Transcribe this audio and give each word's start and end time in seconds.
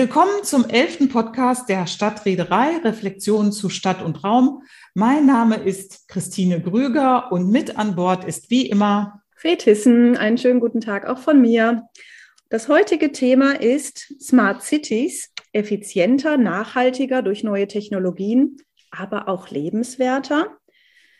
Willkommen 0.00 0.44
zum 0.44 0.64
elften 0.64 1.10
Podcast 1.10 1.68
der 1.68 1.86
Stadtreederei 1.86 2.78
Reflexionen 2.82 3.52
zu 3.52 3.68
Stadt 3.68 4.02
und 4.02 4.24
Raum. 4.24 4.62
Mein 4.94 5.26
Name 5.26 5.56
ist 5.56 6.08
Christine 6.08 6.62
Grüger 6.62 7.30
und 7.30 7.50
mit 7.50 7.76
an 7.76 7.96
Bord 7.96 8.24
ist 8.24 8.48
wie 8.48 8.66
immer 8.66 9.20
Fetissen. 9.36 10.16
Einen 10.16 10.38
schönen 10.38 10.58
guten 10.58 10.80
Tag 10.80 11.06
auch 11.06 11.18
von 11.18 11.38
mir. 11.42 11.82
Das 12.48 12.68
heutige 12.68 13.12
Thema 13.12 13.60
ist 13.60 14.14
Smart 14.18 14.62
Cities, 14.62 15.34
effizienter, 15.52 16.38
nachhaltiger 16.38 17.20
durch 17.20 17.44
neue 17.44 17.68
Technologien, 17.68 18.56
aber 18.90 19.28
auch 19.28 19.50
lebenswerter. 19.50 20.46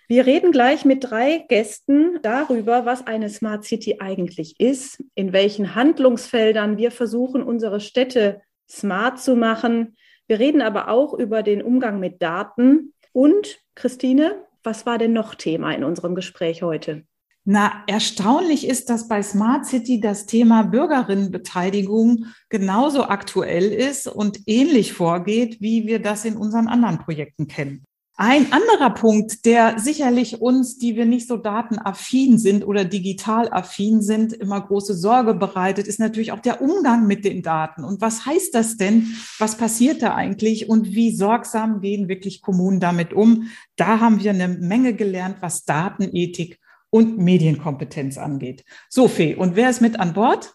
Wir 0.08 0.24
reden 0.24 0.52
gleich 0.52 0.86
mit 0.86 1.04
drei 1.04 1.44
Gästen 1.50 2.18
darüber, 2.22 2.86
was 2.86 3.06
eine 3.06 3.28
Smart 3.28 3.62
City 3.66 3.98
eigentlich 4.00 4.58
ist, 4.58 5.04
in 5.14 5.34
welchen 5.34 5.74
Handlungsfeldern 5.74 6.78
wir 6.78 6.90
versuchen, 6.90 7.42
unsere 7.42 7.80
Städte 7.80 8.40
smart 8.70 9.20
zu 9.20 9.36
machen. 9.36 9.96
Wir 10.26 10.38
reden 10.38 10.62
aber 10.62 10.88
auch 10.88 11.12
über 11.14 11.42
den 11.42 11.62
Umgang 11.62 11.98
mit 11.98 12.22
Daten. 12.22 12.94
Und 13.12 13.58
Christine, 13.74 14.36
was 14.62 14.86
war 14.86 14.98
denn 14.98 15.12
noch 15.12 15.34
Thema 15.34 15.72
in 15.72 15.84
unserem 15.84 16.14
Gespräch 16.14 16.62
heute? 16.62 17.04
Na, 17.44 17.82
erstaunlich 17.86 18.66
ist, 18.66 18.90
dass 18.90 19.08
bei 19.08 19.22
Smart 19.22 19.66
City 19.66 19.98
das 19.98 20.26
Thema 20.26 20.62
Bürgerinnenbeteiligung 20.62 22.26
genauso 22.48 23.04
aktuell 23.04 23.72
ist 23.72 24.06
und 24.06 24.40
ähnlich 24.46 24.92
vorgeht, 24.92 25.60
wie 25.60 25.86
wir 25.86 26.00
das 26.00 26.24
in 26.24 26.36
unseren 26.36 26.68
anderen 26.68 26.98
Projekten 26.98 27.48
kennen. 27.48 27.84
Ein 28.22 28.52
anderer 28.52 28.90
Punkt, 28.90 29.46
der 29.46 29.78
sicherlich 29.78 30.42
uns, 30.42 30.76
die 30.76 30.94
wir 30.94 31.06
nicht 31.06 31.26
so 31.26 31.38
datenaffin 31.38 32.36
sind 32.36 32.66
oder 32.66 32.84
digital 32.84 33.50
affin 33.50 34.02
sind, 34.02 34.34
immer 34.34 34.60
große 34.60 34.92
Sorge 34.92 35.32
bereitet, 35.32 35.86
ist 35.86 36.00
natürlich 36.00 36.30
auch 36.30 36.40
der 36.40 36.60
Umgang 36.60 37.06
mit 37.06 37.24
den 37.24 37.40
Daten. 37.40 37.82
Und 37.82 38.02
was 38.02 38.26
heißt 38.26 38.54
das 38.54 38.76
denn? 38.76 39.16
Was 39.38 39.56
passiert 39.56 40.02
da 40.02 40.16
eigentlich? 40.16 40.68
Und 40.68 40.88
wie 40.88 41.16
sorgsam 41.16 41.80
gehen 41.80 42.08
wirklich 42.08 42.42
Kommunen 42.42 42.78
damit 42.78 43.14
um? 43.14 43.48
Da 43.76 44.00
haben 44.00 44.22
wir 44.22 44.32
eine 44.32 44.48
Menge 44.48 44.92
gelernt, 44.92 45.36
was 45.40 45.64
Datenethik 45.64 46.58
und 46.90 47.16
Medienkompetenz 47.16 48.18
angeht. 48.18 48.66
So, 48.90 49.08
Fee, 49.08 49.34
und 49.34 49.56
wer 49.56 49.70
ist 49.70 49.80
mit 49.80 49.98
an 49.98 50.12
Bord? 50.12 50.52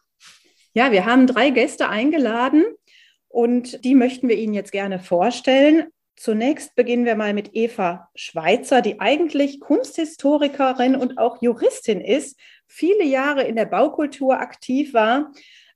Ja, 0.76 0.92
wir 0.92 1.06
haben 1.08 1.26
drei 1.26 1.50
Gäste 1.50 1.90
eingeladen 1.90 2.64
und 3.28 3.84
die 3.84 3.96
möchten 3.96 4.30
wir 4.30 4.38
Ihnen 4.38 4.54
jetzt 4.54 4.72
gerne 4.72 5.00
vorstellen. 5.00 5.86
Zunächst 6.18 6.76
beginnen 6.76 7.06
wir 7.06 7.16
mal 7.16 7.34
mit 7.34 7.52
Eva 7.54 8.10
Schweitzer, 8.16 8.82
die 8.82 9.00
eigentlich 9.00 9.60
Kunsthistorikerin 9.60 10.96
und 10.96 11.18
auch 11.18 11.42
Juristin 11.42 12.02
ist, 12.02 12.40
viele 12.68 13.04
Jahre 13.04 13.44
in 13.44 13.56
der 13.56 13.66
Baukultur 13.66 14.40
aktiv 14.40 14.94
war, 14.94 15.32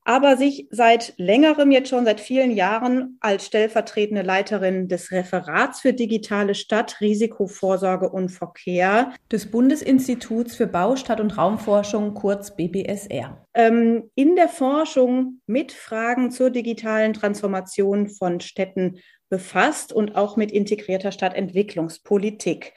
aber 0.06 0.38
sich 0.38 0.68
seit 0.72 1.14
längerem, 1.18 1.72
jetzt 1.72 1.90
schon 1.90 2.06
seit 2.06 2.20
vielen 2.20 2.50
Jahren, 2.50 3.18
als 3.20 3.46
stellvertretende 3.46 4.24
Leiterin 4.24 4.88
des 4.88 5.12
Referats 5.12 5.82
für 5.82 5.94
digitale 5.94 6.56
Stadt, 6.56 7.00
Risikovorsorge 7.00 8.10
und 8.10 8.30
Verkehr 8.30 9.14
des 9.32 9.52
Bundesinstituts 9.52 10.56
für 10.56 10.66
Bau, 10.68 10.96
Stadt- 10.96 11.20
und 11.20 11.38
Raumforschung, 11.38 12.16
kurz 12.16 12.56
BBSR, 12.56 13.46
ähm, 13.54 14.10
in 14.16 14.36
der 14.36 14.50
Forschung 14.50 15.42
mit 15.46 15.74
Fragen 15.74 16.32
zur 16.32 16.50
digitalen 16.50 17.14
Transformation 17.14 18.08
von 18.08 18.40
Städten 18.40 19.00
befasst 19.30 19.94
und 19.94 20.16
auch 20.16 20.38
mit 20.38 20.52
integrierter 20.52 21.12
Stadtentwicklungspolitik. 21.12 22.74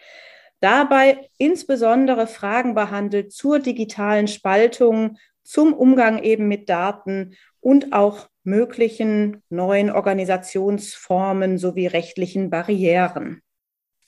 Dabei 0.60 1.28
insbesondere 1.38 2.26
Fragen 2.26 2.74
behandelt 2.74 3.32
zur 3.32 3.58
digitalen 3.58 4.28
Spaltung, 4.28 5.16
zum 5.42 5.72
Umgang 5.72 6.22
eben 6.22 6.46
mit 6.46 6.68
Daten 6.68 7.34
und 7.60 7.92
auch 7.92 8.28
möglichen 8.44 9.42
neuen 9.50 9.90
Organisationsformen 9.90 11.58
sowie 11.58 11.86
rechtlichen 11.86 12.50
Barrieren. 12.50 13.42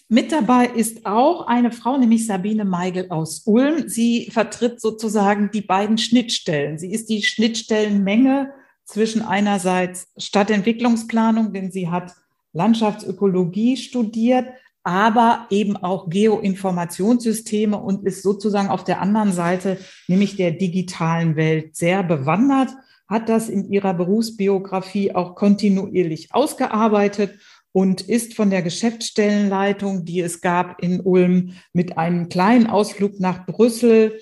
Mit 0.09 0.33
dabei 0.33 0.67
ist 0.67 1.07
auch 1.07 1.47
eine 1.47 1.73
Frau, 1.73 1.97
nämlich 1.97 2.27
Sabine 2.27 2.65
Meigel 2.65 3.11
aus 3.11 3.43
Ulm. 3.47 3.89
Sie 3.89 4.31
vertritt 4.31 4.81
sozusagen 4.81 5.51
die 5.53 5.63
beiden 5.63 5.99
Schnittstellen. 5.99 6.79
Sie 6.79 6.93
ist 6.93 7.09
die 7.09 7.23
Schnittstellenmenge 7.23 8.53
zwischen 8.85 9.23
einerseits 9.23 10.09
Stadtentwicklungsplanung, 10.19 11.53
denn 11.53 11.73
sie 11.73 11.89
hat 11.89 12.13
Landschaftsökologie 12.55 13.77
studiert, 13.77 14.47
aber 14.83 15.47
eben 15.51 15.77
auch 15.77 16.09
Geoinformationssysteme 16.09 17.77
und 17.77 18.07
ist 18.07 18.23
sozusagen 18.23 18.69
auf 18.69 18.85
der 18.85 19.01
anderen 19.01 19.33
Seite, 19.33 19.79
nämlich 20.09 20.37
der 20.37 20.53
digitalen 20.53 21.37
Welt, 21.37 21.77
sehr 21.77 22.03
bewandert, 22.03 22.71
hat 23.09 23.29
das 23.29 23.49
in 23.49 23.71
ihrer 23.71 23.95
Berufsbiografie 23.95 25.15
auch 25.15 25.35
kontinuierlich 25.35 26.29
ausgearbeitet 26.33 27.39
und 27.73 28.03
ist 28.03 28.35
von 28.35 28.51
der 28.51 28.63
Geschäftsstellenleitung, 28.63 30.05
die 30.05 30.21
es 30.21 30.41
gab 30.41 30.81
in 30.83 31.01
Ulm, 31.01 31.55
mit 31.73 31.99
einem 31.99 32.29
kleinen 32.29 32.69
Ausflug 32.69 33.19
nach 33.19 33.47
Brüssel 33.47 34.21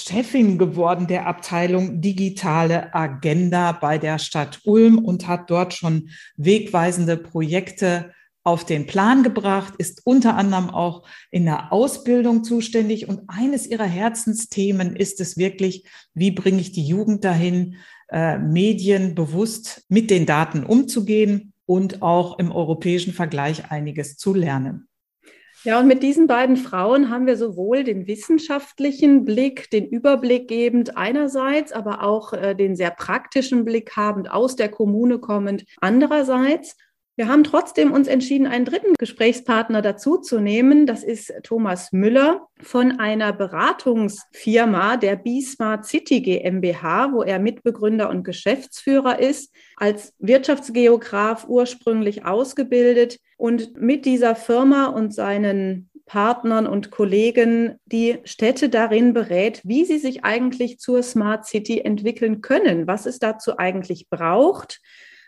Chefin 0.00 0.58
geworden 0.58 1.06
der 1.06 1.26
Abteilung 1.26 2.00
Digitale 2.00 2.94
Agenda 2.94 3.72
bei 3.72 3.98
der 3.98 4.18
Stadt 4.18 4.60
Ulm 4.64 4.98
und 4.98 5.28
hat 5.28 5.50
dort 5.50 5.74
schon 5.74 6.10
wegweisende 6.36 7.16
Projekte 7.16 8.12
auf 8.44 8.64
den 8.64 8.86
Plan 8.86 9.22
gebracht, 9.22 9.74
ist 9.78 10.04
unter 10.04 10.36
anderem 10.36 10.70
auch 10.70 11.06
in 11.30 11.44
der 11.44 11.72
Ausbildung 11.72 12.42
zuständig. 12.42 13.08
Und 13.08 13.22
eines 13.28 13.66
ihrer 13.66 13.86
Herzensthemen 13.86 14.96
ist 14.96 15.20
es 15.20 15.36
wirklich, 15.36 15.86
wie 16.14 16.32
bringe 16.32 16.60
ich 16.60 16.72
die 16.72 16.86
Jugend 16.86 17.24
dahin, 17.24 17.76
äh, 18.10 18.38
Medien 18.38 19.14
bewusst 19.14 19.84
mit 19.88 20.10
den 20.10 20.26
Daten 20.26 20.64
umzugehen 20.64 21.52
und 21.66 22.02
auch 22.02 22.38
im 22.38 22.50
europäischen 22.50 23.12
Vergleich 23.12 23.70
einiges 23.70 24.16
zu 24.16 24.34
lernen. 24.34 24.88
Ja, 25.64 25.78
und 25.78 25.86
mit 25.86 26.02
diesen 26.02 26.26
beiden 26.26 26.56
Frauen 26.56 27.08
haben 27.08 27.26
wir 27.26 27.36
sowohl 27.36 27.84
den 27.84 28.08
wissenschaftlichen 28.08 29.24
Blick, 29.24 29.70
den 29.70 29.86
Überblick 29.86 30.48
gebend 30.48 30.96
einerseits, 30.96 31.70
aber 31.70 32.02
auch 32.02 32.32
äh, 32.32 32.56
den 32.56 32.74
sehr 32.74 32.90
praktischen 32.90 33.64
Blick 33.64 33.96
habend 33.96 34.28
aus 34.28 34.56
der 34.56 34.68
Kommune 34.68 35.20
kommend 35.20 35.64
andererseits. 35.80 36.76
Wir 37.14 37.28
haben 37.28 37.44
trotzdem 37.44 37.92
uns 37.92 38.08
entschieden, 38.08 38.46
einen 38.46 38.64
dritten 38.64 38.94
Gesprächspartner 38.98 39.82
dazuzunehmen. 39.82 40.86
Das 40.86 41.04
ist 41.04 41.30
Thomas 41.42 41.92
Müller 41.92 42.46
von 42.62 42.98
einer 43.00 43.34
Beratungsfirma 43.34 44.96
der 44.96 45.16
B-Smart 45.16 45.84
City 45.84 46.22
GmbH, 46.22 47.12
wo 47.12 47.22
er 47.22 47.38
Mitbegründer 47.38 48.08
und 48.08 48.24
Geschäftsführer 48.24 49.18
ist, 49.18 49.54
als 49.76 50.14
Wirtschaftsgeograf 50.20 51.44
ursprünglich 51.46 52.24
ausgebildet 52.24 53.18
und 53.36 53.76
mit 53.78 54.06
dieser 54.06 54.34
Firma 54.34 54.86
und 54.86 55.12
seinen 55.12 55.90
Partnern 56.06 56.66
und 56.66 56.90
Kollegen 56.90 57.76
die 57.84 58.20
Städte 58.24 58.70
darin 58.70 59.12
berät, 59.12 59.60
wie 59.64 59.84
sie 59.84 59.98
sich 59.98 60.24
eigentlich 60.24 60.78
zur 60.78 61.02
Smart 61.02 61.44
City 61.44 61.80
entwickeln 61.80 62.40
können, 62.40 62.86
was 62.86 63.04
es 63.04 63.18
dazu 63.18 63.58
eigentlich 63.58 64.08
braucht 64.08 64.80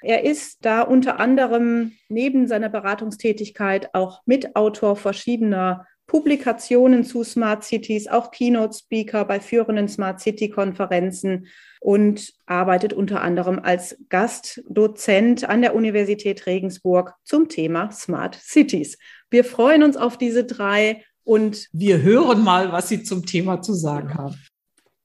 er 0.05 0.25
ist 0.25 0.65
da 0.65 0.83
unter 0.83 1.19
anderem 1.19 1.93
neben 2.09 2.47
seiner 2.47 2.69
Beratungstätigkeit 2.69 3.95
auch 3.95 4.23
Mitautor 4.27 4.97
verschiedener 4.97 5.87
Publikationen 6.07 7.05
zu 7.05 7.25
Smart 7.25 7.65
Cities, 7.65 8.09
auch 8.09 8.31
Keynote-Speaker 8.31 9.25
bei 9.25 9.41
führenden 9.41 9.89
Smart 9.89 10.21
City-Konferenzen 10.21 11.47
und 11.81 12.35
arbeitet 12.47 12.93
unter 12.93 13.23
anderem 13.23 13.59
als 13.59 13.97
Gastdozent 14.11 15.49
an 15.49 15.63
der 15.63 15.75
Universität 15.75 16.47
Regensburg 16.47 17.15
zum 17.25 17.49
Thema 17.49 17.91
Smart 17.91 18.35
Cities. 18.35 18.99
Wir 19.31 19.45
freuen 19.45 19.83
uns 19.83 19.97
auf 19.97 20.19
diese 20.19 20.45
drei 20.45 21.03
und 21.25 21.69
wir 21.73 22.03
hören 22.03 22.45
mal, 22.45 22.71
was 22.71 22.91
Sie 22.91 23.03
zum 23.03 23.25
Thema 23.25 23.63
zu 23.63 23.73
sagen 23.73 24.15
haben. 24.15 24.37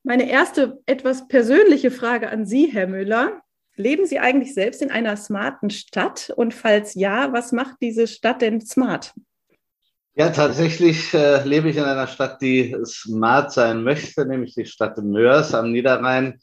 Meine 0.03 0.29
erste 0.29 0.81
etwas 0.85 1.27
persönliche 1.27 1.91
Frage 1.91 2.29
an 2.29 2.45
Sie, 2.45 2.67
Herr 2.67 2.87
Müller. 2.87 3.41
Leben 3.79 4.05
Sie 4.05 4.19
eigentlich 4.19 4.53
selbst 4.53 4.81
in 4.81 4.91
einer 4.91 5.15
smarten 5.15 5.69
Stadt? 5.69 6.33
Und 6.35 6.53
falls 6.53 6.95
ja, 6.95 7.31
was 7.31 7.53
macht 7.53 7.77
diese 7.81 8.07
Stadt 8.07 8.41
denn 8.41 8.59
smart? 8.59 9.13
Ja, 10.15 10.31
tatsächlich 10.31 11.13
äh, 11.13 11.41
lebe 11.45 11.69
ich 11.69 11.77
in 11.77 11.85
einer 11.85 12.07
Stadt, 12.07 12.41
die 12.41 12.75
smart 12.83 13.53
sein 13.53 13.83
möchte, 13.83 14.25
nämlich 14.25 14.53
die 14.53 14.65
Stadt 14.65 14.97
Mörs 14.97 15.53
am 15.53 15.71
Niederrhein, 15.71 16.41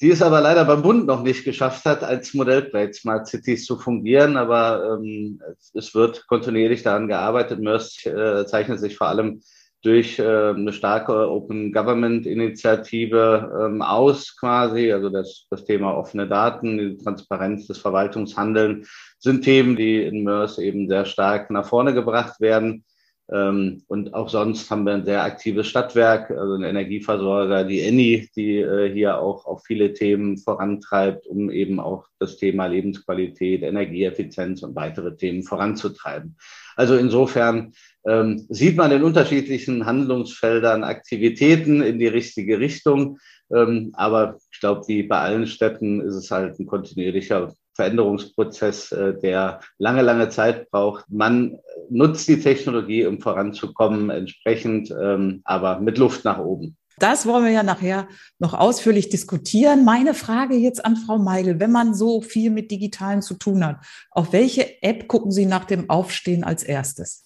die 0.00 0.10
es 0.10 0.22
aber 0.22 0.40
leider 0.40 0.64
beim 0.64 0.82
Bund 0.82 1.06
noch 1.06 1.22
nicht 1.22 1.44
geschafft 1.44 1.84
hat, 1.84 2.02
als 2.02 2.34
Modellprojekt 2.34 2.96
Smart 2.96 3.28
Cities 3.28 3.64
zu 3.64 3.78
fungieren. 3.78 4.36
Aber 4.36 4.98
ähm, 4.98 5.40
es 5.72 5.94
wird 5.94 6.26
kontinuierlich 6.26 6.82
daran 6.82 7.06
gearbeitet. 7.06 7.60
Mörs 7.60 8.04
äh, 8.06 8.44
zeichnet 8.44 8.80
sich 8.80 8.96
vor 8.96 9.06
allem 9.06 9.40
durch 9.84 10.18
äh, 10.18 10.22
eine 10.22 10.72
starke 10.72 11.30
Open 11.30 11.70
Government 11.70 12.26
Initiative 12.26 13.52
ähm, 13.60 13.82
aus 13.82 14.34
quasi. 14.36 14.90
Also 14.90 15.10
das, 15.10 15.46
das 15.50 15.64
Thema 15.66 15.94
offene 15.94 16.26
Daten, 16.26 16.78
die 16.78 16.96
Transparenz 16.96 17.66
des 17.66 17.78
Verwaltungshandelns 17.78 18.88
sind 19.18 19.44
Themen, 19.44 19.76
die 19.76 20.02
in 20.02 20.24
MERS 20.24 20.58
eben 20.58 20.88
sehr 20.88 21.04
stark 21.04 21.50
nach 21.50 21.66
vorne 21.66 21.92
gebracht 21.92 22.40
werden. 22.40 22.84
Ähm, 23.30 23.82
und 23.86 24.14
auch 24.14 24.28
sonst 24.30 24.70
haben 24.70 24.84
wir 24.84 24.94
ein 24.94 25.04
sehr 25.04 25.22
aktives 25.22 25.66
Stadtwerk, 25.66 26.30
also 26.30 26.54
ein 26.54 26.62
Energieversorger, 26.62 27.64
die 27.64 27.80
ENI, 27.80 28.28
die 28.34 28.58
äh, 28.58 28.92
hier 28.92 29.18
auch, 29.18 29.46
auch 29.46 29.60
viele 29.66 29.92
Themen 29.92 30.38
vorantreibt, 30.38 31.26
um 31.26 31.50
eben 31.50 31.78
auch 31.78 32.06
das 32.18 32.36
Thema 32.38 32.66
Lebensqualität, 32.66 33.62
Energieeffizienz 33.62 34.62
und 34.62 34.76
weitere 34.76 35.16
Themen 35.16 35.42
voranzutreiben. 35.42 36.36
Also 36.76 36.96
insofern 36.96 37.72
ähm, 38.06 38.46
sieht 38.48 38.76
man 38.76 38.92
in 38.92 39.02
unterschiedlichen 39.02 39.86
Handlungsfeldern 39.86 40.84
Aktivitäten 40.84 41.82
in 41.82 41.98
die 41.98 42.06
richtige 42.06 42.58
Richtung. 42.58 43.18
Ähm, 43.54 43.90
aber 43.94 44.38
ich 44.52 44.60
glaube, 44.60 44.82
wie 44.88 45.02
bei 45.02 45.18
allen 45.18 45.46
Städten 45.46 46.00
ist 46.00 46.14
es 46.14 46.30
halt 46.30 46.58
ein 46.58 46.66
kontinuierlicher 46.66 47.52
Veränderungsprozess, 47.74 48.92
äh, 48.92 49.14
der 49.18 49.60
lange, 49.78 50.02
lange 50.02 50.28
Zeit 50.28 50.70
braucht. 50.70 51.04
Man 51.08 51.58
nutzt 51.90 52.28
die 52.28 52.40
Technologie, 52.40 53.04
um 53.06 53.20
voranzukommen, 53.20 54.10
entsprechend, 54.10 54.90
ähm, 54.90 55.40
aber 55.44 55.80
mit 55.80 55.98
Luft 55.98 56.24
nach 56.24 56.38
oben. 56.38 56.76
Das 56.98 57.26
wollen 57.26 57.44
wir 57.44 57.50
ja 57.50 57.62
nachher 57.62 58.08
noch 58.38 58.54
ausführlich 58.54 59.08
diskutieren. 59.08 59.84
Meine 59.84 60.14
Frage 60.14 60.54
jetzt 60.54 60.84
an 60.84 60.96
Frau 60.96 61.18
Meigel, 61.18 61.58
wenn 61.58 61.72
man 61.72 61.94
so 61.94 62.20
viel 62.20 62.50
mit 62.50 62.70
Digitalen 62.70 63.22
zu 63.22 63.34
tun 63.34 63.64
hat, 63.64 63.84
auf 64.10 64.32
welche 64.32 64.82
App 64.82 65.08
gucken 65.08 65.32
Sie 65.32 65.46
nach 65.46 65.64
dem 65.64 65.90
Aufstehen 65.90 66.44
als 66.44 66.62
erstes? 66.62 67.24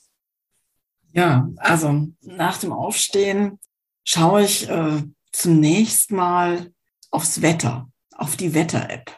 Ja, 1.13 1.49
also 1.57 2.09
nach 2.21 2.59
dem 2.59 2.73
Aufstehen 2.73 3.59
schaue 4.05 4.45
ich 4.45 4.69
äh, 4.69 5.03
zunächst 5.33 6.11
mal 6.11 6.73
aufs 7.11 7.43
Wetter, 7.43 7.89
auf 8.15 8.37
die 8.37 8.55
Wetter-App. 8.55 9.18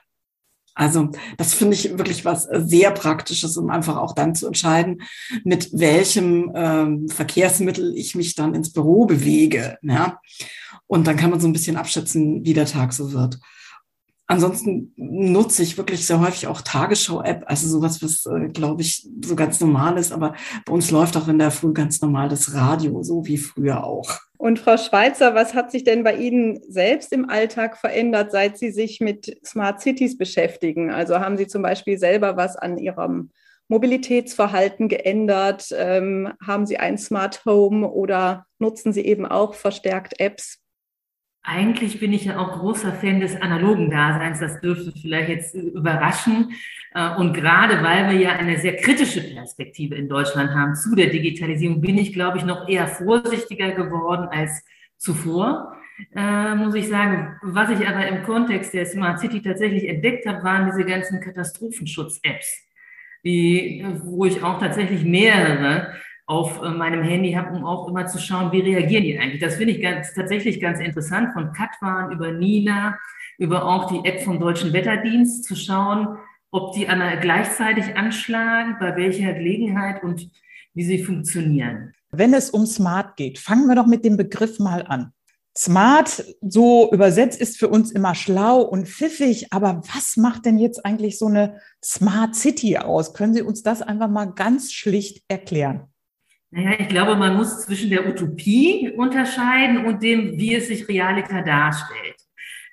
Also 0.74 1.10
das 1.36 1.54
finde 1.54 1.74
ich 1.74 1.98
wirklich 1.98 2.24
was 2.24 2.48
sehr 2.52 2.90
Praktisches, 2.92 3.56
um 3.56 3.70
einfach 3.70 3.96
auch 3.96 4.14
dann 4.14 4.34
zu 4.34 4.46
entscheiden, 4.46 5.02
mit 5.44 5.70
welchem 5.72 6.52
ähm, 6.54 7.08
Verkehrsmittel 7.08 7.92
ich 7.94 8.14
mich 8.14 8.34
dann 8.34 8.54
ins 8.54 8.72
Büro 8.72 9.04
bewege. 9.06 9.78
Ja? 9.82 10.20
Und 10.86 11.06
dann 11.06 11.16
kann 11.16 11.30
man 11.30 11.40
so 11.40 11.48
ein 11.48 11.52
bisschen 11.52 11.76
abschätzen, 11.76 12.44
wie 12.44 12.54
der 12.54 12.66
Tag 12.66 12.92
so 12.92 13.12
wird. 13.12 13.38
Ansonsten 14.26 14.92
nutze 14.96 15.64
ich 15.64 15.76
wirklich 15.76 16.06
sehr 16.06 16.20
häufig 16.20 16.46
auch 16.46 16.60
Tagesschau-App, 16.60 17.42
also 17.46 17.66
sowas, 17.66 18.00
was, 18.00 18.26
äh, 18.26 18.48
glaube 18.48 18.82
ich, 18.82 19.08
so 19.24 19.34
ganz 19.34 19.58
normal 19.58 19.98
ist. 19.98 20.12
Aber 20.12 20.34
bei 20.64 20.72
uns 20.72 20.92
läuft 20.92 21.16
auch 21.16 21.26
in 21.26 21.40
der 21.40 21.50
Früh 21.50 21.72
ganz 21.72 22.00
normal 22.00 22.28
das 22.28 22.54
Radio, 22.54 23.02
so 23.02 23.26
wie 23.26 23.38
früher 23.38 23.82
auch. 23.82 24.20
Und 24.40 24.58
Frau 24.58 24.78
Schweizer, 24.78 25.34
was 25.34 25.52
hat 25.52 25.70
sich 25.70 25.84
denn 25.84 26.02
bei 26.02 26.14
Ihnen 26.14 26.62
selbst 26.66 27.12
im 27.12 27.28
Alltag 27.28 27.76
verändert, 27.76 28.32
seit 28.32 28.56
Sie 28.56 28.70
sich 28.70 28.98
mit 28.98 29.38
Smart 29.44 29.82
Cities 29.82 30.16
beschäftigen? 30.16 30.90
Also 30.90 31.20
haben 31.20 31.36
Sie 31.36 31.46
zum 31.46 31.60
Beispiel 31.60 31.98
selber 31.98 32.38
was 32.38 32.56
an 32.56 32.78
Ihrem 32.78 33.32
Mobilitätsverhalten 33.68 34.88
geändert? 34.88 35.68
Ähm, 35.76 36.32
haben 36.42 36.64
Sie 36.64 36.78
ein 36.78 36.96
Smart 36.96 37.44
Home 37.44 37.86
oder 37.86 38.46
nutzen 38.58 38.94
Sie 38.94 39.04
eben 39.04 39.26
auch 39.26 39.52
verstärkt 39.52 40.18
Apps? 40.18 40.58
Eigentlich 41.42 41.98
bin 42.00 42.12
ich 42.12 42.26
ja 42.26 42.38
auch 42.38 42.58
großer 42.58 42.92
Fan 42.92 43.20
des 43.20 43.40
analogen 43.40 43.90
Daseins. 43.90 44.40
Das 44.40 44.60
dürfte 44.60 44.92
vielleicht 44.92 45.30
jetzt 45.30 45.54
überraschen. 45.54 46.52
Äh, 46.94 47.16
und 47.16 47.32
gerade 47.32 47.82
weil 47.82 48.10
wir 48.10 48.18
ja 48.18 48.32
eine 48.32 48.58
sehr 48.58 48.76
kritische 48.76 49.22
Perspektive 49.22 49.94
in 49.94 50.08
Deutschland 50.08 50.50
haben 50.50 50.74
zu 50.74 50.94
der 50.94 51.06
Digitalisierung, 51.06 51.80
bin 51.80 51.96
ich, 51.96 52.12
glaube 52.12 52.38
ich, 52.38 52.44
noch 52.44 52.68
eher 52.68 52.86
vorsichtiger 52.88 53.72
geworden 53.72 54.28
als 54.30 54.64
zuvor. 54.98 55.76
Äh, 56.14 56.54
muss 56.56 56.74
ich 56.74 56.88
sagen, 56.88 57.38
was 57.42 57.70
ich 57.70 57.86
aber 57.86 58.06
im 58.06 58.22
Kontext 58.22 58.74
der 58.74 58.84
Smart 58.86 59.20
City 59.20 59.40
tatsächlich 59.40 59.88
entdeckt 59.88 60.26
habe, 60.26 60.42
waren 60.42 60.66
diese 60.70 60.84
ganzen 60.84 61.20
Katastrophenschutz-Apps, 61.20 62.68
wo 63.22 64.24
ich 64.24 64.42
auch 64.42 64.58
tatsächlich 64.58 65.04
mehrere 65.04 65.94
auf 66.30 66.62
äh, 66.62 66.70
meinem 66.70 67.02
Handy 67.02 67.32
habe, 67.32 67.56
um 67.56 67.64
auch 67.64 67.88
immer 67.88 68.06
zu 68.06 68.18
schauen, 68.18 68.52
wie 68.52 68.60
reagieren 68.60 69.02
die 69.02 69.18
eigentlich. 69.18 69.40
Das 69.40 69.56
finde 69.56 69.72
ich 69.72 69.82
ganz, 69.82 70.14
tatsächlich 70.14 70.60
ganz 70.60 70.78
interessant, 70.78 71.32
von 71.32 71.52
Katwan 71.52 72.12
über 72.12 72.30
Nina, 72.30 72.96
über 73.36 73.64
auch 73.64 73.90
die 73.90 74.08
App 74.08 74.22
vom 74.22 74.38
Deutschen 74.38 74.72
Wetterdienst 74.72 75.42
zu 75.42 75.56
schauen, 75.56 76.18
ob 76.52 76.72
die 76.74 76.86
gleichzeitig 77.20 77.96
anschlagen, 77.96 78.76
bei 78.78 78.94
welcher 78.96 79.32
Gelegenheit 79.32 80.04
und 80.04 80.30
wie 80.72 80.84
sie 80.84 81.02
funktionieren. 81.02 81.94
Wenn 82.12 82.32
es 82.32 82.50
um 82.50 82.64
Smart 82.64 83.16
geht, 83.16 83.40
fangen 83.40 83.66
wir 83.66 83.74
doch 83.74 83.86
mit 83.86 84.04
dem 84.04 84.16
Begriff 84.16 84.60
mal 84.60 84.84
an. 84.86 85.12
Smart, 85.58 86.24
so 86.40 86.92
übersetzt, 86.92 87.40
ist 87.40 87.58
für 87.58 87.68
uns 87.68 87.90
immer 87.90 88.14
schlau 88.14 88.62
und 88.62 88.86
pfiffig, 88.86 89.52
aber 89.52 89.82
was 89.92 90.16
macht 90.16 90.46
denn 90.46 90.58
jetzt 90.58 90.86
eigentlich 90.86 91.18
so 91.18 91.26
eine 91.26 91.60
Smart 91.84 92.36
City 92.36 92.78
aus? 92.78 93.14
Können 93.14 93.34
Sie 93.34 93.42
uns 93.42 93.64
das 93.64 93.82
einfach 93.82 94.08
mal 94.08 94.26
ganz 94.26 94.72
schlicht 94.72 95.24
erklären? 95.26 95.89
Naja, 96.52 96.80
ich 96.80 96.88
glaube, 96.88 97.14
man 97.14 97.36
muss 97.36 97.60
zwischen 97.60 97.90
der 97.90 98.08
Utopie 98.08 98.90
unterscheiden 98.96 99.84
und 99.84 100.02
dem, 100.02 100.36
wie 100.36 100.54
es 100.54 100.66
sich 100.66 100.88
Realita 100.88 101.42
darstellt. 101.42 102.16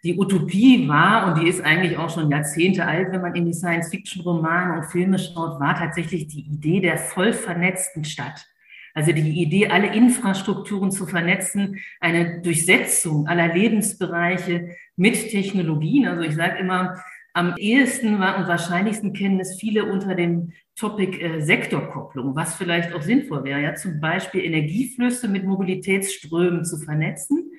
Die 0.03 0.17
Utopie 0.17 0.87
war, 0.87 1.27
und 1.27 1.41
die 1.41 1.47
ist 1.47 1.61
eigentlich 1.61 1.97
auch 1.97 2.09
schon 2.09 2.31
Jahrzehnte 2.31 2.85
alt, 2.85 3.11
wenn 3.11 3.21
man 3.21 3.35
in 3.35 3.45
die 3.45 3.53
Science-Fiction-Romane 3.53 4.77
und 4.77 4.85
Filme 4.85 5.19
schaut, 5.19 5.59
war 5.59 5.75
tatsächlich 5.75 6.27
die 6.27 6.47
Idee 6.47 6.79
der 6.81 6.97
voll 6.97 7.33
vernetzten 7.33 8.03
Stadt. 8.03 8.47
Also 8.93 9.11
die 9.11 9.43
Idee, 9.43 9.67
alle 9.67 9.93
Infrastrukturen 9.93 10.91
zu 10.91 11.05
vernetzen, 11.05 11.79
eine 11.99 12.41
Durchsetzung 12.41 13.27
aller 13.27 13.53
Lebensbereiche 13.53 14.75
mit 14.95 15.29
Technologien. 15.29 16.07
Also 16.07 16.23
ich 16.23 16.35
sage 16.35 16.57
immer, 16.57 16.99
am 17.37 17.53
ehesten 17.55 18.15
und 18.15 18.47
wahrscheinlichsten 18.47 19.13
kennen 19.13 19.39
es 19.39 19.59
viele 19.59 19.85
unter 19.85 20.15
dem 20.15 20.53
Topic 20.75 21.21
äh, 21.21 21.39
Sektorkopplung, 21.39 22.35
was 22.35 22.55
vielleicht 22.55 22.93
auch 22.93 23.03
sinnvoll 23.03 23.43
wäre, 23.43 23.61
ja, 23.61 23.75
zum 23.75 23.99
Beispiel 23.99 24.43
Energieflüsse 24.43 25.27
mit 25.27 25.45
Mobilitätsströmen 25.45 26.65
zu 26.65 26.79
vernetzen. 26.79 27.51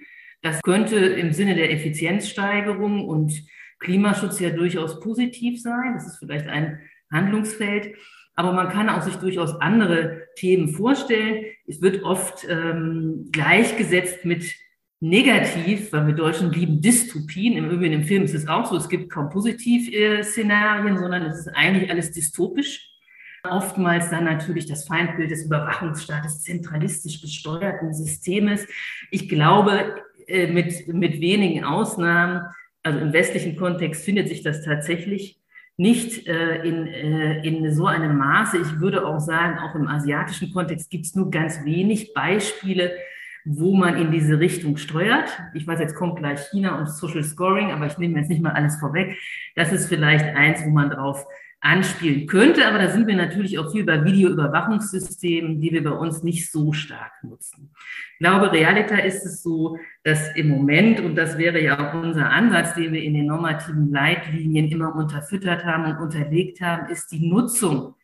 Das 0.43 0.61
könnte 0.63 0.97
im 0.97 1.33
Sinne 1.33 1.55
der 1.55 1.73
Effizienzsteigerung 1.73 3.09
und 3.09 3.33
Klimaschutz 3.79 4.41
ja 4.41 4.51
durchaus 4.51 4.99
positiv 4.99 5.63
sein. 5.63 5.95
Das 5.95 6.09
ist 6.09 6.19
vielleicht 6.19 6.49
ein 6.49 6.81
Handlungsfeld. 7.13 7.95
Aber 8.35 8.53
man 8.53 8.71
kann 8.71 8.89
auch 8.89 9.03
sich 9.03 9.15
durchaus 9.17 9.61
andere 9.61 10.27
Themen 10.35 10.71
vorstellen. 10.71 11.45
Es 11.69 11.81
wird 11.81 12.03
oft 12.03 12.45
ähm, 12.49 13.29
gleichgesetzt 13.31 14.25
mit 14.25 14.45
negativ, 15.01 15.93
weil 15.93 16.09
wir 16.09 16.15
Deutschen 16.15 16.51
lieben 16.51 16.81
Dystopien. 16.81 17.57
Im 17.57 17.71
Übrigen 17.71 17.95
im 17.95 18.05
Film 18.05 18.25
ist 18.25 18.35
es 18.35 18.49
auch 18.49 18.67
so, 18.67 18.77
es 18.77 18.89
gibt 18.89 19.11
kaum 19.11 19.31
Positiv-Szenarien, 19.31 20.99
sondern 20.99 21.23
es 21.23 21.41
ist 21.41 21.49
eigentlich 21.49 21.91
alles 21.91 22.11
dystopisch. 22.13 22.85
Oftmals 23.45 24.11
dann 24.11 24.25
natürlich 24.25 24.67
das 24.67 24.87
Feindbild 24.87 25.31
des 25.31 25.45
Überwachungsstaates, 25.45 26.43
zentralistisch 26.43 27.21
gesteuerten 27.21 27.95
Systems. 27.95 28.67
Ich 29.11 29.29
glaube, 29.29 29.95
äh, 30.27 30.49
mit, 30.49 30.89
mit 30.89 31.21
wenigen 31.21 31.65
Ausnahmen, 31.65 32.43
also 32.83 32.99
im 32.99 33.13
westlichen 33.13 33.57
Kontext 33.57 34.05
findet 34.05 34.29
sich 34.29 34.43
das 34.43 34.65
tatsächlich 34.65 35.39
nicht 35.77 36.27
äh, 36.27 36.63
in, 36.63 36.89
äh, 36.89 37.47
in 37.47 37.73
so 37.73 37.87
einem 37.87 38.19
Maße. 38.19 38.59
Ich 38.59 38.81
würde 38.81 39.07
auch 39.07 39.21
sagen, 39.21 39.61
auch 39.61 39.77
im 39.77 39.87
asiatischen 39.87 40.53
Kontext 40.53 40.91
gibt 40.91 41.07
es 41.07 41.15
nur 41.15 41.31
ganz 41.31 41.65
wenig 41.65 42.13
Beispiele, 42.15 42.93
wo 43.45 43.75
man 43.75 43.97
in 43.97 44.11
diese 44.11 44.39
Richtung 44.39 44.77
steuert. 44.77 45.31
Ich 45.55 45.67
weiß, 45.67 45.81
jetzt 45.81 45.95
kommt 45.95 46.17
gleich 46.17 46.49
China 46.51 46.79
und 46.79 46.89
Social 46.89 47.23
Scoring, 47.23 47.71
aber 47.71 47.87
ich 47.87 47.99
nehme 47.99 48.19
jetzt 48.19 48.29
nicht 48.29 48.43
mal 48.43 48.53
alles 48.53 48.77
vorweg. 48.77 49.17
Das 49.55 49.73
ist 49.73 49.89
vielleicht 49.89 50.25
eins, 50.25 50.65
wo 50.65 50.71
man 50.71 50.91
drauf 50.91 51.25
anspielen 51.61 52.27
könnte, 52.29 52.67
aber 52.67 52.79
da 52.79 52.89
sind 52.89 53.09
wir 53.09 53.17
natürlich 53.17 53.59
auch 53.59 53.73
viel 53.73 53.85
bei 53.85 54.05
Videoüberwachungssystemen, 54.05 55.61
die 55.61 55.73
wir 55.73 55.83
bei 55.83 55.91
uns 55.91 56.23
nicht 56.23 56.53
so 56.53 56.73
stark 56.73 57.13
nutzen. 57.25 57.73
Ich 58.13 58.19
glaube, 58.21 58.53
Realita 58.53 58.97
ist 58.99 59.27
es 59.27 59.43
so, 59.43 59.77
dass 60.05 60.37
im 60.37 60.49
Moment, 60.49 61.01
und 61.01 61.17
das 61.17 61.37
wäre 61.37 61.61
ja 61.61 61.91
auch 61.91 62.01
unser 62.01 62.31
Ansatz, 62.31 62.75
den 62.75 62.93
wir 62.93 63.03
in 63.03 63.15
den 63.15 63.27
normativen 63.27 63.91
Leitlinien 63.91 64.69
immer 64.69 64.95
unterfüttert 64.95 65.65
haben 65.65 65.85
und 65.87 65.99
unterlegt 65.99 66.61
haben, 66.61 66.91
ist 66.91 67.11
die 67.11 67.29
Nutzung 67.29 67.95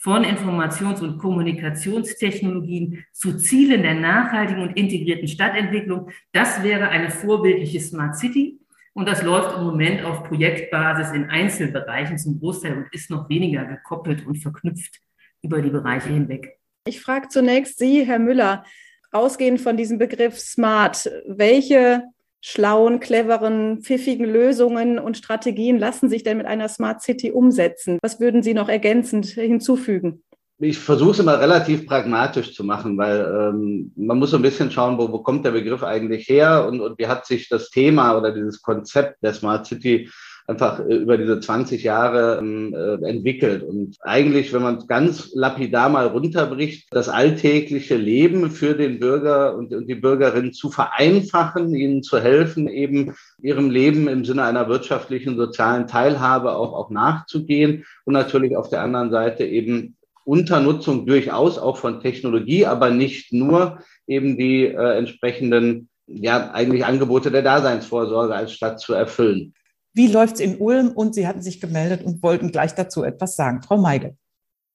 von 0.00 0.24
Informations- 0.24 1.00
und 1.00 1.18
Kommunikationstechnologien 1.18 3.04
zu 3.12 3.36
Zielen 3.36 3.82
der 3.82 3.94
nachhaltigen 3.94 4.62
und 4.62 4.76
integrierten 4.76 5.28
Stadtentwicklung. 5.28 6.10
Das 6.32 6.62
wäre 6.62 6.88
eine 6.88 7.10
vorbildliche 7.10 7.80
Smart 7.80 8.16
City. 8.16 8.60
Und 8.94 9.08
das 9.08 9.22
läuft 9.22 9.56
im 9.56 9.64
Moment 9.64 10.04
auf 10.04 10.24
Projektbasis 10.24 11.12
in 11.12 11.30
Einzelbereichen 11.30 12.18
zum 12.18 12.40
Großteil 12.40 12.76
und 12.76 12.86
ist 12.92 13.10
noch 13.10 13.28
weniger 13.28 13.64
gekoppelt 13.64 14.26
und 14.26 14.36
verknüpft 14.36 15.00
über 15.42 15.62
die 15.62 15.70
Bereiche 15.70 16.08
hinweg. 16.08 16.58
Ich 16.84 17.00
frage 17.00 17.28
zunächst 17.28 17.78
Sie, 17.78 18.04
Herr 18.04 18.18
Müller, 18.18 18.64
ausgehend 19.12 19.60
von 19.60 19.76
diesem 19.76 19.98
Begriff 19.98 20.38
Smart, 20.38 21.10
welche 21.26 22.02
schlauen, 22.40 23.00
cleveren, 23.00 23.80
pfiffigen 23.82 24.26
Lösungen 24.26 24.98
und 24.98 25.16
Strategien 25.16 25.78
lassen 25.78 26.08
sich 26.08 26.22
denn 26.22 26.38
mit 26.38 26.46
einer 26.46 26.68
Smart 26.68 27.02
City 27.02 27.32
umsetzen? 27.32 27.98
Was 28.02 28.20
würden 28.20 28.42
Sie 28.42 28.54
noch 28.54 28.68
ergänzend 28.68 29.26
hinzufügen? 29.26 30.22
Ich 30.60 30.78
versuche 30.78 31.12
es 31.12 31.18
immer 31.20 31.40
relativ 31.40 31.86
pragmatisch 31.86 32.52
zu 32.52 32.64
machen, 32.64 32.98
weil 32.98 33.20
ähm, 33.20 33.92
man 33.94 34.18
muss 34.18 34.32
so 34.32 34.36
ein 34.36 34.42
bisschen 34.42 34.72
schauen, 34.72 34.98
wo, 34.98 35.10
wo 35.12 35.20
kommt 35.20 35.44
der 35.44 35.52
Begriff 35.52 35.84
eigentlich 35.84 36.28
her 36.28 36.66
und, 36.66 36.80
und 36.80 36.98
wie 36.98 37.06
hat 37.06 37.26
sich 37.26 37.48
das 37.48 37.70
Thema 37.70 38.18
oder 38.18 38.32
dieses 38.32 38.60
Konzept 38.60 39.22
der 39.22 39.34
Smart 39.34 39.66
City 39.66 40.10
einfach 40.48 40.80
äh, 40.80 40.94
über 40.94 41.18
diese 41.18 41.38
20 41.38 41.82
Jahre 41.84 42.38
ähm, 42.40 42.74
äh, 42.74 43.06
entwickelt. 43.06 43.62
Und 43.62 43.96
eigentlich, 44.00 44.52
wenn 44.52 44.62
man 44.62 44.78
es 44.78 44.86
ganz 44.88 45.30
lapidar 45.34 45.88
mal 45.90 46.06
runterbricht, 46.06 46.88
das 46.90 47.08
alltägliche 47.08 47.96
Leben 47.96 48.50
für 48.50 48.74
den 48.74 48.98
Bürger 48.98 49.54
und, 49.54 49.70
die 49.88 49.94
Bürgerin 49.94 50.52
zu 50.52 50.70
vereinfachen, 50.70 51.74
ihnen 51.74 52.02
zu 52.02 52.18
helfen, 52.18 52.68
eben 52.68 53.14
ihrem 53.40 53.70
Leben 53.70 54.08
im 54.08 54.24
Sinne 54.24 54.44
einer 54.44 54.68
wirtschaftlichen, 54.68 55.36
sozialen 55.36 55.86
Teilhabe 55.86 56.56
auch, 56.56 56.72
auch 56.72 56.90
nachzugehen 56.90 57.84
und 58.04 58.14
natürlich 58.14 58.56
auf 58.56 58.70
der 58.70 58.82
anderen 58.82 59.10
Seite 59.10 59.44
eben 59.44 59.96
Unternutzung 60.24 61.06
durchaus 61.06 61.58
auch 61.58 61.76
von 61.76 62.00
Technologie, 62.00 62.66
aber 62.66 62.90
nicht 62.90 63.32
nur 63.32 63.78
eben 64.06 64.36
die 64.38 64.64
äh, 64.64 64.98
entsprechenden 64.98 65.88
ja 66.06 66.50
eigentlich 66.52 66.84
Angebote 66.84 67.30
der 67.30 67.42
Daseinsvorsorge 67.42 68.34
als 68.34 68.52
Stadt 68.52 68.80
zu 68.80 68.94
erfüllen. 68.94 69.54
Wie 69.98 70.06
läuft 70.06 70.36
es 70.36 70.40
in 70.40 70.58
Ulm? 70.58 70.92
Und 70.92 71.16
Sie 71.16 71.26
hatten 71.26 71.42
sich 71.42 71.60
gemeldet 71.60 72.04
und 72.04 72.22
wollten 72.22 72.52
gleich 72.52 72.72
dazu 72.72 73.02
etwas 73.02 73.34
sagen. 73.34 73.62
Frau 73.62 73.78
Meigel. 73.78 74.16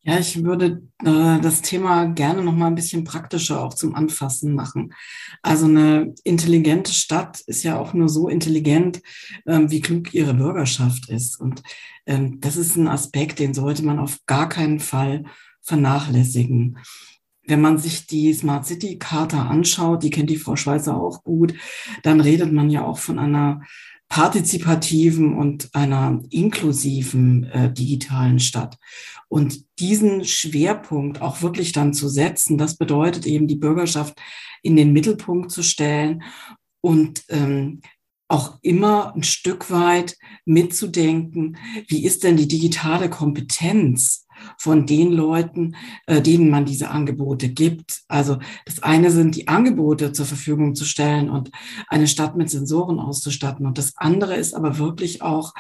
Ja, 0.02 0.20
ich 0.20 0.44
würde 0.44 0.82
äh, 1.02 1.40
das 1.40 1.62
Thema 1.62 2.08
gerne 2.08 2.44
noch 2.44 2.52
mal 2.52 2.68
ein 2.68 2.76
bisschen 2.76 3.06
praktischer 3.06 3.64
auch 3.64 3.74
zum 3.74 3.96
Anfassen 3.96 4.54
machen. 4.54 4.94
Also 5.42 5.66
eine 5.66 6.14
intelligente 6.26 6.92
Stadt 6.92 7.40
ist 7.48 7.64
ja 7.64 7.80
auch 7.80 7.94
nur 7.94 8.10
so 8.10 8.28
intelligent, 8.28 9.02
ähm, 9.48 9.72
wie 9.72 9.80
klug 9.80 10.14
ihre 10.14 10.34
Bürgerschaft 10.34 11.10
ist. 11.10 11.40
Und 11.40 11.64
ähm, 12.06 12.42
das 12.42 12.58
ist 12.58 12.76
ein 12.76 12.90
Aspekt, 12.90 13.40
den 13.40 13.54
sollte 13.54 13.86
man 13.86 14.00
auf 14.00 14.18
gar 14.26 14.50
keinen 14.50 14.82
Fall 14.82 15.24
vernachlässigen. 15.62 16.80
Wenn 17.48 17.62
man 17.62 17.78
sich 17.78 18.08
die 18.08 18.34
Smart 18.34 18.66
City 18.66 19.00
Charta 19.00 19.48
anschaut, 19.48 20.04
die 20.04 20.10
kennt 20.10 20.30
die 20.30 20.36
Frau 20.36 20.58
Schweizer 20.58 20.98
auch 20.98 21.24
gut, 21.24 21.54
dann 22.04 22.20
redet 22.20 22.52
man 22.52 22.70
ja 22.70 22.84
auch 22.84 22.98
von 22.98 23.20
einer 23.20 23.62
partizipativen 24.10 25.36
und 25.36 25.74
einer 25.74 26.22
inklusiven 26.30 27.46
äh, 27.46 27.74
digitalen 27.74 28.40
Stadt. 28.40 28.78
Und 29.28 29.66
diesen 29.80 30.24
Schwerpunkt 30.24 31.22
auch 31.22 31.42
wirklich 31.42 31.72
dann 31.72 31.94
zu 31.94 32.08
setzen, 32.08 32.58
das 32.58 32.78
bedeutet 32.78 33.26
eben 33.26 33.48
die 33.48 33.56
Bürgerschaft 33.56 34.20
in 34.62 34.76
den 34.76 34.94
Mittelpunkt 34.94 35.52
zu 35.52 35.64
stellen 35.64 36.24
und 36.82 37.24
ähm, 37.30 37.82
auch 38.28 38.60
immer 38.62 39.16
ein 39.16 39.24
Stück 39.24 39.70
weit 39.70 40.18
mitzudenken, 40.46 41.58
wie 41.88 42.06
ist 42.06 42.24
denn 42.24 42.38
die 42.38 42.48
digitale 42.48 43.10
Kompetenz 43.10 44.23
von 44.58 44.86
den 44.86 45.12
Leuten, 45.12 45.76
äh, 46.08 46.22
denen 46.22 46.50
man 46.50 46.66
diese 46.66 46.90
Angebote 46.90 47.50
gibt. 47.50 48.04
Also 48.08 48.40
das 48.66 48.82
eine 48.84 49.12
sind 49.12 49.36
die 49.36 49.48
Angebote 49.48 50.12
zur 50.12 50.26
Verfügung 50.26 50.76
zu 50.76 50.86
stellen 50.86 51.30
und 51.30 51.52
eine 51.88 52.08
Stadt 52.08 52.36
mit 52.36 52.50
Sensoren 52.50 53.00
auszustatten. 53.00 53.66
Und 53.66 53.78
das 53.78 53.94
andere 53.98 54.36
ist 54.36 54.54
aber 54.54 54.78
wirklich 54.78 55.22
auch 55.22 55.54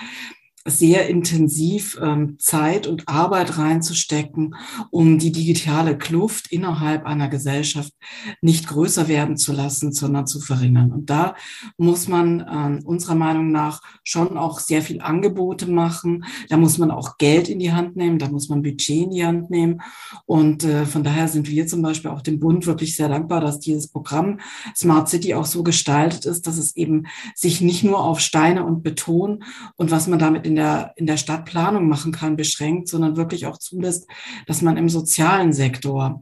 sehr 0.65 1.09
intensiv 1.09 1.99
ähm, 2.01 2.37
Zeit 2.39 2.87
und 2.87 3.09
Arbeit 3.09 3.57
reinzustecken, 3.57 4.55
um 4.91 5.19
die 5.19 5.31
digitale 5.31 5.97
Kluft 5.97 6.51
innerhalb 6.51 7.05
einer 7.05 7.27
Gesellschaft 7.27 7.93
nicht 8.41 8.67
größer 8.67 9.09
werden 9.09 9.35
zu 9.35 9.51
lassen, 9.51 9.91
sondern 9.91 10.25
zu 10.25 10.39
verringern. 10.39 10.91
Und 10.91 11.09
da 11.09 11.35
muss 11.77 12.07
man 12.07 12.39
äh, 12.39 12.85
unserer 12.85 13.15
Meinung 13.15 13.51
nach 13.51 13.81
schon 14.03 14.37
auch 14.37 14.59
sehr 14.59 14.81
viel 14.81 15.01
Angebote 15.01 15.69
machen. 15.69 16.23
Da 16.47 16.55
muss 16.55 16.77
man 16.77 16.91
auch 16.91 17.17
Geld 17.17 17.49
in 17.49 17.59
die 17.59 17.73
Hand 17.73 17.97
nehmen, 17.97 18.17
da 18.17 18.29
muss 18.29 18.47
man 18.47 18.61
Budget 18.61 19.03
in 19.03 19.09
die 19.11 19.25
Hand 19.25 19.49
nehmen. 19.49 19.81
Und 20.25 20.63
äh, 20.63 20.85
von 20.85 21.03
daher 21.03 21.27
sind 21.27 21.49
wir 21.49 21.67
zum 21.67 21.81
Beispiel 21.81 22.11
auch 22.11 22.21
dem 22.21 22.39
Bund 22.39 22.65
wirklich 22.65 22.95
sehr 22.95 23.09
dankbar, 23.09 23.41
dass 23.41 23.59
dieses 23.59 23.89
Programm 23.89 24.39
Smart 24.75 25.09
City 25.09 25.33
auch 25.33 25.45
so 25.45 25.63
gestaltet 25.63 26.25
ist, 26.25 26.47
dass 26.47 26.57
es 26.57 26.75
eben 26.77 27.07
sich 27.35 27.59
nicht 27.59 27.83
nur 27.83 28.01
auf 28.01 28.21
Steine 28.21 28.63
und 28.63 28.81
Beton 28.81 29.43
und 29.75 29.91
was 29.91 30.07
man 30.07 30.19
damit 30.19 30.45
in 30.45 30.52
in 30.53 30.57
der, 30.57 30.93
in 30.97 31.07
der 31.07 31.17
Stadtplanung 31.17 31.87
machen 31.87 32.11
kann, 32.11 32.35
beschränkt, 32.35 32.87
sondern 32.87 33.17
wirklich 33.17 33.47
auch 33.47 33.57
zulässt, 33.57 34.07
dass 34.45 34.61
man 34.61 34.77
im 34.77 34.87
sozialen 34.87 35.51
Sektor 35.51 36.21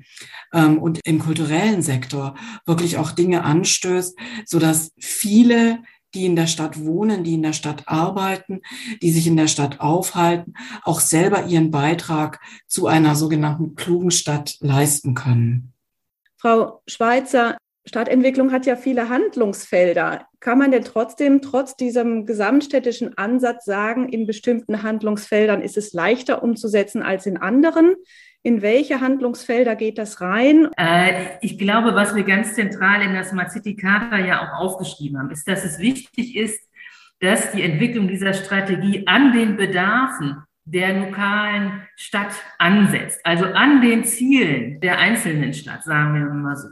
ähm, 0.53 0.77
und 0.79 0.99
im 1.03 1.19
kulturellen 1.19 1.81
Sektor 1.81 2.35
wirklich 2.65 2.97
auch 2.97 3.11
Dinge 3.11 3.43
anstößt, 3.43 4.17
sodass 4.45 4.93
viele 4.97 5.79
die 6.13 6.25
in 6.25 6.35
der 6.35 6.47
Stadt 6.47 6.83
wohnen, 6.83 7.23
die 7.23 7.35
in 7.35 7.43
der 7.43 7.53
Stadt 7.53 7.83
arbeiten, 7.87 8.61
die 9.01 9.11
sich 9.11 9.27
in 9.27 9.37
der 9.37 9.47
Stadt 9.47 9.79
aufhalten, 9.79 10.55
auch 10.83 10.99
selber 10.99 11.45
ihren 11.45 11.71
Beitrag 11.71 12.41
zu 12.67 12.87
einer 12.87 13.15
sogenannten 13.15 13.75
klugen 13.75 14.11
Stadt 14.11 14.57
leisten 14.59 15.13
können. 15.13 15.73
Frau 16.37 16.81
Schweizer, 16.85 17.55
Stadtentwicklung 17.85 18.51
hat 18.51 18.65
ja 18.65 18.75
viele 18.75 19.07
Handlungsfelder. 19.07 20.27
Kann 20.41 20.57
man 20.57 20.71
denn 20.71 20.83
trotzdem, 20.83 21.43
trotz 21.43 21.77
diesem 21.77 22.25
gesamtstädtischen 22.25 23.15
Ansatz 23.15 23.63
sagen, 23.63 24.09
in 24.09 24.25
bestimmten 24.25 24.81
Handlungsfeldern 24.81 25.61
ist 25.61 25.77
es 25.77 25.93
leichter 25.93 26.41
umzusetzen 26.41 27.03
als 27.03 27.27
in 27.27 27.37
anderen? 27.37 27.93
In 28.41 28.63
welche 28.63 29.01
Handlungsfelder 29.01 29.75
geht 29.75 29.99
das 29.99 30.19
rein? 30.19 30.67
Äh, 30.75 31.37
ich 31.41 31.59
glaube, 31.59 31.93
was 31.93 32.15
wir 32.15 32.23
ganz 32.23 32.55
zentral 32.55 33.03
in 33.03 33.13
der 33.13 33.23
Smart 33.23 33.51
City 33.51 33.75
Charta 33.75 34.17
ja 34.17 34.41
auch 34.41 34.59
aufgeschrieben 34.59 35.19
haben, 35.19 35.29
ist, 35.29 35.47
dass 35.47 35.63
es 35.63 35.77
wichtig 35.77 36.35
ist, 36.35 36.59
dass 37.19 37.51
die 37.51 37.61
Entwicklung 37.61 38.07
dieser 38.07 38.33
Strategie 38.33 39.05
an 39.05 39.33
den 39.33 39.57
Bedarfen 39.57 40.37
der 40.65 40.93
lokalen 40.93 41.83
Stadt 41.95 42.33
ansetzt, 42.57 43.19
also 43.23 43.45
an 43.45 43.81
den 43.81 44.05
Zielen 44.05 44.79
der 44.79 44.97
einzelnen 44.97 45.53
Stadt, 45.53 45.83
sagen 45.83 46.15
wir 46.15 46.25
mal 46.33 46.55
so. 46.55 46.69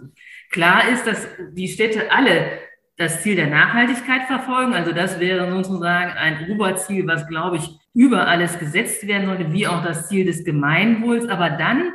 Klar 0.50 0.90
ist, 0.92 1.06
dass 1.06 1.28
die 1.52 1.68
Städte 1.68 2.12
alle 2.12 2.69
das 3.00 3.24
Ziel 3.24 3.38
der 3.38 3.48
Nachhaltigkeit 3.48 4.24
verfolgen. 4.28 4.74
Also 4.74 4.92
das 4.92 5.22
wäre 5.22 5.50
sozusagen 5.50 6.12
ein 6.12 6.50
Oberziel, 6.50 7.08
was, 7.08 7.26
glaube 7.28 7.56
ich, 7.56 7.80
über 7.94 8.28
alles 8.28 8.60
gesetzt 8.60 9.08
werden 9.08 9.26
sollte, 9.26 9.54
wie 9.54 9.68
auch 9.68 9.82
das 9.84 10.10
Ziel 10.10 10.26
des 10.26 10.44
Gemeinwohls. 10.44 11.30
Aber 11.30 11.50
dann 11.50 11.94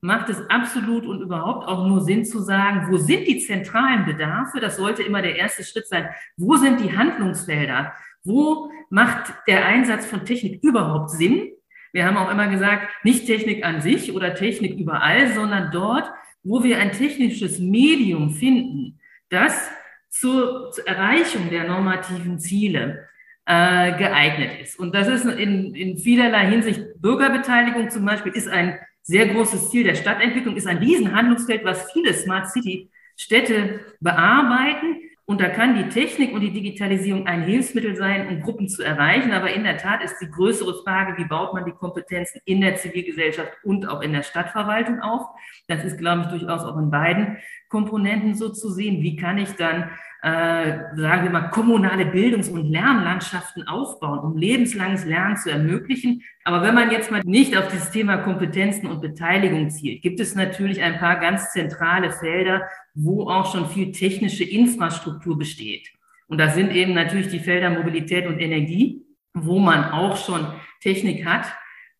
macht 0.00 0.28
es 0.28 0.42
absolut 0.50 1.06
und 1.06 1.22
überhaupt 1.22 1.68
auch 1.68 1.86
nur 1.86 2.00
Sinn 2.00 2.24
zu 2.24 2.40
sagen, 2.40 2.88
wo 2.90 2.96
sind 2.96 3.28
die 3.28 3.38
zentralen 3.38 4.04
Bedarfe? 4.04 4.58
Das 4.58 4.76
sollte 4.76 5.04
immer 5.04 5.22
der 5.22 5.36
erste 5.36 5.62
Schritt 5.62 5.86
sein. 5.86 6.08
Wo 6.36 6.56
sind 6.56 6.80
die 6.80 6.96
Handlungsfelder? 6.98 7.92
Wo 8.24 8.72
macht 8.90 9.32
der 9.46 9.64
Einsatz 9.64 10.04
von 10.04 10.24
Technik 10.24 10.64
überhaupt 10.64 11.10
Sinn? 11.10 11.52
Wir 11.92 12.04
haben 12.04 12.16
auch 12.16 12.30
immer 12.30 12.48
gesagt, 12.48 12.88
nicht 13.04 13.26
Technik 13.26 13.64
an 13.64 13.82
sich 13.82 14.12
oder 14.12 14.34
Technik 14.34 14.80
überall, 14.80 15.32
sondern 15.32 15.70
dort, 15.70 16.10
wo 16.42 16.64
wir 16.64 16.80
ein 16.80 16.90
technisches 16.90 17.60
Medium 17.60 18.30
finden, 18.30 18.98
das 19.28 19.70
zur, 20.10 20.70
zur 20.72 20.86
Erreichung 20.86 21.48
der 21.50 21.66
normativen 21.66 22.38
Ziele 22.38 23.08
äh, 23.46 23.96
geeignet 23.96 24.60
ist. 24.60 24.78
Und 24.78 24.94
das 24.94 25.08
ist 25.08 25.24
in, 25.24 25.74
in 25.74 25.96
vielerlei 25.96 26.46
Hinsicht 26.46 26.80
Bürgerbeteiligung 27.00 27.88
zum 27.90 28.04
Beispiel 28.04 28.32
ist 28.32 28.48
ein 28.48 28.78
sehr 29.02 29.26
großes 29.26 29.70
Ziel 29.70 29.84
der 29.84 29.94
Stadtentwicklung, 29.94 30.56
ist 30.56 30.66
ein 30.66 30.78
Riesenhandlungsfeld, 30.78 31.64
was 31.64 31.90
viele 31.92 32.12
Smart 32.12 32.50
City 32.50 32.90
Städte 33.16 33.80
bearbeiten. 34.00 34.96
Und 35.24 35.40
da 35.40 35.48
kann 35.48 35.76
die 35.76 35.88
Technik 35.88 36.32
und 36.32 36.40
die 36.40 36.52
Digitalisierung 36.52 37.26
ein 37.28 37.42
Hilfsmittel 37.42 37.94
sein, 37.94 38.28
um 38.28 38.40
Gruppen 38.40 38.68
zu 38.68 38.82
erreichen. 38.82 39.32
Aber 39.32 39.52
in 39.52 39.62
der 39.62 39.76
Tat 39.76 40.02
ist 40.02 40.18
die 40.20 40.30
größere 40.30 40.82
Frage, 40.82 41.16
wie 41.18 41.28
baut 41.28 41.54
man 41.54 41.64
die 41.64 41.70
Kompetenzen 41.70 42.40
in 42.46 42.60
der 42.60 42.76
Zivilgesellschaft 42.76 43.52
und 43.62 43.88
auch 43.88 44.00
in 44.00 44.12
der 44.12 44.22
Stadtverwaltung 44.22 45.00
auf? 45.00 45.26
Das 45.68 45.84
ist, 45.84 45.98
glaube 45.98 46.22
ich, 46.22 46.38
durchaus 46.38 46.62
auch 46.62 46.76
in 46.78 46.90
beiden 46.90 47.36
Komponenten 47.70 48.34
so 48.34 48.50
zu 48.50 48.70
sehen. 48.70 49.02
Wie 49.02 49.16
kann 49.16 49.38
ich 49.38 49.52
dann 49.52 49.90
äh, 50.22 50.96
sagen 50.96 51.22
wir 51.24 51.30
mal, 51.30 51.48
kommunale 51.48 52.04
Bildungs- 52.04 52.50
und 52.50 52.66
Lernlandschaften 52.66 53.66
aufbauen, 53.66 54.18
um 54.18 54.36
lebenslanges 54.36 55.06
Lernen 55.06 55.38
zu 55.38 55.50
ermöglichen. 55.50 56.22
Aber 56.44 56.62
wenn 56.62 56.74
man 56.74 56.90
jetzt 56.90 57.10
mal 57.10 57.22
nicht 57.24 57.56
auf 57.56 57.68
dieses 57.68 57.90
Thema 57.90 58.18
Kompetenzen 58.18 58.86
und 58.86 59.00
Beteiligung 59.00 59.70
zielt, 59.70 60.02
gibt 60.02 60.20
es 60.20 60.34
natürlich 60.34 60.82
ein 60.82 60.98
paar 60.98 61.18
ganz 61.20 61.52
zentrale 61.52 62.10
Felder, 62.12 62.68
wo 62.94 63.30
auch 63.30 63.50
schon 63.50 63.66
viel 63.70 63.92
technische 63.92 64.44
Infrastruktur 64.44 65.38
besteht. 65.38 65.88
Und 66.28 66.38
das 66.38 66.54
sind 66.54 66.70
eben 66.70 66.92
natürlich 66.92 67.28
die 67.28 67.40
Felder 67.40 67.70
Mobilität 67.70 68.26
und 68.26 68.40
Energie, 68.40 69.02
wo 69.32 69.58
man 69.58 69.84
auch 69.84 70.18
schon 70.18 70.46
Technik 70.82 71.24
hat, 71.24 71.46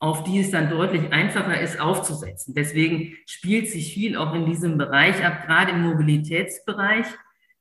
auf 0.00 0.24
die 0.24 0.40
es 0.40 0.50
dann 0.50 0.70
deutlich 0.70 1.12
einfacher 1.12 1.60
ist 1.60 1.80
aufzusetzen. 1.80 2.54
Deswegen 2.54 3.16
spielt 3.26 3.68
sich 3.68 3.94
viel 3.94 4.16
auch 4.16 4.34
in 4.34 4.46
diesem 4.46 4.76
Bereich 4.78 5.24
ab, 5.24 5.46
gerade 5.46 5.72
im 5.72 5.82
Mobilitätsbereich 5.82 7.06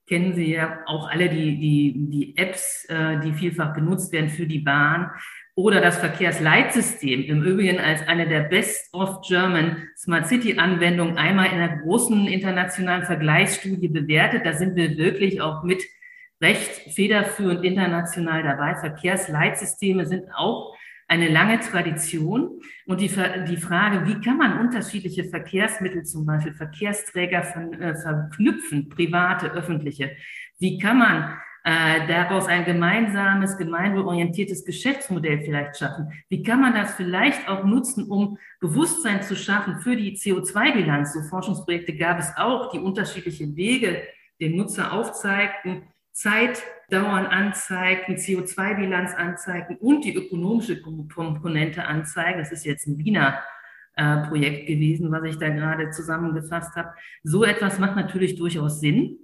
kennen 0.09 0.33
Sie 0.33 0.53
ja 0.53 0.79
auch 0.87 1.07
alle 1.07 1.29
die, 1.29 1.59
die, 1.59 1.93
die 2.09 2.37
Apps, 2.37 2.85
äh, 2.89 3.19
die 3.19 3.31
vielfach 3.31 3.73
genutzt 3.73 4.11
werden 4.11 4.29
für 4.29 4.47
die 4.47 4.59
Bahn 4.59 5.11
oder 5.55 5.81
das 5.81 5.97
Verkehrsleitsystem, 5.99 7.23
im 7.23 7.43
Übrigen 7.43 7.79
als 7.79 8.05
eine 8.07 8.27
der 8.27 8.41
Best 8.41 8.93
of 8.93 9.21
German 9.21 9.87
Smart 9.95 10.27
City 10.27 10.57
Anwendungen 10.57 11.17
einmal 11.17 11.47
in 11.47 11.59
einer 11.59 11.77
großen 11.77 12.27
internationalen 12.27 13.03
Vergleichsstudie 13.03 13.89
bewertet. 13.89 14.45
Da 14.45 14.53
sind 14.53 14.75
wir 14.75 14.97
wirklich 14.97 15.41
auch 15.41 15.63
mit 15.63 15.83
recht 16.41 16.93
federführend 16.93 17.63
international 17.63 18.41
dabei. 18.41 18.75
Verkehrsleitsysteme 18.75 20.05
sind 20.07 20.33
auch 20.33 20.75
eine 21.09 21.27
lange 21.27 21.59
Tradition. 21.59 22.61
Und 22.85 23.01
die, 23.01 23.11
die 23.47 23.57
Frage, 23.57 24.07
wie 24.07 24.21
kann 24.21 24.37
man 24.37 24.59
unterschiedliche 24.59 25.25
Verkehrsmittel, 25.25 26.03
zum 26.03 26.25
Beispiel 26.25 26.53
Verkehrsträger 26.53 27.43
von, 27.43 27.73
äh, 27.73 27.95
verknüpfen, 27.95 28.89
private, 28.89 29.51
öffentliche, 29.51 30.11
wie 30.59 30.77
kann 30.77 30.99
man 30.99 31.37
äh, 31.63 32.07
daraus 32.07 32.47
ein 32.47 32.63
gemeinsames, 32.63 33.57
gemeinwohlorientiertes 33.57 34.63
Geschäftsmodell 34.63 35.41
vielleicht 35.41 35.77
schaffen? 35.77 36.11
Wie 36.29 36.43
kann 36.43 36.61
man 36.61 36.73
das 36.73 36.93
vielleicht 36.93 37.49
auch 37.49 37.63
nutzen, 37.63 38.05
um 38.09 38.37
Bewusstsein 38.59 39.23
zu 39.23 39.35
schaffen 39.35 39.79
für 39.79 39.95
die 39.95 40.15
CO2-Bilanz? 40.15 41.13
So 41.13 41.21
Forschungsprojekte 41.23 41.95
gab 41.95 42.19
es 42.19 42.31
auch, 42.37 42.71
die 42.71 42.79
unterschiedliche 42.79 43.55
Wege 43.55 44.03
den 44.39 44.55
Nutzer 44.55 44.93
aufzeigten, 44.93 45.83
Zeitdauern 46.11 47.25
anzeigten, 47.25 48.15
CO2-Bilanz 48.15 49.13
anzeigten 49.13 49.77
und 49.77 50.03
die 50.03 50.15
ökonomische 50.15 50.81
Komponente 50.81 51.85
anzeigen. 51.85 52.39
Das 52.39 52.51
ist 52.51 52.65
jetzt 52.65 52.87
ein 52.87 52.97
Wiener 52.97 53.39
äh, 53.95 54.27
Projekt 54.27 54.67
gewesen, 54.67 55.11
was 55.11 55.23
ich 55.25 55.37
da 55.37 55.49
gerade 55.49 55.91
zusammengefasst 55.91 56.75
habe. 56.75 56.93
So 57.23 57.43
etwas 57.43 57.79
macht 57.79 57.95
natürlich 57.95 58.35
durchaus 58.35 58.79
Sinn. 58.79 59.17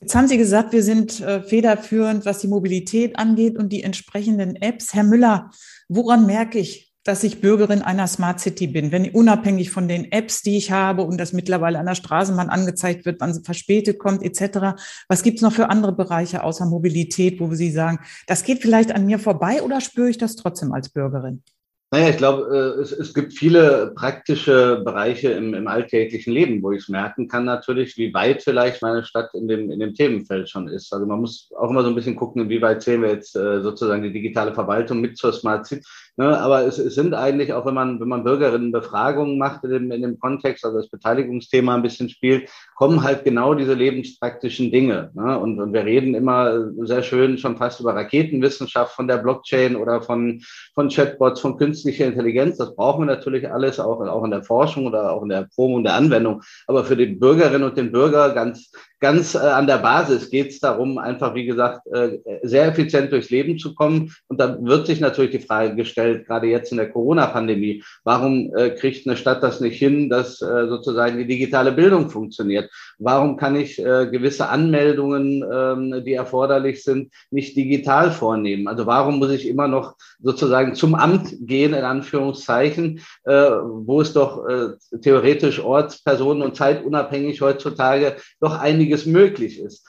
Jetzt 0.00 0.14
haben 0.14 0.28
Sie 0.28 0.38
gesagt, 0.38 0.72
wir 0.72 0.82
sind 0.82 1.20
äh, 1.20 1.42
federführend, 1.42 2.24
was 2.24 2.38
die 2.38 2.48
Mobilität 2.48 3.18
angeht 3.18 3.58
und 3.58 3.70
die 3.70 3.82
entsprechenden 3.82 4.54
Apps. 4.56 4.94
Herr 4.94 5.02
Müller, 5.02 5.50
woran 5.88 6.24
merke 6.24 6.58
ich, 6.58 6.87
dass 7.08 7.24
ich 7.24 7.40
Bürgerin 7.40 7.80
einer 7.80 8.06
Smart 8.06 8.38
City 8.38 8.66
bin, 8.66 8.92
wenn 8.92 9.10
unabhängig 9.10 9.70
von 9.70 9.88
den 9.88 10.12
Apps, 10.12 10.42
die 10.42 10.58
ich 10.58 10.70
habe 10.70 11.02
und 11.02 11.18
das 11.18 11.32
mittlerweile 11.32 11.78
an 11.78 11.86
der 11.86 11.94
Straßenbahn 11.94 12.50
angezeigt 12.50 13.06
wird, 13.06 13.20
wann 13.20 13.32
sie 13.32 13.42
verspätet 13.42 13.98
kommt, 13.98 14.22
etc. 14.22 14.78
Was 15.08 15.22
gibt 15.22 15.36
es 15.36 15.42
noch 15.42 15.52
für 15.52 15.70
andere 15.70 15.92
Bereiche 15.92 16.44
außer 16.44 16.66
Mobilität, 16.66 17.40
wo 17.40 17.54
Sie 17.54 17.70
sagen, 17.70 18.00
das 18.26 18.44
geht 18.44 18.60
vielleicht 18.60 18.94
an 18.94 19.06
mir 19.06 19.18
vorbei 19.18 19.62
oder 19.62 19.80
spüre 19.80 20.10
ich 20.10 20.18
das 20.18 20.36
trotzdem 20.36 20.72
als 20.72 20.90
Bürgerin? 20.90 21.42
Naja, 21.90 22.10
ich 22.10 22.18
glaube, 22.18 22.76
äh, 22.78 22.82
es, 22.82 22.92
es 22.92 23.14
gibt 23.14 23.32
viele 23.32 23.92
praktische 23.96 24.82
Bereiche 24.84 25.30
im, 25.30 25.54
im 25.54 25.66
alltäglichen 25.68 26.34
Leben, 26.34 26.62
wo 26.62 26.70
ich 26.72 26.82
es 26.82 26.88
merken 26.90 27.28
kann 27.28 27.46
natürlich, 27.46 27.96
wie 27.96 28.12
weit 28.12 28.42
vielleicht 28.42 28.82
meine 28.82 29.04
Stadt 29.04 29.32
in 29.32 29.48
dem, 29.48 29.70
in 29.70 29.80
dem 29.80 29.94
Themenfeld 29.94 30.50
schon 30.50 30.68
ist. 30.68 30.92
Also 30.92 31.06
man 31.06 31.20
muss 31.20 31.48
auch 31.56 31.70
immer 31.70 31.82
so 31.82 31.88
ein 31.88 31.94
bisschen 31.94 32.14
gucken, 32.14 32.42
inwieweit 32.42 32.82
zählen 32.82 33.00
wir 33.00 33.12
jetzt 33.12 33.34
äh, 33.36 33.62
sozusagen 33.62 34.02
die 34.02 34.12
digitale 34.12 34.52
Verwaltung 34.52 35.00
mit 35.00 35.16
zur 35.16 35.32
Smart 35.32 35.66
City. 35.66 35.82
Ne, 36.18 36.36
aber 36.36 36.66
es, 36.66 36.78
es 36.78 36.96
sind 36.96 37.14
eigentlich, 37.14 37.52
auch 37.52 37.64
wenn 37.64 37.74
man, 37.74 38.00
wenn 38.00 38.08
man 38.08 38.24
Bürgerinnenbefragungen 38.24 39.38
macht 39.38 39.62
in 39.62 39.70
dem, 39.70 39.92
in 39.92 40.02
dem 40.02 40.18
Kontext, 40.18 40.64
also 40.64 40.78
das 40.78 40.88
Beteiligungsthema 40.88 41.76
ein 41.76 41.82
bisschen 41.82 42.08
spielt, 42.08 42.50
kommen 42.74 43.04
halt 43.04 43.22
genau 43.22 43.54
diese 43.54 43.74
lebenspraktischen 43.74 44.72
Dinge. 44.72 45.12
Ne? 45.14 45.38
Und, 45.38 45.60
und 45.60 45.72
wir 45.72 45.84
reden 45.84 46.16
immer 46.16 46.72
sehr 46.80 47.04
schön 47.04 47.38
schon 47.38 47.56
fast 47.56 47.78
über 47.78 47.94
Raketenwissenschaft 47.94 48.96
von 48.96 49.06
der 49.06 49.18
Blockchain 49.18 49.76
oder 49.76 50.02
von, 50.02 50.42
von 50.74 50.88
Chatbots, 50.88 51.40
von 51.40 51.56
künstlicher 51.56 52.06
Intelligenz. 52.06 52.56
Das 52.56 52.74
brauchen 52.74 53.02
wir 53.02 53.14
natürlich 53.14 53.48
alles, 53.48 53.78
auch, 53.78 54.00
auch 54.00 54.24
in 54.24 54.32
der 54.32 54.42
Forschung 54.42 54.88
oder 54.88 55.12
auch 55.12 55.22
in 55.22 55.28
der 55.28 55.48
und 55.54 55.84
der 55.84 55.94
Anwendung. 55.94 56.42
Aber 56.66 56.84
für 56.84 56.96
die 56.96 57.06
Bürgerinnen 57.06 57.62
und 57.62 57.76
den 57.76 57.92
Bürger 57.92 58.30
ganz, 58.30 58.72
ganz 59.00 59.34
äh, 59.34 59.38
an 59.38 59.66
der 59.66 59.78
Basis 59.78 60.30
geht 60.30 60.50
es 60.50 60.60
darum, 60.60 60.98
einfach, 60.98 61.34
wie 61.34 61.46
gesagt, 61.46 61.86
äh, 61.88 62.18
sehr 62.42 62.66
effizient 62.66 63.12
durchs 63.12 63.30
Leben 63.30 63.58
zu 63.58 63.74
kommen. 63.74 64.12
Und 64.28 64.40
da 64.40 64.58
wird 64.60 64.86
sich 64.86 65.00
natürlich 65.00 65.30
die 65.30 65.46
Frage 65.46 65.76
gestellt, 65.76 66.26
gerade 66.26 66.46
jetzt 66.46 66.72
in 66.72 66.78
der 66.78 66.90
Corona-Pandemie. 66.90 67.82
Warum 68.04 68.52
äh, 68.56 68.70
kriegt 68.70 69.06
eine 69.06 69.16
Stadt 69.16 69.42
das 69.42 69.60
nicht 69.60 69.78
hin, 69.78 70.10
dass 70.10 70.40
äh, 70.42 70.68
sozusagen 70.68 71.18
die 71.18 71.26
digitale 71.26 71.72
Bildung 71.72 72.10
funktioniert? 72.10 72.70
Warum 72.98 73.36
kann 73.36 73.56
ich 73.56 73.78
äh, 73.78 74.08
gewisse 74.10 74.48
Anmeldungen, 74.48 75.44
ähm, 75.52 76.04
die 76.04 76.14
erforderlich 76.14 76.82
sind, 76.82 77.12
nicht 77.30 77.56
digital 77.56 78.10
vornehmen? 78.10 78.66
Also 78.68 78.86
warum 78.86 79.18
muss 79.18 79.30
ich 79.30 79.46
immer 79.46 79.68
noch 79.68 79.94
sozusagen 80.20 80.74
zum 80.74 80.94
Amt 80.94 81.34
gehen, 81.40 81.74
in 81.74 81.84
Anführungszeichen, 81.84 83.00
äh, 83.24 83.32
wo 83.32 84.00
es 84.00 84.12
doch 84.12 84.46
äh, 84.48 84.70
theoretisch 85.00 85.60
orts-, 85.60 86.02
personen- 86.02 86.42
und 86.42 86.56
zeitunabhängig 86.56 87.40
heutzutage 87.40 88.16
doch 88.40 88.58
einiges 88.88 89.06
möglich 89.06 89.60
ist? 89.60 89.86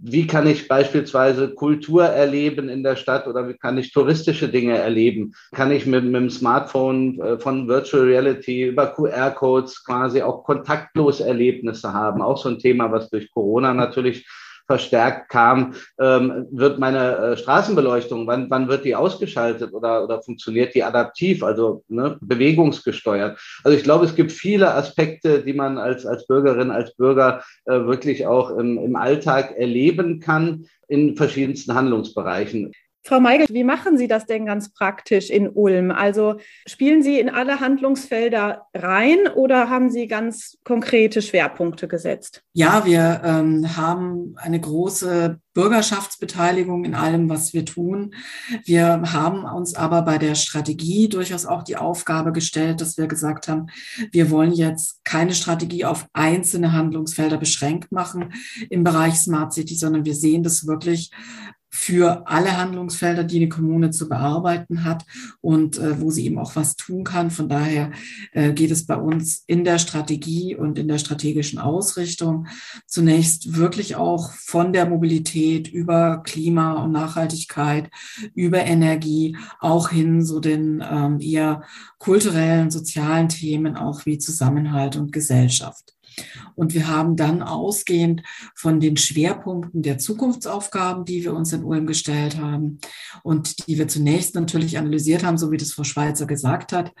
wie 0.00 0.26
kann 0.26 0.46
ich 0.46 0.68
beispielsweise 0.68 1.52
Kultur 1.54 2.04
erleben 2.04 2.70
in 2.70 2.82
der 2.82 2.96
Stadt 2.96 3.26
oder 3.26 3.46
wie 3.46 3.54
kann 3.54 3.76
ich 3.76 3.92
touristische 3.92 4.48
Dinge 4.48 4.78
erleben? 4.78 5.34
Kann 5.52 5.70
ich 5.70 5.84
mit, 5.84 6.04
mit 6.04 6.14
dem 6.14 6.30
Smartphone 6.30 7.20
äh, 7.20 7.38
von 7.38 7.68
Virtual 7.68 8.04
Reality 8.04 8.68
über 8.68 8.86
QR-Codes 8.86 9.84
quasi 9.84 10.22
auch 10.22 10.44
kontaktlos 10.44 11.20
Erlebnisse 11.20 11.92
haben? 11.92 12.22
Auch 12.22 12.38
so 12.38 12.48
ein 12.48 12.58
Thema, 12.58 12.90
was 12.90 13.10
durch 13.10 13.30
Corona 13.32 13.74
natürlich 13.74 14.26
verstärkt 14.66 15.28
kam, 15.28 15.74
ähm, 16.00 16.46
wird 16.50 16.78
meine 16.78 17.16
äh, 17.16 17.36
Straßenbeleuchtung, 17.36 18.26
wann, 18.26 18.48
wann 18.50 18.68
wird 18.68 18.84
die 18.84 18.94
ausgeschaltet 18.94 19.72
oder, 19.74 20.04
oder 20.04 20.22
funktioniert 20.22 20.74
die 20.74 20.82
adaptiv, 20.82 21.42
also 21.42 21.84
ne, 21.88 22.16
bewegungsgesteuert? 22.20 23.38
Also 23.62 23.76
ich 23.76 23.84
glaube, 23.84 24.06
es 24.06 24.14
gibt 24.14 24.32
viele 24.32 24.74
Aspekte, 24.74 25.42
die 25.42 25.52
man 25.52 25.78
als, 25.78 26.06
als 26.06 26.26
Bürgerin, 26.26 26.70
als 26.70 26.94
Bürger 26.96 27.42
äh, 27.66 27.72
wirklich 27.72 28.26
auch 28.26 28.50
im, 28.50 28.78
im 28.78 28.96
Alltag 28.96 29.54
erleben 29.56 30.20
kann 30.20 30.66
in 30.88 31.16
verschiedensten 31.16 31.74
Handlungsbereichen. 31.74 32.72
Frau 33.06 33.20
Meigel, 33.20 33.46
wie 33.50 33.64
machen 33.64 33.98
Sie 33.98 34.08
das 34.08 34.24
denn 34.24 34.46
ganz 34.46 34.72
praktisch 34.72 35.28
in 35.28 35.50
Ulm? 35.50 35.90
Also 35.90 36.36
spielen 36.66 37.02
Sie 37.02 37.20
in 37.20 37.28
alle 37.28 37.60
Handlungsfelder 37.60 38.66
rein 38.72 39.28
oder 39.34 39.68
haben 39.68 39.90
Sie 39.90 40.06
ganz 40.06 40.56
konkrete 40.64 41.20
Schwerpunkte 41.20 41.86
gesetzt? 41.86 42.42
Ja, 42.54 42.86
wir 42.86 43.20
ähm, 43.22 43.76
haben 43.76 44.36
eine 44.38 44.58
große 44.58 45.38
Bürgerschaftsbeteiligung 45.52 46.86
in 46.86 46.94
allem, 46.94 47.28
was 47.28 47.52
wir 47.52 47.66
tun. 47.66 48.14
Wir 48.64 49.02
haben 49.12 49.44
uns 49.44 49.74
aber 49.74 50.00
bei 50.00 50.16
der 50.16 50.34
Strategie 50.34 51.10
durchaus 51.10 51.44
auch 51.44 51.62
die 51.62 51.76
Aufgabe 51.76 52.32
gestellt, 52.32 52.80
dass 52.80 52.96
wir 52.96 53.06
gesagt 53.06 53.48
haben, 53.48 53.66
wir 54.12 54.30
wollen 54.30 54.52
jetzt 54.52 55.04
keine 55.04 55.34
Strategie 55.34 55.84
auf 55.84 56.06
einzelne 56.14 56.72
Handlungsfelder 56.72 57.36
beschränkt 57.36 57.92
machen 57.92 58.32
im 58.70 58.82
Bereich 58.82 59.16
Smart 59.16 59.52
City, 59.52 59.74
sondern 59.74 60.06
wir 60.06 60.14
sehen 60.14 60.42
das 60.42 60.66
wirklich 60.66 61.10
für 61.74 62.28
alle 62.28 62.56
Handlungsfelder, 62.56 63.24
die 63.24 63.38
eine 63.38 63.48
Kommune 63.48 63.90
zu 63.90 64.08
bearbeiten 64.08 64.84
hat 64.84 65.04
und 65.40 65.76
äh, 65.76 66.00
wo 66.00 66.12
sie 66.12 66.24
eben 66.24 66.38
auch 66.38 66.54
was 66.54 66.76
tun 66.76 67.02
kann. 67.02 67.32
Von 67.32 67.48
daher 67.48 67.90
äh, 68.32 68.52
geht 68.52 68.70
es 68.70 68.86
bei 68.86 68.94
uns 68.94 69.42
in 69.48 69.64
der 69.64 69.80
Strategie 69.80 70.54
und 70.54 70.78
in 70.78 70.86
der 70.86 70.98
strategischen 70.98 71.58
Ausrichtung 71.58 72.46
zunächst 72.86 73.56
wirklich 73.56 73.96
auch 73.96 74.30
von 74.34 74.72
der 74.72 74.86
Mobilität 74.86 75.66
über 75.66 76.22
Klima 76.22 76.74
und 76.74 76.92
Nachhaltigkeit, 76.92 77.90
über 78.34 78.60
Energie, 78.60 79.36
auch 79.58 79.88
hin 79.88 80.24
so 80.24 80.38
den 80.38 80.82
ähm, 80.88 81.18
eher 81.20 81.64
kulturellen, 81.98 82.70
sozialen 82.70 83.28
Themen, 83.28 83.76
auch 83.76 84.06
wie 84.06 84.18
Zusammenhalt 84.18 84.94
und 84.94 85.12
Gesellschaft. 85.12 85.93
Und 86.54 86.74
wir 86.74 86.88
haben 86.88 87.16
dann 87.16 87.42
ausgehend 87.42 88.22
von 88.54 88.80
den 88.80 88.96
Schwerpunkten 88.96 89.82
der 89.82 89.98
Zukunftsaufgaben, 89.98 91.04
die 91.04 91.24
wir 91.24 91.34
uns 91.34 91.52
in 91.52 91.64
Ulm 91.64 91.86
gestellt 91.86 92.38
haben 92.38 92.78
und 93.22 93.66
die 93.66 93.78
wir 93.78 93.88
zunächst 93.88 94.34
natürlich 94.34 94.78
analysiert 94.78 95.24
haben, 95.24 95.38
so 95.38 95.50
wie 95.50 95.56
das 95.56 95.72
Frau 95.72 95.84
Schweizer 95.84 96.26
gesagt 96.26 96.72
hat, 96.72 96.92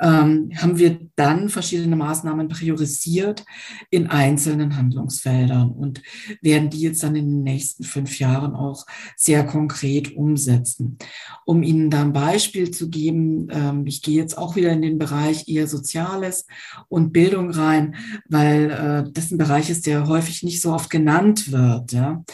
ähm, 0.00 0.50
haben 0.56 0.78
wir 0.78 1.00
dann 1.16 1.48
verschiedene 1.48 1.96
Maßnahmen 1.96 2.48
priorisiert 2.48 3.44
in 3.90 4.06
einzelnen 4.06 4.76
Handlungsfeldern 4.76 5.70
und 5.70 6.02
werden 6.40 6.70
die 6.70 6.80
jetzt 6.80 7.02
dann 7.02 7.16
in 7.16 7.28
den 7.28 7.42
nächsten 7.42 7.84
fünf 7.84 8.18
Jahren 8.18 8.54
auch 8.54 8.86
sehr 9.16 9.44
konkret 9.44 10.14
umsetzen. 10.16 10.98
Um 11.44 11.62
Ihnen 11.62 11.90
da 11.90 12.02
ein 12.02 12.12
Beispiel 12.12 12.70
zu 12.70 12.90
geben, 12.90 13.48
ähm, 13.50 13.86
ich 13.86 14.02
gehe 14.02 14.16
jetzt 14.16 14.38
auch 14.38 14.56
wieder 14.56 14.70
in 14.70 14.82
den 14.82 14.98
Bereich 14.98 15.48
eher 15.48 15.66
Soziales 15.66 16.46
und 16.88 17.12
Bildung 17.12 17.50
rein, 17.50 17.96
weil 18.28 18.70
äh, 18.70 19.10
das 19.12 19.30
ein 19.30 19.38
Bereich 19.38 19.70
ist, 19.70 19.86
der 19.86 20.06
häufig 20.06 20.42
nicht 20.42 20.62
so 20.62 20.72
oft 20.72 20.90
genannt 20.90 21.50
wird. 21.50 21.92
Ja. 21.92 22.24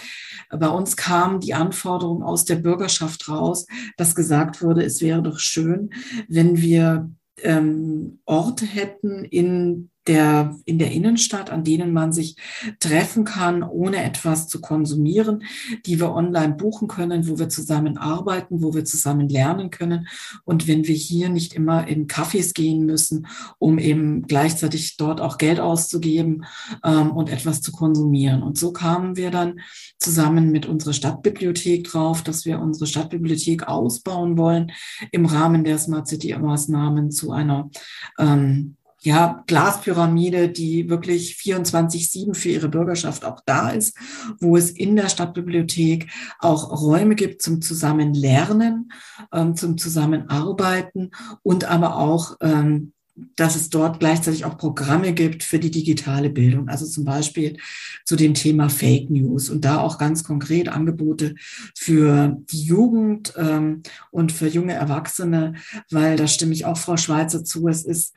Bei 0.51 0.69
uns 0.69 0.97
kam 0.97 1.41
die 1.41 1.55
Anforderung 1.55 2.23
aus 2.23 2.45
der 2.45 2.57
Bürgerschaft 2.57 3.29
raus, 3.29 3.67
dass 3.97 4.15
gesagt 4.15 4.63
wurde, 4.63 4.85
es 4.85 5.01
wäre 5.01 5.23
doch 5.23 5.39
schön, 5.39 5.91
wenn 6.29 6.61
wir 6.61 7.11
ähm, 7.43 8.21
Orte 8.25 8.67
hätten 8.67 9.25
in 9.25 9.91
der, 10.07 10.57
in 10.65 10.79
der 10.79 10.93
Innenstadt, 10.93 11.51
an 11.51 11.65
denen 11.65 11.93
man 11.93 12.13
sich 12.13 12.37
treffen 12.79 13.25
kann, 13.25 13.63
ohne 13.63 14.03
etwas 14.05 14.49
zu 14.49 14.61
konsumieren, 14.61 15.45
die 15.87 15.99
wir 15.99 16.13
online 16.13 16.55
buchen 16.55 16.89
können, 16.89 17.29
wo 17.29 17.39
wir 17.39 17.49
zusammen 17.49 17.97
arbeiten, 17.97 18.63
wo 18.63 18.75
wir 18.75 18.85
zusammen 18.85 19.29
lernen 19.29 19.71
können. 19.71 20.09
Und 20.45 20.69
wenn 20.69 20.87
wir 20.87 20.95
hier 20.95 21.29
nicht 21.29 21.55
immer 21.55 21.89
in 21.89 22.07
Cafés 22.07 22.55
gehen 22.55 22.85
müssen, 22.85 23.27
um 23.59 23.79
eben 23.79 24.23
gleichzeitig 24.27 24.97
dort 24.97 25.21
auch 25.21 25.39
Geld 25.39 25.61
auszugeben 25.61 26.45
ähm, 26.85 27.11
und 27.11 27.31
etwas 27.31 27.63
zu 27.63 27.73
konsumieren. 27.73 28.43
Und 28.43 28.59
so 28.59 28.73
kamen 28.73 29.17
wir 29.17 29.31
dann 29.31 29.61
zusammen 29.99 30.51
mit 30.51 30.67
unserer 30.67 30.93
Stadtbibliothek 30.93 31.85
drauf, 31.85 32.23
dass 32.23 32.45
wir 32.45 32.61
unsere 32.61 32.87
Stadtbibliothek 32.87 33.69
ausbauen 33.69 34.37
wollen 34.37 34.73
im 35.13 35.27
Rahmen 35.27 35.65
der 35.65 35.79
Smart 35.79 36.09
City 36.09 36.35
Maßnahmen 36.37 37.11
zu 37.11 37.33
einer 37.33 37.71
ähm, 38.19 38.77
ja, 39.05 39.45
Glaspyramide, 39.47 40.49
die 40.49 40.89
wirklich 40.89 41.37
24-7 41.37 42.35
für 42.35 42.49
ihre 42.49 42.69
Bürgerschaft 42.69 43.25
auch 43.25 43.41
da 43.45 43.69
ist, 43.69 43.97
wo 44.41 44.57
es 44.57 44.71
in 44.71 44.97
der 44.97 45.09
Stadtbibliothek 45.09 46.11
auch 46.39 46.83
Räume 46.83 47.15
gibt 47.15 47.43
zum 47.43 47.61
Zusammenlernen, 47.61 48.91
ähm, 49.33 49.57
zum 49.57 49.77
Zusammenarbeiten 49.77 51.11
und 51.43 51.65
aber 51.65 51.97
auch 51.97 52.37
ähm, 52.41 52.95
dass 53.37 53.55
es 53.55 53.71
dort 53.71 54.01
gleichzeitig 54.01 54.45
auch 54.45 54.59
Programme 54.59 55.13
gibt 55.13 55.45
für 55.45 55.61
die 55.61 55.71
digitale 55.71 56.31
Bildung, 56.31 56.69
also 56.69 56.85
zum 56.85 57.05
Beispiel 57.05 57.59
zu 58.05 58.17
dem 58.17 58.35
Thema 58.35 58.69
Fake 58.69 59.09
News 59.09 59.51
und 59.51 59.65
da 59.65 59.79
auch 59.79 59.99
ganz 59.99 60.25
konkret 60.25 60.69
Angebote 60.69 61.37
für 61.77 62.37
die 62.51 62.65
Jugend 62.65 63.33
ähm, 63.37 63.83
und 64.11 64.33
für 64.33 64.49
junge 64.49 64.75
Erwachsene, 64.75 65.55
weil 65.91 66.17
da 66.17 66.27
stimme 66.27 66.55
ich 66.55 66.65
auch 66.65 66.77
Frau 66.77 66.97
Schweizer 66.97 67.45
zu. 67.45 67.69
Es 67.69 67.85
ist 67.85 68.15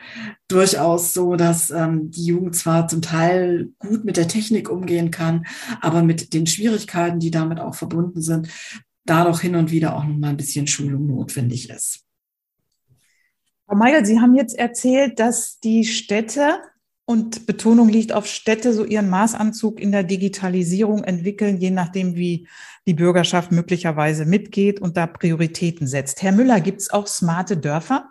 durchaus 0.48 1.14
so, 1.14 1.36
dass 1.36 1.70
ähm, 1.70 2.10
die 2.10 2.26
Jugend 2.26 2.56
zwar 2.56 2.88
zum 2.88 3.04
Teil 3.04 3.70
gut 3.78 4.04
mit 4.04 4.18
der 4.18 4.28
Technik 4.28 4.70
umgehen 4.70 5.12
kann, 5.12 5.46
aber 5.80 6.02
mit 6.02 6.34
den 6.34 6.48
Schwierigkeiten, 6.48 7.20
die 7.20 7.32
damit 7.32 7.60
auch 7.60 7.76
verbunden 7.76 8.22
sind, 8.22 8.50
da 9.06 9.24
doch 9.26 9.42
hin 9.42 9.56
und 9.56 9.72
wieder 9.72 9.96
auch 9.96 10.06
noch 10.06 10.18
mal 10.18 10.30
ein 10.30 10.38
bisschen 10.38 10.66
Schulung 10.66 11.06
notwendig 11.06 11.70
ist. 11.70 12.07
Frau 13.68 13.76
Meigel, 13.76 14.06
Sie 14.06 14.22
haben 14.22 14.34
jetzt 14.34 14.58
erzählt, 14.58 15.20
dass 15.20 15.60
die 15.60 15.84
Städte 15.84 16.60
und 17.06 17.46
Betonung 17.48 17.90
liegt 17.90 18.14
auf 18.14 18.26
Städte, 18.26 18.74
so 18.74 18.86
ihren 18.86 19.10
Maßanzug 19.10 19.82
in 19.82 19.92
der 19.92 20.04
Digitalisierung 20.04 21.04
entwickeln, 21.04 21.58
je 21.58 21.72
nachdem, 21.72 22.16
wie 22.16 22.48
die 22.86 22.94
Bürgerschaft 22.94 23.52
möglicherweise 23.52 24.26
mitgeht 24.26 24.80
und 24.80 24.96
da 24.96 25.06
Prioritäten 25.06 25.86
setzt. 25.86 26.24
Herr 26.24 26.32
Müller, 26.32 26.62
gibt 26.62 26.80
es 26.80 26.92
auch 26.92 27.08
smarte 27.08 27.58
Dörfer? 27.58 28.10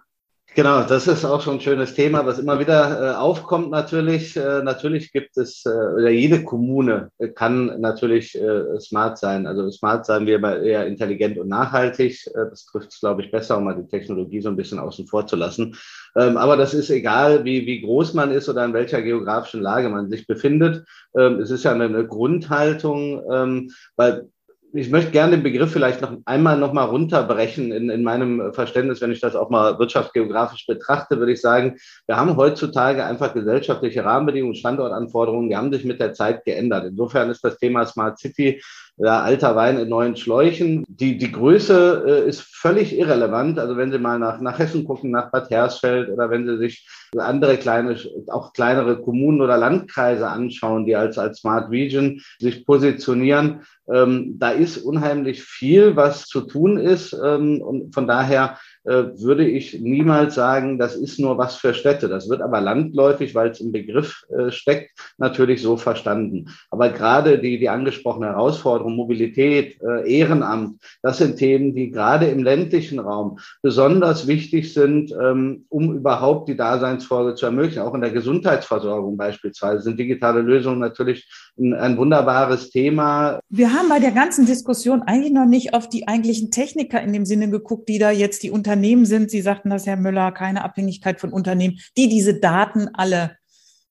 Genau, 0.57 0.85
das 0.85 1.07
ist 1.07 1.23
auch 1.27 1.43
schon 1.43 1.57
ein 1.57 1.61
schönes 1.61 1.93
Thema, 1.93 2.25
was 2.25 2.39
immer 2.39 2.59
wieder 2.59 3.13
äh, 3.13 3.15
aufkommt 3.15 3.71
natürlich. 3.71 4.39
Äh, 4.39 4.63
natürlich 4.63 5.13
gibt 5.13 5.37
es, 5.37 5.67
äh, 5.67 5.69
oder 5.69 6.09
jede 6.09 6.45
Kommune 6.45 7.11
kann 7.35 7.79
natürlich 7.79 8.35
äh, 8.41 8.81
smart 8.81 9.19
sein. 9.19 9.47
Also 9.47 9.71
smart 9.71 10.07
sein 10.07 10.25
wir 10.25 10.37
immer 10.37 10.57
eher 10.57 10.87
intelligent 10.87 11.37
und 11.37 11.49
nachhaltig. 11.49 12.27
Äh, 12.29 12.49
das 12.49 12.65
trifft 12.65 12.91
es, 12.91 13.01
glaube 13.01 13.21
ich, 13.21 13.31
besser, 13.31 13.59
um 13.59 13.65
mal 13.65 13.77
die 13.77 13.87
Technologie 13.87 14.41
so 14.41 14.49
ein 14.49 14.57
bisschen 14.57 14.79
außen 14.79 15.07
vor 15.07 15.27
zu 15.27 15.37
lassen. 15.37 15.77
Ähm, 16.17 16.39
aber 16.39 16.57
das 16.57 16.73
ist 16.73 16.89
egal, 16.89 17.45
wie, 17.45 17.67
wie 17.67 17.83
groß 17.83 18.15
man 18.15 18.31
ist 18.31 18.49
oder 18.49 18.65
in 18.65 18.73
welcher 18.73 19.03
geografischen 19.03 19.61
Lage 19.61 19.91
man 19.91 20.09
sich 20.09 20.27
befindet. 20.27 20.87
Ähm, 21.19 21.39
es 21.39 21.51
ist 21.51 21.65
ja 21.65 21.73
eine, 21.73 21.85
eine 21.85 22.07
Grundhaltung, 22.07 23.23
ähm, 23.31 23.71
weil 23.97 24.31
ich 24.77 24.91
möchte 24.91 25.11
gerne 25.11 25.33
den 25.33 25.43
Begriff 25.43 25.73
vielleicht 25.73 26.03
noch 26.03 26.13
einmal 26.25 26.59
noch 26.59 26.73
mal 26.73 26.85
runterbrechen 26.85 27.73
in, 27.73 27.89
in 27.89 28.03
meinem 28.03 28.53
Verständnis, 28.53 29.01
wenn 29.01 29.11
ich 29.11 29.21
das 29.21 29.35
auch 29.35 29.49
mal 29.49 29.79
wirtschaftsgeografisch 29.79 30.67
betrachte, 30.67 31.19
würde 31.19 31.33
ich 31.33 31.41
sagen, 31.41 31.77
wir 32.07 32.17
haben 32.17 32.37
heutzutage 32.37 33.05
einfach 33.05 33.33
gesellschaftliche 33.33 34.05
Rahmenbedingungen, 34.05 34.55
Standortanforderungen, 34.55 35.49
die 35.49 35.57
haben 35.57 35.73
sich 35.73 35.85
mit 35.85 36.01
der 36.01 36.13
Zeit 36.13 36.45
geändert. 36.45 36.85
Insofern 36.85 37.31
ist 37.31 37.43
das 37.43 37.59
Thema 37.59 37.87
Smart 37.87 38.19
City 38.19 38.63
ja, 38.99 39.21
alter 39.21 39.55
Wein 39.57 39.79
in 39.79 39.89
neuen 39.89 40.17
Schläuchen. 40.17 40.85
Die, 40.89 41.19
die 41.19 41.31
Größe 41.31 42.05
äh, 42.07 42.29
ist 42.29 42.41
völlig 42.41 42.97
irrelevant. 42.97 43.59
Also 43.59 43.77
wenn 43.77 43.93
Sie 43.93 43.99
mal 43.99 44.19
nach, 44.19 44.41
nach 44.41 44.59
Hessen 44.59 44.85
gucken, 44.85 45.11
nach 45.11 45.31
Bad 45.31 45.51
Hersfeld 45.51 46.09
oder 46.09 46.31
wenn 46.31 46.47
Sie 46.47 46.57
sich 46.57 46.89
andere 47.19 47.59
kleine, 47.59 47.97
auch 48.29 48.53
kleinere 48.55 49.01
Kommunen 49.03 49.43
oder 49.43 49.59
Landkreise 49.59 50.29
anschauen, 50.29 50.87
die 50.87 50.97
als, 50.97 51.19
als 51.19 51.41
Smart 51.41 51.71
Region 51.71 52.23
sich 52.39 52.65
positionieren, 52.65 53.61
ähm, 53.93 54.37
da 54.39 54.51
ist 54.51 54.79
unheimlich 54.79 55.43
viel, 55.43 55.95
was 55.97 56.27
zu 56.27 56.41
tun 56.41 56.79
ist. 56.79 57.13
Ähm, 57.13 57.61
und 57.61 57.95
von 57.95 58.07
daher 58.07 58.59
würde 58.87 59.47
ich 59.47 59.81
niemals 59.81 60.37
sagen, 60.37 60.79
das 60.79 60.95
ist 60.95 61.19
nur 61.19 61.39
was 61.39 61.57
für 61.57 61.75
Städte. 61.75 62.09
Das 62.09 62.29
wird 62.29 62.41
aber 62.41 62.61
landläufig, 62.61 63.35
weil 63.35 63.51
es 63.51 63.61
im 63.61 63.73
Begriff 63.73 64.25
äh, 64.31 64.51
steckt, 64.53 64.91
natürlich 65.19 65.61
so 65.61 65.77
verstanden. 65.77 66.51
Aber 66.71 66.91
gerade 66.91 67.39
die, 67.39 67.59
die 67.59 67.69
angesprochene 67.69 68.27
Herausforderung, 68.27 68.95
Mobilität, 68.95 69.81
äh, 69.83 70.19
Ehrenamt, 70.19 70.81
das 71.03 71.19
sind 71.19 71.37
Themen, 71.37 71.75
die 71.75 71.91
gerade 71.91 72.27
im 72.27 72.45
ländlichen 72.45 73.01
Raum 73.01 73.39
besonders 73.61 74.29
wichtig 74.29 74.73
sind, 74.73 75.13
ähm, 75.13 75.65
um 75.69 75.97
überhaupt 75.97 76.49
die 76.49 76.57
Daseinsfolge 76.57 77.35
zu 77.35 77.47
ermöglichen. 77.47 77.83
Auch 77.83 77.95
in 77.95 78.03
der 78.03 78.13
Gesundheitsversorgung 78.13 79.17
beispielsweise 79.17 79.83
sind 79.83 79.99
digitale 79.99 80.43
Lösungen 80.43 80.79
natürlich 80.79 81.29
ein, 81.59 81.75
ein 81.75 81.97
wunderbares 81.97 82.71
Thema. 82.71 83.41
Wir 83.49 83.73
haben 83.73 83.89
bei 83.89 83.99
der 83.99 84.13
ganzen 84.13 84.47
Diskussion 84.47 85.03
eigentlich 85.03 85.33
noch 85.33 85.47
nicht 85.47 85.75
auf 85.75 85.89
die 85.89 86.07
eigentlichen 86.07 86.53
Techniker 86.53 87.03
in 87.03 87.13
dem 87.13 87.25
Sinne 87.25 87.51
geguckt, 87.51 87.89
die 87.89 87.99
da 87.99 88.13
jetzt 88.13 88.45
die 88.45 88.51
Unternehmen 88.51 88.76
Unternehmen 88.77 89.07
sind, 89.07 89.31
Sie 89.31 89.41
sagten 89.41 89.71
das, 89.71 89.87
Herr 89.87 89.97
Müller, 89.97 90.33
keine 90.33 90.63
Abhängigkeit 90.63 91.19
von 91.19 91.33
Unternehmen, 91.33 91.79
die 91.97 92.11
diese 92.11 92.39
Daten 92.39 92.89
alle 92.93 93.39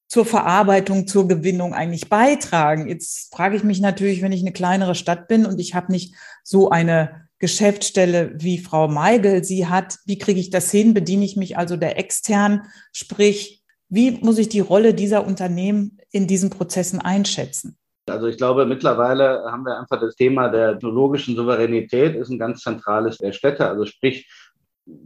zur 0.07 0.25
Verarbeitung, 0.25 1.07
zur 1.07 1.27
Gewinnung 1.27 1.73
eigentlich 1.73 2.07
beitragen. 2.07 2.87
Jetzt 2.87 3.33
frage 3.33 3.57
ich 3.57 3.63
mich 3.63 3.81
natürlich, 3.81 4.21
wenn 4.21 4.31
ich 4.31 4.41
eine 4.41 4.53
kleinere 4.53 4.93
Stadt 4.93 5.27
bin 5.27 5.47
und 5.47 5.59
ich 5.59 5.73
habe 5.73 5.91
nicht 5.91 6.13
so 6.43 6.69
eine 6.69 7.27
Geschäftsstelle 7.39 8.33
wie 8.35 8.59
Frau 8.59 8.87
Meigel 8.87 9.43
sie 9.43 9.65
hat, 9.65 9.97
wie 10.05 10.19
kriege 10.19 10.39
ich 10.39 10.51
das 10.51 10.69
hin? 10.69 10.93
Bediene 10.93 11.25
ich 11.25 11.35
mich 11.35 11.57
also 11.57 11.77
der 11.77 11.97
extern? 11.97 12.61
Sprich, 12.93 13.63
wie 13.89 14.11
muss 14.11 14.37
ich 14.37 14.49
die 14.49 14.59
Rolle 14.59 14.93
dieser 14.93 15.25
Unternehmen 15.25 15.97
in 16.11 16.27
diesen 16.27 16.51
Prozessen 16.51 17.01
einschätzen? 17.01 17.75
Also 18.07 18.27
ich 18.27 18.37
glaube, 18.37 18.67
mittlerweile 18.67 19.45
haben 19.51 19.65
wir 19.65 19.79
einfach 19.79 19.99
das 19.99 20.15
Thema 20.15 20.49
der 20.49 20.73
technologischen 20.73 21.35
Souveränität 21.35 22.15
ist 22.15 22.29
ein 22.29 22.37
ganz 22.37 22.61
zentrales 22.61 23.17
der 23.17 23.31
Städte. 23.31 23.67
Also 23.67 23.85
sprich, 23.85 24.29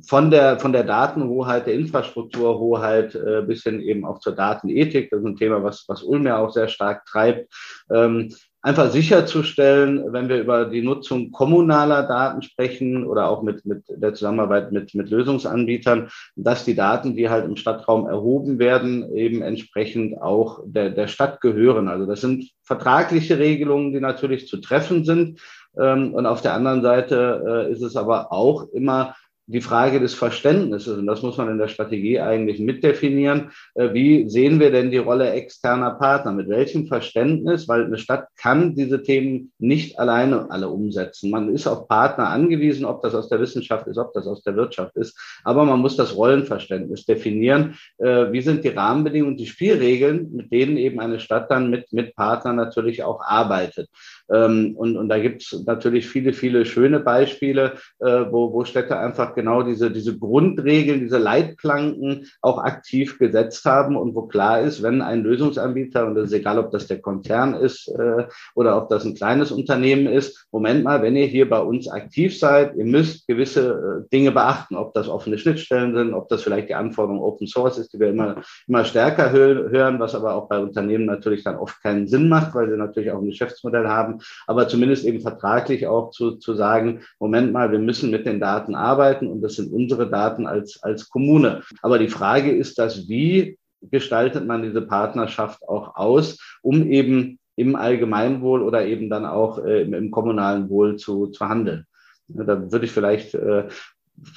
von 0.05 0.29
der, 0.29 0.59
von 0.59 0.73
der 0.73 0.83
Datenhoheit, 0.83 1.67
der 1.67 1.75
Infrastrukturhoheit 1.75 3.15
äh, 3.15 3.41
bis 3.41 3.63
hin 3.63 3.79
eben 3.81 4.05
auch 4.05 4.19
zur 4.19 4.35
Datenethik, 4.35 5.09
das 5.09 5.21
ist 5.21 5.25
ein 5.25 5.35
Thema, 5.37 5.63
was, 5.63 5.85
was 5.87 6.03
Ulm 6.03 6.25
ja 6.25 6.37
auch 6.37 6.51
sehr 6.51 6.67
stark 6.67 7.05
treibt, 7.05 7.53
ähm, 7.91 8.33
einfach 8.61 8.91
sicherzustellen, 8.91 10.11
wenn 10.11 10.27
wir 10.27 10.41
über 10.41 10.65
die 10.65 10.81
Nutzung 10.81 11.31
kommunaler 11.31 12.03
Daten 12.03 12.41
sprechen 12.41 13.05
oder 13.05 13.29
auch 13.29 13.41
mit, 13.41 13.65
mit 13.65 13.85
der 13.87 14.13
Zusammenarbeit 14.13 14.71
mit, 14.71 14.93
mit 14.95 15.09
Lösungsanbietern, 15.09 16.09
dass 16.35 16.65
die 16.65 16.75
Daten, 16.75 17.15
die 17.15 17.29
halt 17.29 17.45
im 17.45 17.55
Stadtraum 17.55 18.07
erhoben 18.07 18.59
werden, 18.59 19.15
eben 19.15 19.41
entsprechend 19.41 20.21
auch 20.21 20.59
der, 20.65 20.89
der 20.89 21.07
Stadt 21.07 21.39
gehören. 21.39 21.87
Also 21.87 22.05
das 22.05 22.19
sind 22.19 22.49
vertragliche 22.63 23.39
Regelungen, 23.39 23.93
die 23.93 24.01
natürlich 24.01 24.47
zu 24.47 24.57
treffen 24.57 25.05
sind. 25.05 25.39
Ähm, 25.79 26.13
und 26.13 26.25
auf 26.25 26.41
der 26.41 26.53
anderen 26.53 26.81
Seite 26.81 27.67
äh, 27.69 27.71
ist 27.71 27.81
es 27.81 27.95
aber 27.95 28.33
auch 28.33 28.67
immer 28.73 29.15
die 29.49 29.61
Frage 29.61 29.99
des 29.99 30.13
Verständnisses, 30.13 30.95
und 30.95 31.07
das 31.07 31.23
muss 31.23 31.37
man 31.37 31.49
in 31.49 31.57
der 31.57 31.69
Strategie 31.69 32.19
eigentlich 32.19 32.59
mitdefinieren, 32.59 33.51
äh, 33.73 33.93
wie 33.93 34.29
sehen 34.29 34.59
wir 34.59 34.69
denn 34.71 34.91
die 34.91 34.97
Rolle 34.97 35.31
externer 35.31 35.91
Partner? 35.91 36.31
Mit 36.31 36.49
welchem 36.49 36.85
Verständnis? 36.85 37.67
Weil 37.67 37.85
eine 37.85 37.97
Stadt 37.97 38.27
kann 38.37 38.75
diese 38.75 39.01
Themen 39.01 39.51
nicht 39.57 39.97
alleine 39.97 40.51
alle 40.51 40.69
umsetzen. 40.69 41.31
Man 41.31 41.53
ist 41.53 41.65
auf 41.65 41.87
Partner 41.87 42.29
angewiesen, 42.29 42.85
ob 42.85 43.01
das 43.01 43.15
aus 43.15 43.27
der 43.27 43.39
Wissenschaft 43.39 43.87
ist, 43.87 43.97
ob 43.97 44.13
das 44.13 44.27
aus 44.27 44.43
der 44.43 44.55
Wirtschaft 44.55 44.95
ist. 44.95 45.17
Aber 45.43 45.65
man 45.65 45.79
muss 45.79 45.97
das 45.97 46.15
Rollenverständnis 46.15 47.05
definieren. 47.05 47.75
Äh, 47.97 48.31
wie 48.31 48.41
sind 48.41 48.63
die 48.63 48.69
Rahmenbedingungen, 48.69 49.37
die 49.37 49.47
Spielregeln, 49.47 50.31
mit 50.31 50.51
denen 50.51 50.77
eben 50.77 50.99
eine 50.99 51.19
Stadt 51.19 51.49
dann 51.49 51.71
mit, 51.71 51.91
mit 51.91 52.15
Partnern 52.15 52.55
natürlich 52.55 53.03
auch 53.03 53.21
arbeitet? 53.21 53.89
Ähm, 54.31 54.75
und, 54.77 54.97
und 54.97 55.09
da 55.09 55.19
gibt 55.19 55.41
es 55.41 55.63
natürlich 55.65 56.07
viele, 56.07 56.33
viele 56.33 56.65
schöne 56.65 56.99
Beispiele, 56.99 57.73
äh, 57.99 58.25
wo, 58.29 58.53
wo 58.53 58.63
Städte 58.63 58.97
einfach 58.97 59.35
genau 59.35 59.63
diese, 59.63 59.91
diese 59.91 60.17
Grundregeln, 60.17 60.99
diese 60.99 61.17
Leitplanken 61.17 62.27
auch 62.41 62.59
aktiv 62.59 63.17
gesetzt 63.17 63.65
haben 63.65 63.95
und 63.95 64.15
wo 64.15 64.23
klar 64.23 64.61
ist, 64.61 64.83
wenn 64.83 65.01
ein 65.01 65.23
Lösungsanbieter, 65.23 66.05
und 66.05 66.15
das 66.15 66.27
ist 66.27 66.33
egal, 66.33 66.59
ob 66.59 66.71
das 66.71 66.87
der 66.87 67.01
Konzern 67.01 67.55
ist 67.55 67.87
äh, 67.87 68.27
oder 68.55 68.77
ob 68.77 68.89
das 68.89 69.05
ein 69.05 69.15
kleines 69.15 69.51
Unternehmen 69.51 70.07
ist, 70.07 70.47
Moment 70.51 70.83
mal, 70.83 71.01
wenn 71.01 71.15
ihr 71.15 71.25
hier 71.25 71.49
bei 71.49 71.59
uns 71.59 71.87
aktiv 71.87 72.37
seid, 72.37 72.75
ihr 72.75 72.85
müsst 72.85 73.27
gewisse 73.27 74.05
äh, 74.05 74.09
Dinge 74.11 74.31
beachten, 74.31 74.75
ob 74.75 74.93
das 74.93 75.07
offene 75.07 75.37
Schnittstellen 75.37 75.95
sind, 75.95 76.13
ob 76.13 76.29
das 76.29 76.43
vielleicht 76.43 76.69
die 76.69 76.75
Anforderung 76.75 77.21
Open 77.21 77.47
Source 77.47 77.77
ist, 77.77 77.93
die 77.93 77.99
wir 77.99 78.09
immer, 78.09 78.41
immer 78.67 78.85
stärker 78.85 79.31
hören, 79.31 79.99
was 79.99 80.15
aber 80.15 80.35
auch 80.35 80.47
bei 80.47 80.59
Unternehmen 80.59 81.05
natürlich 81.05 81.43
dann 81.43 81.57
oft 81.57 81.81
keinen 81.81 82.07
Sinn 82.07 82.29
macht, 82.29 82.53
weil 82.53 82.69
sie 82.69 82.77
natürlich 82.77 83.11
auch 83.11 83.19
ein 83.19 83.27
Geschäftsmodell 83.27 83.87
haben 83.87 84.18
aber 84.47 84.67
zumindest 84.67 85.05
eben 85.05 85.21
vertraglich 85.21 85.87
auch 85.87 86.11
zu, 86.11 86.37
zu 86.37 86.53
sagen, 86.53 87.01
Moment 87.19 87.51
mal, 87.51 87.71
wir 87.71 87.79
müssen 87.79 88.11
mit 88.11 88.25
den 88.25 88.39
Daten 88.39 88.75
arbeiten 88.75 89.27
und 89.27 89.41
das 89.41 89.55
sind 89.55 89.71
unsere 89.71 90.09
Daten 90.09 90.47
als, 90.47 90.81
als 90.83 91.09
Kommune. 91.09 91.63
Aber 91.81 91.99
die 91.99 92.09
Frage 92.09 92.51
ist 92.51 92.79
das, 92.79 93.07
wie 93.07 93.57
gestaltet 93.81 94.45
man 94.45 94.63
diese 94.63 94.81
Partnerschaft 94.81 95.67
auch 95.67 95.95
aus, 95.95 96.37
um 96.61 96.89
eben 96.91 97.39
im 97.55 97.75
Allgemeinwohl 97.75 98.61
oder 98.61 98.85
eben 98.85 99.09
dann 99.09 99.25
auch 99.25 99.63
äh, 99.63 99.81
im, 99.81 99.93
im, 99.93 100.11
kommunalen 100.11 100.69
Wohl 100.69 100.95
zu, 100.95 101.27
zu 101.27 101.47
handeln. 101.47 101.85
Ja, 102.29 102.43
da 102.43 102.71
würde 102.71 102.85
ich 102.85 102.91
vielleicht 102.91 103.33
äh, 103.33 103.67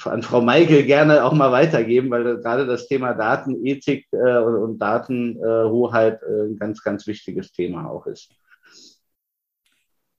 an 0.05 0.23
Frau 0.23 0.41
Meigel 0.41 0.83
gerne 0.83 1.23
auch 1.23 1.33
mal 1.33 1.51
weitergeben, 1.51 2.09
weil 2.09 2.37
gerade 2.39 2.65
das 2.65 2.87
Thema 2.87 3.13
Datenethik 3.13 4.07
äh, 4.11 4.37
und, 4.39 4.55
und 4.55 4.79
Datenhoheit 4.79 6.21
äh, 6.21 6.47
ein 6.47 6.57
ganz, 6.57 6.83
ganz 6.83 7.07
wichtiges 7.07 7.51
Thema 7.51 7.89
auch 7.89 8.05
ist. 8.07 8.29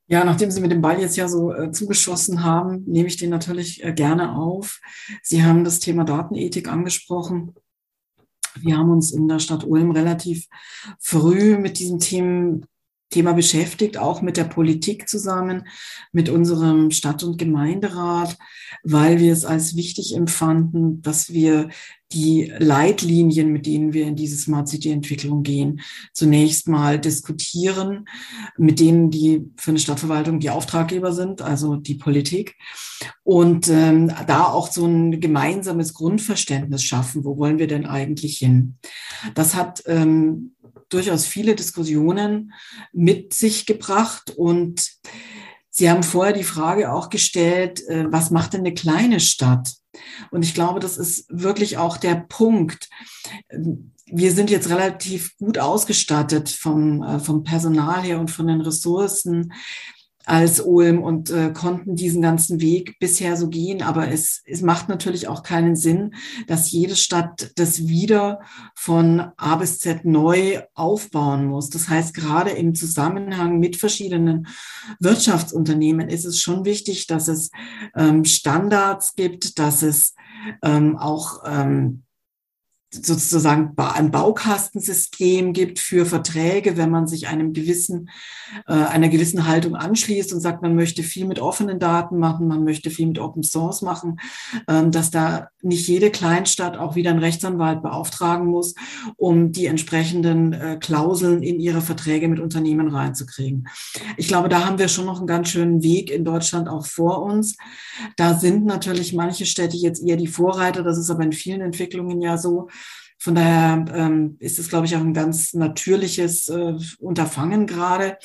Ja, 0.07 0.23
nachdem 0.25 0.51
Sie 0.51 0.61
mit 0.61 0.71
dem 0.71 0.83
Ball 0.83 1.01
jetzt 1.01 1.17
ja 1.17 1.29
so 1.29 1.53
äh, 1.53 1.71
zugeschossen 1.71 2.45
haben, 2.45 2.85
nehme 2.87 3.09
ich 3.09 3.17
den 3.17 3.31
natürlich 3.31 3.83
äh, 3.83 3.93
gerne 3.93 4.37
auf. 4.37 4.81
Sie 5.23 5.43
haben 5.43 5.65
das 5.65 5.81
Thema 5.81 6.05
Datenethik 6.05 6.69
angesprochen. 6.69 7.55
Wir 8.57 8.77
haben 8.77 8.91
uns 8.91 9.13
in 9.13 9.29
der 9.29 9.39
Stadt 9.39 9.65
Ulm 9.65 9.91
relativ 9.91 10.47
früh 11.01 11.57
mit 11.57 11.79
diesen 11.79 12.01
Themen 12.01 12.67
Thema 13.11 13.33
beschäftigt, 13.33 13.97
auch 13.97 14.23
mit 14.23 14.37
der 14.37 14.45
Politik 14.45 15.09
zusammen, 15.09 15.67
mit 16.13 16.29
unserem 16.29 16.91
Stadt- 16.91 17.23
und 17.23 17.39
Gemeinderat, 17.39 18.37
weil 18.83 19.21
wir 19.21 19.33
es 19.33 19.45
als 19.45 19.77
wichtig 19.77 20.15
empfanden, 20.15 21.01
dass 21.03 21.33
wir 21.33 21.69
die 22.13 22.53
Leitlinien, 22.59 23.53
mit 23.53 23.67
denen 23.67 23.93
wir 23.93 24.07
in 24.07 24.15
diese 24.15 24.37
Smart 24.37 24.69
City 24.69 24.91
Entwicklung 24.91 25.43
gehen, 25.43 25.81
zunächst 26.13 26.69
mal 26.69 26.99
diskutieren, 26.99 28.07
mit 28.57 28.79
denen 28.79 29.11
die 29.11 29.51
für 29.57 29.73
eine 29.73 29.81
Stadtverwaltung 29.81 30.39
die 30.39 30.51
Auftraggeber 30.51 31.13
sind, 31.13 31.43
also 31.43 31.77
die 31.77 31.97
Politik. 31.97 32.57
Und 33.25 33.69
ähm, 33.69 34.13
da 34.27 34.45
auch 34.45 34.71
so 34.71 34.87
ein 34.87 35.21
gemeinsames 35.21 35.93
Grundverständnis 35.93 36.85
schaffen, 36.85 37.25
wo 37.25 37.37
wollen 37.37 37.59
wir 37.59 37.67
denn 37.67 37.87
eigentlich 37.87 38.39
hin? 38.39 38.77
Das 39.35 39.55
hat 39.55 39.83
ähm, 39.87 40.54
durchaus 40.95 41.27
viele 41.27 41.55
Diskussionen 41.55 42.53
mit 42.93 43.35
sich 43.35 43.67
gebracht 43.67 44.31
und 44.37 44.91
Sie 45.77 45.91
haben 45.91 46.05
vorher 46.05 46.33
die 46.33 46.45
Frage 46.45 46.93
auch 46.93 47.11
gestellt, 47.11 47.83
äh, 47.89 48.07
was 48.09 48.31
macht 48.31 48.53
denn 48.53 48.61
eine 48.61 48.75
kleine 48.75 49.19
Stadt? 49.19 49.75
Und 50.31 50.45
ich 50.45 50.55
glaube, 50.55 50.79
das 50.79 50.97
ist 50.99 51.27
wirklich 51.29 51.79
auch 51.79 51.97
der 51.97 52.15
Punkt. 52.15 52.89
Wir 54.07 54.31
sind 54.31 54.51
jetzt 54.51 54.71
relativ 54.71 55.37
gut 55.37 55.59
ausgestattet 55.59 56.49
vom, 56.49 57.03
äh, 57.03 57.19
vom 57.19 57.43
Personal 57.43 58.03
her 58.03 58.21
und 58.21 58.31
von 58.31 58.47
den 58.47 58.61
Ressourcen 58.61 59.53
als 60.27 60.61
Ulm 60.61 61.03
und 61.03 61.31
äh, 61.31 61.53
konnten 61.53 61.97
diesen 61.97 62.23
ganzen 62.23 62.61
Weg 62.61 62.99
bisher 62.99 63.37
so 63.37 63.49
gehen. 63.49 63.83
Aber 63.83 64.09
es, 64.09 64.43
es 64.47 64.63
macht 64.63 64.89
natürlich 64.89 65.29
auch 65.29 65.43
keinen 65.43 65.77
Sinn, 65.77 66.15
dass 66.47 66.71
jede 66.71 66.97
Stadt 66.97 67.53
das 67.57 67.87
wieder 67.89 68.41
von 68.75 69.21
A 69.37 69.57
bis 69.57 69.79
Z 69.79 70.05
neu 70.05 70.63
aufbauen 70.75 71.47
muss. 71.47 71.69
Das 71.71 71.89
heißt, 71.89 72.15
gerade 72.15 72.51
im 72.51 72.75
Zusammenhang 72.75 73.59
mit 73.59 73.77
verschiedenen 73.77 74.47
Wirtschaftsunternehmen 75.01 76.09
ist 76.09 76.25
es 76.25 76.41
schon 76.41 76.65
wichtig, 76.65 77.07
dass 77.07 77.29
es 77.29 77.51
ähm, 77.97 78.25
Standards 78.25 79.15
gibt, 79.15 79.59
dass 79.59 79.83
es 79.83 80.15
ähm, 80.63 80.97
auch 80.97 81.43
ähm, 81.47 82.04
sozusagen 83.03 83.73
ein 83.77 84.11
Baukastensystem 84.11 85.53
gibt 85.53 85.79
für 85.79 86.07
Verträge, 86.07 86.77
wenn 86.77 86.91
man 86.91 87.07
sich 87.07 87.29
einem 87.29 87.53
gewissen, 87.53 88.11
äh, 88.67 88.73
einer 88.73 89.09
gewissen 89.09 89.47
Haltung 89.47 89.75
anschließt 89.75 90.33
und 90.33 90.41
sagt, 90.41 90.63
man 90.63 90.75
möchte 90.75 91.03
viel 91.03 91.27
mit 91.27 91.41
offenen 91.41 91.79
Daten 91.79 92.19
machen, 92.19 92.47
man 92.47 92.65
möchte 92.65 92.91
viel 92.91 93.07
mit 93.07 93.19
Open 93.19 93.43
Source 93.43 93.83
machen, 93.83 94.21
ähm, 94.69 94.91
dass 94.91 95.11
da 95.11 95.49
nicht 95.63 95.89
jede 95.89 96.11
Kleinstadt 96.11 96.77
auch 96.77 96.95
wieder 96.95 97.11
einen 97.11 97.21
Rechtsanwalt 97.21 97.83
beauftragen 97.83 98.47
muss, 98.47 98.75
um 99.17 99.53
die 99.53 99.67
entsprechenden 99.67 100.53
äh, 100.53 100.77
Klauseln 100.81 101.43
in 101.43 101.59
ihre 101.59 101.81
Verträge 101.81 102.29
mit 102.29 102.41
Unternehmen 102.41 102.89
reinzukriegen. 102.89 103.69
Ich 104.17 104.29
glaube, 104.29 104.49
da 104.49 104.65
haben 104.65 104.79
wir 104.79 104.89
schon 104.89 105.07
noch 105.07 105.19
einen 105.19 105.27
ganz 105.27 105.49
schönen 105.49 105.83
Weg 105.83 106.11
in 106.11 106.25
Deutschland 106.25 106.69
auch 106.69 106.87
vor 106.87 107.23
uns. 107.23 107.57
Da 108.17 108.35
sind 108.35 108.65
natürlich 108.65 109.15
manche 109.15 109.47
Städte 109.47 109.77
jetzt 109.77 110.03
eher 110.07 110.17
die 110.17 110.27
Vorreiter, 110.27 110.83
das 110.83 110.99
ist 110.99 111.11
aber 111.11 111.25
in 111.25 111.33
vielen 111.33 111.61
Entwicklungen 111.61 112.21
ja 112.21 112.39
so, 112.39 112.69
von 113.25 113.37
daher 113.37 113.87
ähm, 113.95 114.37
ist 114.39 114.59
es, 114.59 114.69
glaube 114.69 114.85
ich, 114.85 114.95
auch 114.97 115.01
ein 115.01 115.15
ganz 115.15 115.55
natürliches 115.55 116.51
äh, 116.51 116.75
Unterfangen 116.99 117.67
gerade. 117.67 118.19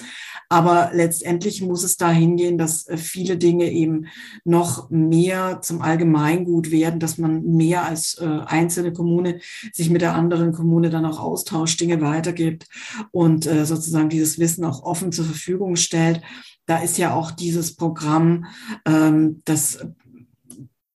Aber 0.50 0.92
letztendlich 0.94 1.62
muss 1.62 1.84
es 1.84 1.96
dahin 1.96 2.36
gehen, 2.36 2.58
dass 2.58 2.86
äh, 2.86 2.98
viele 2.98 3.38
Dinge 3.38 3.72
eben 3.72 4.08
noch 4.44 4.90
mehr 4.90 5.62
zum 5.62 5.82
Allgemeingut 5.82 6.70
werden, 6.70 7.00
dass 7.00 7.18
man 7.18 7.46
mehr 7.46 7.86
als 7.86 8.18
äh, 8.20 8.26
einzelne 8.26 8.92
Kommune 8.92 9.40
sich 9.72 9.90
mit 9.90 10.02
der 10.02 10.16
anderen 10.16 10.52
Kommune 10.52 10.90
dann 10.90 11.06
auch 11.06 11.22
austauscht, 11.22 11.80
Dinge 11.80 12.02
weitergibt 12.02 12.68
und 13.12 13.46
äh, 13.46 13.66
sozusagen 13.66 14.10
dieses 14.10 14.38
Wissen 14.38 14.66
auch 14.66 14.84
offen 14.84 15.14
zur 15.14 15.24
Verfügung 15.24 15.78
stellt. 15.78 16.20
Da 16.66 16.80
ist 16.80 16.98
ja 16.98 17.14
auch 17.14 17.32
dieses 17.32 17.78
Programm, 17.78 18.48
ähm, 18.86 19.44
das 19.46 19.80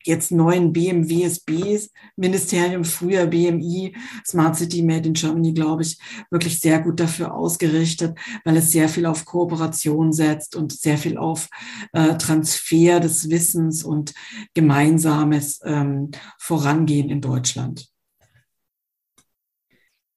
jetzt 0.06 0.30
neuen 0.32 0.72
BMWSBs, 0.72 1.90
Ministerium, 2.16 2.84
früher 2.84 3.26
BMI, 3.26 3.96
Smart 4.26 4.56
City 4.56 4.82
Made 4.82 5.08
in 5.08 5.14
Germany, 5.14 5.52
glaube 5.52 5.82
ich, 5.82 5.98
wirklich 6.30 6.60
sehr 6.60 6.80
gut 6.80 7.00
dafür 7.00 7.34
ausgerichtet, 7.34 8.18
weil 8.44 8.56
es 8.56 8.70
sehr 8.70 8.88
viel 8.88 9.06
auf 9.06 9.24
Kooperation 9.24 10.12
setzt 10.12 10.56
und 10.56 10.72
sehr 10.72 10.98
viel 10.98 11.18
auf 11.18 11.48
äh, 11.92 12.16
Transfer 12.16 13.00
des 13.00 13.30
Wissens 13.30 13.84
und 13.84 14.14
gemeinsames 14.54 15.60
ähm, 15.64 16.10
Vorangehen 16.38 17.08
in 17.08 17.20
Deutschland. 17.20 17.88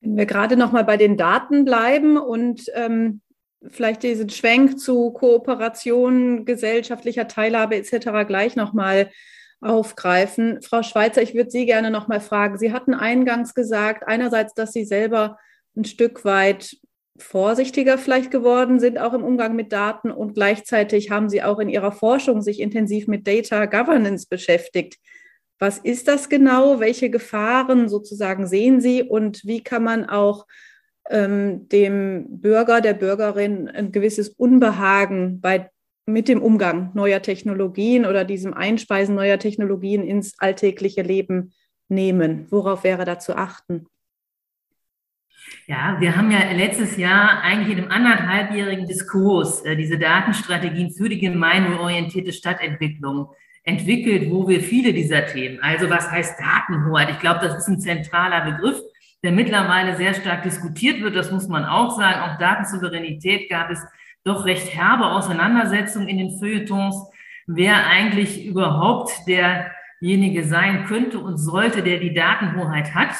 Wenn 0.01 0.15
wir 0.15 0.25
gerade 0.25 0.57
noch 0.57 0.71
mal 0.71 0.83
bei 0.83 0.97
den 0.97 1.17
Daten 1.17 1.65
bleiben 1.65 2.17
und 2.17 2.65
ähm, 2.75 3.21
vielleicht 3.65 4.03
diesen 4.03 4.29
Schwenk 4.29 4.79
zu 4.79 5.11
Kooperation, 5.11 6.45
gesellschaftlicher 6.45 7.27
Teilhabe 7.27 7.75
etc. 7.75 8.27
gleich 8.27 8.55
noch 8.55 8.73
mal 8.73 9.09
aufgreifen. 9.61 10.61
Frau 10.61 10.83
Schweizer, 10.83 11.21
ich 11.21 11.33
würde 11.33 11.49
Sie 11.49 11.65
gerne 11.65 11.91
noch 11.91 12.07
mal 12.07 12.21
fragen. 12.21 12.57
Sie 12.57 12.71
hatten 12.71 12.93
eingangs 12.93 13.53
gesagt, 13.53 14.03
einerseits, 14.07 14.53
dass 14.53 14.73
Sie 14.73 14.85
selber 14.85 15.37
ein 15.75 15.85
Stück 15.85 16.25
weit 16.25 16.77
vorsichtiger 17.17 17.97
vielleicht 17.97 18.31
geworden 18.31 18.79
sind, 18.79 18.99
auch 18.99 19.13
im 19.13 19.23
Umgang 19.23 19.55
mit 19.55 19.71
Daten 19.71 20.11
und 20.11 20.35
gleichzeitig 20.35 21.09
haben 21.09 21.29
Sie 21.29 21.41
auch 21.41 21.59
in 21.59 21.69
Ihrer 21.69 21.91
Forschung 21.91 22.41
sich 22.41 22.59
intensiv 22.59 23.07
mit 23.07 23.27
Data 23.27 23.65
Governance 23.65 24.27
beschäftigt. 24.29 24.97
Was 25.59 25.79
ist 25.79 26.07
das 26.07 26.29
genau? 26.29 26.79
Welche 26.79 27.09
Gefahren 27.09 27.89
sozusagen 27.89 28.45
sehen 28.45 28.79
Sie 28.79 29.01
und 29.01 29.41
wie 29.43 29.63
kann 29.63 29.83
man 29.83 30.07
auch 30.07 30.45
ähm, 31.09 31.67
dem 31.69 32.25
Bürger, 32.29 32.81
der 32.81 32.93
Bürgerin 32.93 33.67
ein 33.67 33.91
gewisses 33.91 34.29
Unbehagen 34.29 35.41
bei 35.41 35.71
mit 36.07 36.27
dem 36.29 36.41
Umgang 36.41 36.91
neuer 36.93 37.21
Technologien 37.21 38.05
oder 38.05 38.23
diesem 38.23 38.53
Einspeisen 38.53 39.13
neuer 39.13 39.37
Technologien 39.37 40.03
ins 40.03 40.39
alltägliche 40.39 41.01
Leben 41.01 41.53
nehmen? 41.89 42.47
Worauf 42.49 42.83
wäre 42.83 43.05
da 43.05 43.19
zu 43.19 43.35
achten? 43.35 43.85
Ja, 45.65 45.97
wir 45.99 46.15
haben 46.15 46.31
ja 46.31 46.39
letztes 46.51 46.97
Jahr 46.97 47.41
eigentlich 47.41 47.77
in 47.77 47.83
einem 47.83 47.91
anderthalbjährigen 47.91 48.85
Diskurs 48.85 49.63
äh, 49.65 49.75
diese 49.75 49.97
Datenstrategien 49.97 50.91
für 50.91 51.09
die 51.09 51.19
gemeinorientierte 51.19 52.33
Stadtentwicklung 52.33 53.29
entwickelt, 53.63 54.31
wo 54.31 54.47
wir 54.47 54.61
viele 54.61 54.93
dieser 54.93 55.25
Themen, 55.25 55.59
also 55.61 55.89
was 55.89 56.09
heißt 56.09 56.39
Datenhoheit? 56.39 57.09
Ich 57.11 57.19
glaube, 57.19 57.41
das 57.41 57.57
ist 57.57 57.67
ein 57.67 57.81
zentraler 57.81 58.51
Begriff, 58.51 58.81
der 59.23 59.33
mittlerweile 59.33 59.97
sehr 59.97 60.13
stark 60.13 60.43
diskutiert 60.43 61.01
wird. 61.01 61.15
Das 61.15 61.31
muss 61.31 61.47
man 61.49 61.65
auch 61.65 61.97
sagen. 61.97 62.21
Auch 62.21 62.37
Datensouveränität 62.37 63.49
gab 63.49 63.69
es 63.69 63.83
doch 64.27 64.45
recht 64.45 64.73
herbe 64.73 65.05
Auseinandersetzung 65.05 66.07
in 66.07 66.17
den 66.17 66.37
Feuilletons, 66.37 66.95
wer 67.47 67.87
eigentlich 67.87 68.45
überhaupt 68.45 69.11
derjenige 69.27 70.43
sein 70.43 70.85
könnte 70.85 71.19
und 71.19 71.37
sollte, 71.37 71.81
der 71.81 71.99
die 71.99 72.13
Datenhoheit 72.13 72.93
hat. 72.93 73.15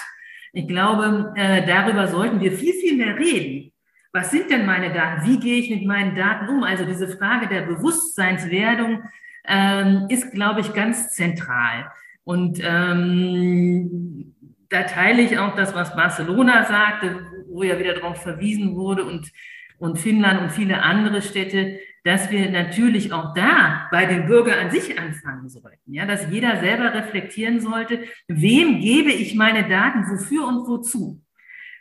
Ich 0.54 0.67
glaube, 0.67 1.34
äh, 1.36 1.65
darüber 1.65 2.08
sollten 2.08 2.39
wir 2.41 2.52
viel, 2.52 2.74
viel 2.74 2.98
mehr 2.98 3.17
reden. 3.17 3.72
Was 4.12 4.32
sind 4.32 4.50
denn 4.50 4.65
meine 4.65 4.91
Daten? 4.93 5.28
Wie 5.28 5.39
gehe 5.39 5.60
ich 5.60 5.70
mit 5.70 5.86
meinen 5.86 6.15
Daten 6.15 6.50
um? 6.50 6.63
Also 6.63 6.86
diese 6.86 7.08
Frage 7.08 7.48
der 7.48 7.62
Bewusstseinswerdung 7.62 9.04
ähm, 9.46 10.08
ist, 10.10 10.32
glaube 10.32 10.62
ich, 10.62 10.74
ganz 10.74 11.12
zentral. 11.12 11.91
Und 12.24 12.60
ähm, 12.63 14.34
da 14.70 14.84
teile 14.84 15.22
ich 15.22 15.38
auch 15.38 15.56
das, 15.56 15.74
was 15.74 15.96
Barcelona 15.96 16.65
sagte, 16.65 17.26
wo 17.50 17.63
ja 17.63 17.80
wieder 17.80 17.93
darauf 17.93 18.22
verwiesen 18.22 18.76
wurde 18.76 19.06
und 19.06 19.32
und 19.79 19.99
Finnland 19.99 20.41
und 20.41 20.51
viele 20.51 20.81
andere 20.81 21.21
Städte, 21.21 21.79
dass 22.03 22.31
wir 22.31 22.49
natürlich 22.49 23.11
auch 23.11 23.33
da 23.33 23.87
bei 23.91 24.05
den 24.05 24.27
Bürgern 24.27 24.59
an 24.59 24.71
sich 24.71 24.97
anfangen 24.97 25.49
sollten. 25.49 25.93
Ja, 25.93 26.05
dass 26.05 26.31
jeder 26.31 26.59
selber 26.59 26.93
reflektieren 26.93 27.59
sollte, 27.59 28.03
wem 28.27 28.79
gebe 28.79 29.11
ich 29.11 29.35
meine 29.35 29.67
Daten, 29.67 30.09
wofür 30.09 30.47
und 30.47 30.67
wozu. 30.67 31.21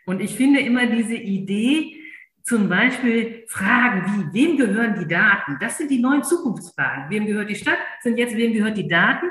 Und 0.05 0.21
ich 0.21 0.35
finde 0.35 0.61
immer 0.61 0.87
diese 0.87 1.15
Idee, 1.17 1.97
zum 2.43 2.69
Beispiel 2.69 3.45
Fragen 3.49 4.31
wie, 4.33 4.41
wem 4.41 4.57
gehören 4.57 4.97
die 5.01 5.09
Daten? 5.09 5.57
Das 5.61 5.79
sind 5.79 5.91
die 5.91 5.99
neuen 5.99 6.23
Zukunftsfragen. 6.23 7.11
Wem 7.11 7.27
gehört 7.27 7.51
die 7.51 7.57
Stadt? 7.57 7.79
Sind 8.03 8.19
jetzt, 8.19 8.37
wem 8.37 8.53
gehört 8.53 8.77
die 8.77 8.87
Daten? 8.87 9.27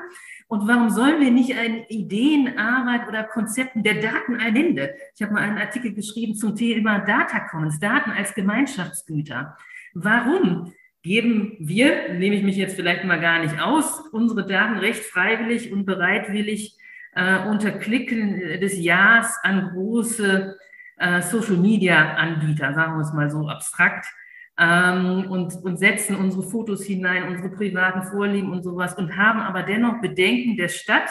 Und 0.47 0.67
warum 0.67 0.89
sollen 0.89 1.21
wir 1.21 1.31
nicht 1.31 1.57
eine 1.57 1.89
Ideenarbeit 1.89 3.07
oder 3.07 3.23
Konzepten 3.23 3.81
der 3.81 3.95
Daten 3.95 4.35
ein 4.35 4.55
Ende? 4.55 4.95
Ich 5.15 5.21
habe 5.23 5.33
mal 5.33 5.41
einen 5.41 5.57
Artikel 5.57 5.93
geschrieben 5.93 6.35
zum 6.35 6.55
Thema 6.55 6.99
Data 6.99 7.39
Commons, 7.39 7.79
Daten 7.79 8.11
als 8.11 8.35
Gemeinschaftsgüter. 8.35 9.57
Warum 9.95 10.73
geben 11.01 11.55
wir, 11.59 12.13
nehme 12.13 12.35
ich 12.35 12.43
mich 12.43 12.57
jetzt 12.57 12.75
vielleicht 12.75 13.05
mal 13.05 13.19
gar 13.19 13.39
nicht 13.39 13.59
aus, 13.59 14.01
unsere 14.11 14.45
Daten 14.45 14.77
recht 14.77 15.03
freiwillig 15.03 15.71
und 15.71 15.85
bereitwillig 15.85 16.77
äh, 17.13 17.47
unter 17.47 17.71
Klicken 17.71 18.59
des 18.59 18.77
Jahres 18.79 19.37
an 19.43 19.71
große 19.71 20.57
äh, 20.97 21.21
Social-Media-Anbieter, 21.21 22.73
sagen 22.73 22.97
wir 22.97 23.01
es 23.01 23.13
mal 23.13 23.29
so 23.29 23.47
abstrakt, 23.47 24.07
ähm, 24.59 25.29
und, 25.29 25.53
und 25.63 25.77
setzen 25.77 26.15
unsere 26.15 26.43
Fotos 26.43 26.83
hinein, 26.83 27.27
unsere 27.27 27.49
privaten 27.49 28.03
Vorlieben 28.03 28.51
und 28.51 28.63
sowas 28.63 28.95
und 28.95 29.17
haben 29.17 29.39
aber 29.41 29.63
dennoch 29.63 30.01
Bedenken 30.01 30.55
der 30.57 30.69
Stadt 30.69 31.09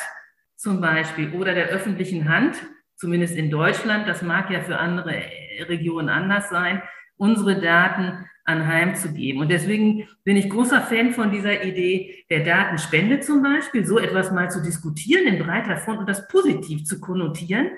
zum 0.56 0.80
Beispiel 0.80 1.32
oder 1.32 1.54
der 1.54 1.66
öffentlichen 1.66 2.28
Hand, 2.28 2.56
zumindest 2.96 3.36
in 3.36 3.50
Deutschland, 3.50 4.08
das 4.08 4.22
mag 4.22 4.50
ja 4.50 4.60
für 4.60 4.78
andere 4.78 5.22
Regionen 5.68 6.08
anders 6.08 6.48
sein, 6.48 6.82
unsere 7.16 7.60
Daten 7.60 8.24
anheimzugeben. 8.44 9.40
Und 9.40 9.50
deswegen 9.50 10.08
bin 10.22 10.36
ich 10.36 10.50
großer 10.50 10.80
Fan 10.82 11.12
von 11.12 11.30
dieser 11.30 11.64
Idee 11.64 12.24
der 12.30 12.44
Datenspende 12.44 13.20
zum 13.20 13.42
Beispiel, 13.42 13.84
so 13.86 13.98
etwas 13.98 14.30
mal 14.32 14.50
zu 14.50 14.62
diskutieren 14.62 15.26
in 15.26 15.42
breiter 15.42 15.76
Front 15.78 16.00
und 16.00 16.08
das 16.08 16.28
positiv 16.28 16.84
zu 16.84 17.00
konnotieren 17.00 17.70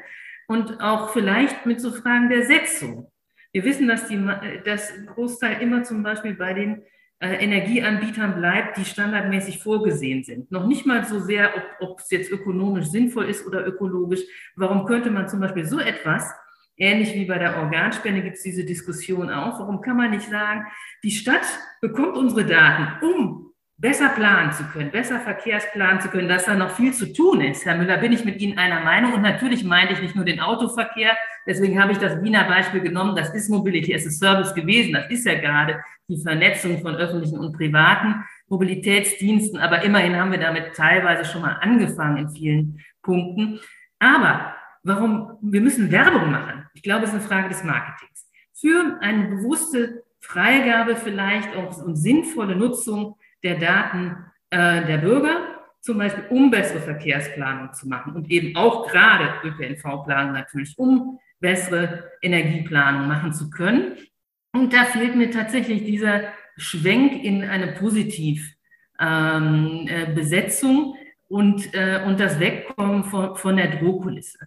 und 0.48 0.81
auch 0.81 1.11
vielleicht 1.11 1.66
mit 1.66 1.81
so 1.81 1.92
Fragen 1.92 2.29
der 2.29 2.46
Setzung. 2.46 3.11
Wir 3.57 3.64
wissen, 3.64 3.88
dass 3.88 4.07
die, 4.07 4.23
das 4.66 4.92
Großteil 5.14 5.62
immer 5.62 5.83
zum 5.83 6.03
Beispiel 6.03 6.35
bei 6.35 6.53
den 6.53 6.83
äh, 7.21 7.42
Energieanbietern 7.42 8.35
bleibt, 8.35 8.77
die 8.77 8.85
standardmäßig 8.85 9.62
vorgesehen 9.62 10.25
sind. 10.25 10.53
Noch 10.53 10.66
nicht 10.66 10.85
mal 10.85 11.07
so 11.07 11.21
sehr, 11.21 11.57
ob, 11.57 11.62
ob 11.88 12.01
es 12.01 12.11
jetzt 12.11 12.31
ökonomisch 12.31 12.88
sinnvoll 12.88 13.25
ist 13.31 13.47
oder 13.47 13.66
ökologisch. 13.66 14.21
Warum 14.57 14.85
könnte 14.85 15.11
man 15.11 15.27
zum 15.27 15.40
Beispiel 15.40 15.64
so 15.64 15.81
etwas 15.81 16.31
Ähnlich 16.79 17.14
wie 17.14 17.25
bei 17.25 17.38
der 17.38 17.57
Organspende 17.57 18.21
gibt 18.21 18.37
es 18.37 18.42
diese 18.42 18.62
Diskussion 18.62 19.31
auch. 19.31 19.59
Warum 19.59 19.81
kann 19.81 19.97
man 19.97 20.11
nicht 20.11 20.29
sagen, 20.29 20.66
die 21.03 21.11
Stadt 21.11 21.47
bekommt 21.81 22.19
unsere 22.19 22.45
Daten, 22.45 23.03
um 23.03 23.45
besser 23.78 24.08
planen 24.08 24.52
zu 24.52 24.64
können, 24.64 24.90
besser 24.90 25.20
Verkehrsplanen 25.20 26.00
zu 26.00 26.08
können, 26.08 26.28
dass 26.28 26.46
da 26.46 26.54
noch 26.54 26.70
viel 26.70 26.94
zu 26.94 27.12
tun 27.12 27.42
ist. 27.42 27.66
Herr 27.66 27.76
Müller, 27.76 27.98
bin 27.98 28.12
ich 28.12 28.24
mit 28.24 28.40
Ihnen 28.40 28.58
einer 28.58 28.80
Meinung. 28.80 29.12
Und 29.12 29.22
natürlich 29.22 29.64
meinte 29.64 29.92
ich 29.92 30.00
nicht 30.00 30.16
nur 30.16 30.24
den 30.24 30.40
Autoverkehr. 30.40 31.16
Deswegen 31.46 31.80
habe 31.80 31.92
ich 31.92 31.98
das 31.98 32.22
Wiener 32.22 32.44
Beispiel 32.44 32.80
genommen. 32.80 33.14
Das 33.16 33.34
ist 33.34 33.50
Mobility 33.50 33.94
as 33.94 34.06
a 34.06 34.10
Service 34.10 34.54
gewesen. 34.54 34.94
Das 34.94 35.10
ist 35.10 35.26
ja 35.26 35.38
gerade 35.38 35.82
die 36.08 36.20
Vernetzung 36.22 36.80
von 36.80 36.96
öffentlichen 36.96 37.38
und 37.38 37.54
privaten 37.54 38.24
Mobilitätsdiensten. 38.48 39.58
Aber 39.58 39.82
immerhin 39.82 40.16
haben 40.16 40.32
wir 40.32 40.40
damit 40.40 40.74
teilweise 40.74 41.30
schon 41.30 41.42
mal 41.42 41.58
angefangen 41.60 42.16
in 42.16 42.30
vielen 42.30 42.80
Punkten. 43.02 43.60
Aber 43.98 44.54
warum, 44.84 45.36
wir 45.42 45.60
müssen 45.60 45.92
Werbung 45.92 46.30
machen. 46.30 46.66
Ich 46.72 46.82
glaube, 46.82 47.04
es 47.04 47.10
ist 47.10 47.16
eine 47.16 47.24
Frage 47.24 47.48
des 47.50 47.62
Marketings. 47.62 48.26
Für 48.58 48.96
eine 49.00 49.24
bewusste 49.28 50.02
Freigabe 50.20 50.96
vielleicht 50.96 51.54
und 51.54 51.96
sinnvolle 51.96 52.56
Nutzung 52.56 53.16
der 53.46 53.59
Daten 53.59 54.16
äh, 54.50 54.85
der 54.87 54.98
Bürger, 54.98 55.56
zum 55.80 55.98
Beispiel 55.98 56.24
um 56.30 56.50
bessere 56.50 56.80
Verkehrsplanung 56.80 57.72
zu 57.72 57.88
machen 57.88 58.14
und 58.14 58.28
eben 58.30 58.56
auch 58.56 58.88
gerade 58.90 59.35
ÖPNV-Planung 59.44 60.32
natürlich, 60.32 60.74
um 60.76 61.18
bessere 61.38 62.11
Energieplanung 62.22 63.06
machen 63.06 63.32
zu 63.32 63.50
können. 63.50 63.96
Und 64.52 64.72
da 64.72 64.85
fehlt 64.85 65.14
mir 65.14 65.30
tatsächlich 65.30 65.85
dieser 65.85 66.22
Schwenk 66.56 67.22
in 67.22 67.44
eine 67.44 67.68
Positivbesetzung 67.68 68.56
ähm, 68.98 69.88
äh, 69.88 70.12
Besetzung 70.12 70.96
und, 71.28 71.74
äh, 71.74 72.02
und 72.04 72.18
das 72.18 72.40
Wegkommen 72.40 73.04
von, 73.04 73.37
von 73.37 73.56
der 73.56 73.76
Drohkulisse. 73.76 74.38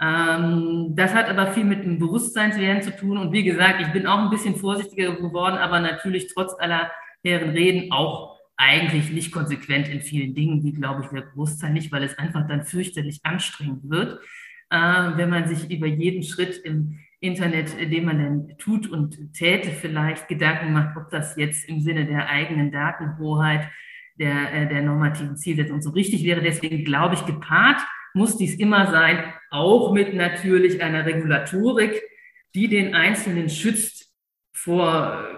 Ähm, 0.00 0.94
das 0.94 1.14
hat 1.14 1.28
aber 1.28 1.48
viel 1.48 1.64
mit 1.64 1.84
dem 1.84 1.98
Bewusstseinswerden 1.98 2.82
zu 2.82 2.96
tun. 2.96 3.18
Und 3.18 3.32
wie 3.32 3.44
gesagt, 3.44 3.80
ich 3.80 3.88
bin 3.88 4.06
auch 4.06 4.18
ein 4.18 4.30
bisschen 4.30 4.56
vorsichtiger 4.56 5.16
geworden, 5.16 5.56
aber 5.56 5.80
natürlich 5.80 6.32
trotz 6.32 6.54
aller 6.58 6.90
hehren 7.22 7.50
Reden 7.50 7.92
auch 7.92 8.35
eigentlich 8.56 9.10
nicht 9.10 9.32
konsequent 9.32 9.88
in 9.88 10.00
vielen 10.00 10.34
Dingen, 10.34 10.64
wie 10.64 10.72
glaube 10.72 11.02
ich 11.02 11.08
der 11.08 11.22
Großteil 11.22 11.72
nicht, 11.72 11.92
weil 11.92 12.02
es 12.02 12.18
einfach 12.18 12.46
dann 12.48 12.64
fürchterlich 12.64 13.20
anstrengend 13.22 13.88
wird, 13.90 14.20
äh, 14.70 14.76
wenn 14.76 15.30
man 15.30 15.46
sich 15.46 15.70
über 15.70 15.86
jeden 15.86 16.22
Schritt 16.22 16.56
im 16.64 16.98
Internet, 17.20 17.78
den 17.78 18.04
man 18.04 18.18
dann 18.18 18.58
tut 18.58 18.88
und 18.88 19.32
täte, 19.32 19.70
vielleicht 19.70 20.28
Gedanken 20.28 20.72
macht, 20.72 20.96
ob 20.96 21.10
das 21.10 21.36
jetzt 21.36 21.68
im 21.68 21.80
Sinne 21.80 22.06
der 22.06 22.28
eigenen 22.28 22.70
Datenhoheit, 22.70 23.68
der, 24.18 24.52
äh, 24.52 24.68
der 24.68 24.82
normativen 24.82 25.36
Zielsetzung 25.36 25.80
so 25.80 25.90
richtig 25.90 26.24
wäre. 26.24 26.42
Deswegen 26.42 26.84
glaube 26.84 27.14
ich, 27.14 27.26
gepaart 27.26 27.80
muss 28.14 28.36
dies 28.36 28.54
immer 28.54 28.90
sein, 28.90 29.32
auch 29.50 29.92
mit 29.92 30.14
natürlich 30.14 30.82
einer 30.82 31.04
Regulatorik, 31.04 32.02
die 32.54 32.68
den 32.68 32.94
Einzelnen 32.94 33.50
schützt 33.50 34.14
vor, 34.52 35.20
äh, 35.20 35.35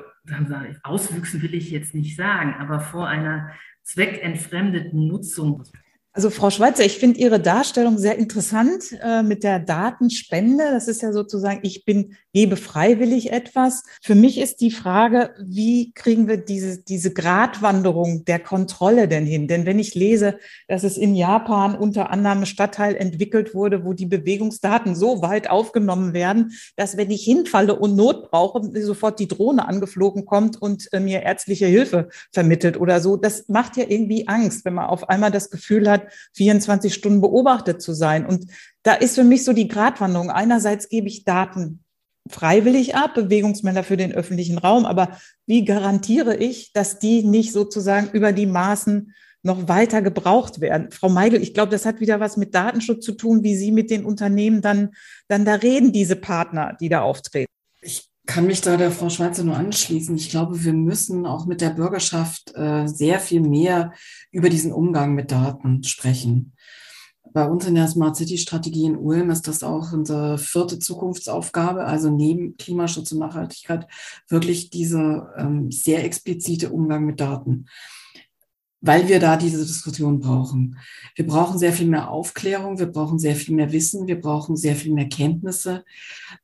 Auswüchsen 0.83 1.43
will 1.43 1.55
ich 1.55 1.71
jetzt 1.71 1.95
nicht 1.95 2.17
sagen, 2.17 2.55
aber 2.59 2.81
vor 2.81 3.09
einer 3.09 3.51
zweckentfremdeten 3.83 5.07
Nutzung 5.07 5.65
also 6.19 6.31
Frau 6.31 6.51
Schweizer, 6.51 6.85
ich 6.85 6.99
finde 6.99 7.21
Ihre 7.21 7.39
Darstellung 7.39 7.97
sehr 7.97 8.19
interessant 8.19 8.87
äh, 9.05 9.23
mit 9.23 9.45
der 9.45 9.61
Datenspende. 9.61 10.65
Das 10.73 10.89
ist 10.89 11.01
ja 11.01 11.13
sozusagen, 11.13 11.61
ich 11.63 11.85
bin, 11.85 12.17
gebe 12.33 12.57
freiwillig 12.57 13.31
etwas. 13.31 13.85
Für 14.03 14.17
mich 14.17 14.41
ist 14.41 14.61
die 14.61 14.73
Frage, 14.73 15.31
wie 15.41 15.93
kriegen 15.93 16.27
wir 16.27 16.37
diese, 16.37 16.83
diese 16.83 17.13
Gratwanderung 17.13 18.25
der 18.25 18.41
Kontrolle 18.41 19.07
denn 19.07 19.27
hin? 19.27 19.47
Denn 19.47 19.65
wenn 19.65 19.79
ich 19.79 19.95
lese, 19.95 20.41
dass 20.67 20.83
es 20.83 20.97
in 20.99 21.15
Japan 21.15 21.77
unter 21.77 22.11
anderem 22.11 22.47
Stadtteil 22.47 22.97
entwickelt 22.97 23.55
wurde, 23.55 23.85
wo 23.85 23.93
die 23.93 24.07
Bewegungsdaten 24.07 24.97
so 24.97 25.23
weit 25.23 25.49
aufgenommen 25.49 26.15
werden, 26.15 26.51
dass 26.75 26.97
wenn 26.97 27.13
ich 27.13 27.23
hinfalle 27.23 27.77
und 27.77 27.95
Not 27.95 28.29
brauche, 28.29 28.61
sofort 28.83 29.21
die 29.21 29.29
Drohne 29.29 29.69
angeflogen 29.69 30.25
kommt 30.25 30.61
und 30.61 30.93
äh, 30.93 30.99
mir 30.99 31.23
ärztliche 31.23 31.67
Hilfe 31.67 32.09
vermittelt 32.33 32.77
oder 32.77 33.01
so. 33.01 33.17
Das 33.17 33.49
macht 33.49 33.77
ja 33.77 33.85
irgendwie 33.87 34.27
Angst, 34.27 34.65
wenn 34.65 34.75
man 34.75 34.87
auf 34.87 35.09
einmal 35.09 35.31
das 35.31 35.51
Gefühl 35.51 35.89
hat, 35.89 36.08
24 36.35 36.93
Stunden 36.95 37.21
beobachtet 37.21 37.83
zu 37.83 37.93
sein. 37.93 38.27
Und 38.27 38.47
da 38.83 38.95
ist 38.95 39.15
für 39.15 39.25
mich 39.25 39.45
so 39.45 39.53
die 39.53 39.69
Gratwanderung. 39.69 40.31
Einerseits 40.31 40.89
gebe 40.89 41.09
ich 41.09 41.25
Daten 41.25 41.85
freiwillig 42.29 42.95
ab, 42.95 43.15
Bewegungsmelder 43.15 43.83
für 43.83 43.97
den 43.97 44.13
öffentlichen 44.13 44.59
Raum, 44.59 44.85
aber 44.85 45.19
wie 45.47 45.65
garantiere 45.65 46.37
ich, 46.37 46.73
dass 46.73 46.99
die 46.99 47.23
nicht 47.23 47.53
sozusagen 47.53 48.11
über 48.13 48.33
die 48.33 48.47
Maßen 48.47 49.15
noch 49.43 49.69
weiter 49.69 50.03
gebraucht 50.03 50.61
werden. 50.61 50.91
Frau 50.91 51.09
Meigel, 51.09 51.43
ich 51.43 51.55
glaube, 51.55 51.71
das 51.71 51.87
hat 51.87 52.01
wieder 52.01 52.21
was 52.21 52.37
mit 52.37 52.55
Datenschutz 52.55 53.05
zu 53.05 53.13
tun, 53.13 53.45
wie 53.45 53.57
Sie 53.57 53.73
mit 53.73 53.91
den 53.91 54.05
Unternehmen 54.05 54.63
dann, 54.63 54.91
dann 55.29 55.45
da 55.45 55.55
reden, 55.55 55.93
diese 55.93 56.17
Partner, 56.17 56.77
die 56.81 56.89
da 56.89 57.03
auftreten. 57.03 57.51
Ich 57.81 58.09
kann 58.29 58.47
mich 58.47 58.61
da 58.61 58.77
der 58.77 58.91
Frau 58.91 59.09
Schweizer 59.09 59.43
nur 59.43 59.57
anschließen. 59.57 60.15
Ich 60.15 60.29
glaube, 60.29 60.63
wir 60.63 60.75
müssen 60.75 61.25
auch 61.25 61.47
mit 61.47 61.63
der 61.63 61.71
Bürgerschaft 61.71 62.55
äh, 62.55 62.87
sehr 62.87 63.21
viel 63.21 63.41
mehr 63.41 63.95
über 64.31 64.51
diesen 64.51 64.71
Umgang 64.71 65.15
mit 65.15 65.33
Daten 65.33 65.83
sprechen. 65.83 66.53
Bei 67.33 67.49
uns 67.49 67.67
in 67.67 67.75
der 67.75 67.89
Smart 67.89 68.17
City 68.17 68.37
Strategie 68.37 68.85
in 68.85 68.99
Ulm 68.99 69.31
ist 69.31 69.49
das 69.49 69.63
auch 69.63 69.93
unsere 69.93 70.37
vierte 70.37 70.79
Zukunftsaufgabe, 70.79 71.85
also 71.85 72.11
neben 72.11 72.59
Klimaschutz 72.59 73.13
und 73.13 73.21
Nachhaltigkeit 73.21 73.87
wirklich 74.29 74.69
dieser 74.69 75.33
ähm, 75.39 75.71
sehr 75.71 76.05
explizite 76.05 76.71
Umgang 76.71 77.07
mit 77.07 77.21
Daten 77.21 77.67
weil 78.81 79.09
wir 79.09 79.19
da 79.19 79.37
diese 79.37 79.67
Diskussion 79.67 80.21
brauchen. 80.21 80.79
Wir 81.17 81.27
brauchen 81.27 81.59
sehr 81.59 81.73
viel 81.73 81.89
mehr 81.89 82.13
Aufklärung, 82.13 82.79
wir 82.79 82.87
brauchen 82.87 83.19
sehr 83.19 83.35
viel 83.35 83.57
mehr 83.57 83.73
Wissen, 83.73 84.07
wir 84.07 84.21
brauchen 84.21 84.57
sehr 84.57 84.77
viel 84.77 84.95
mehr 84.95 85.09
Kenntnisse. 85.09 85.85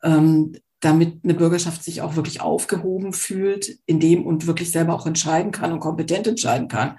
Ähm, 0.03 0.57
damit 0.85 1.20
eine 1.25 1.35
Bürgerschaft 1.35 1.83
sich 1.83 2.03
auch 2.03 2.16
wirklich 2.16 2.40
aufgehoben 2.40 3.12
fühlt, 3.12 3.79
in 3.87 4.01
dem 4.01 4.27
und 4.27 4.47
wirklich 4.47 4.70
selber 4.70 4.94
auch 4.94 5.07
entscheiden 5.07 5.51
kann 5.51 5.73
und 5.73 5.81
kompetent 5.81 6.27
entscheiden 6.27 6.68
kann, 6.68 6.99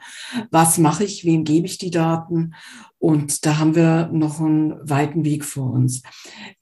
was 0.52 0.78
mache 0.78 1.04
ich, 1.04 1.26
wem 1.26 1.44
gebe 1.44 1.68
ich 1.68 1.78
die 1.78 1.92
Daten. 1.92 2.54
Und 2.98 3.46
da 3.46 3.60
haben 3.60 3.76
wir 3.76 4.10
noch 4.12 4.40
einen 4.40 4.74
weiten 4.82 5.24
Weg 5.26 5.46
vor 5.46 5.72
uns. 5.72 6.02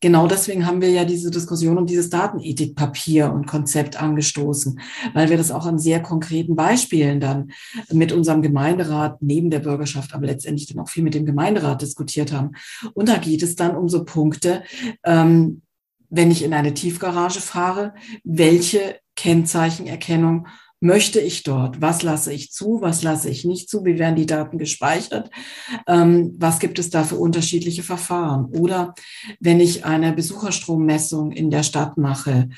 Genau 0.01 0.27
deswegen 0.27 0.65
haben 0.65 0.81
wir 0.81 0.89
ja 0.89 1.05
diese 1.05 1.31
Diskussion 1.31 1.77
um 1.77 1.85
dieses 1.85 2.09
Datenethikpapier 2.09 3.31
und 3.31 3.47
Konzept 3.47 4.01
angestoßen, 4.01 4.79
weil 5.13 5.29
wir 5.29 5.37
das 5.37 5.51
auch 5.51 5.65
an 5.65 5.79
sehr 5.79 6.01
konkreten 6.01 6.55
Beispielen 6.55 7.21
dann 7.21 7.51
mit 7.91 8.11
unserem 8.11 8.41
Gemeinderat 8.41 9.21
neben 9.21 9.49
der 9.49 9.59
Bürgerschaft, 9.59 10.13
aber 10.13 10.25
letztendlich 10.25 10.67
dann 10.67 10.83
auch 10.83 10.89
viel 10.89 11.03
mit 11.03 11.13
dem 11.13 11.25
Gemeinderat 11.25 11.81
diskutiert 11.81 12.33
haben. 12.33 12.51
Und 12.93 13.07
da 13.07 13.17
geht 13.17 13.41
es 13.41 13.55
dann 13.55 13.77
um 13.77 13.87
so 13.87 14.03
Punkte, 14.03 14.63
ähm, 15.05 15.61
wenn 16.15 16.29
ich 16.29 16.43
in 16.43 16.53
eine 16.53 16.75
Tiefgarage 16.75 17.41
fahre, 17.41 17.95
welche 18.23 18.99
Kennzeichenerkennung 19.15 20.47
möchte 20.83 21.21
ich 21.21 21.43
dort? 21.43 21.81
Was 21.81 22.03
lasse 22.03 22.33
ich 22.33 22.51
zu? 22.51 22.79
Was 22.81 23.03
lasse 23.03 23.29
ich 23.29 23.45
nicht 23.45 23.69
zu? 23.69 23.85
Wie 23.85 23.97
werden 23.97 24.17
die 24.17 24.25
Daten 24.25 24.57
gespeichert? 24.57 25.29
Ähm, 25.87 26.35
was 26.37 26.59
gibt 26.59 26.77
es 26.77 26.89
da 26.89 27.05
für 27.05 27.15
unterschiedliche 27.15 27.83
Verfahren? 27.83 28.45
Oder 28.47 28.93
wenn 29.39 29.61
ich 29.61 29.85
eine 29.85 30.11
Besucherstrommessung 30.11 31.31
in 31.31 31.49
der 31.49 31.63
Stadt 31.63 31.97
mache, 31.97 32.49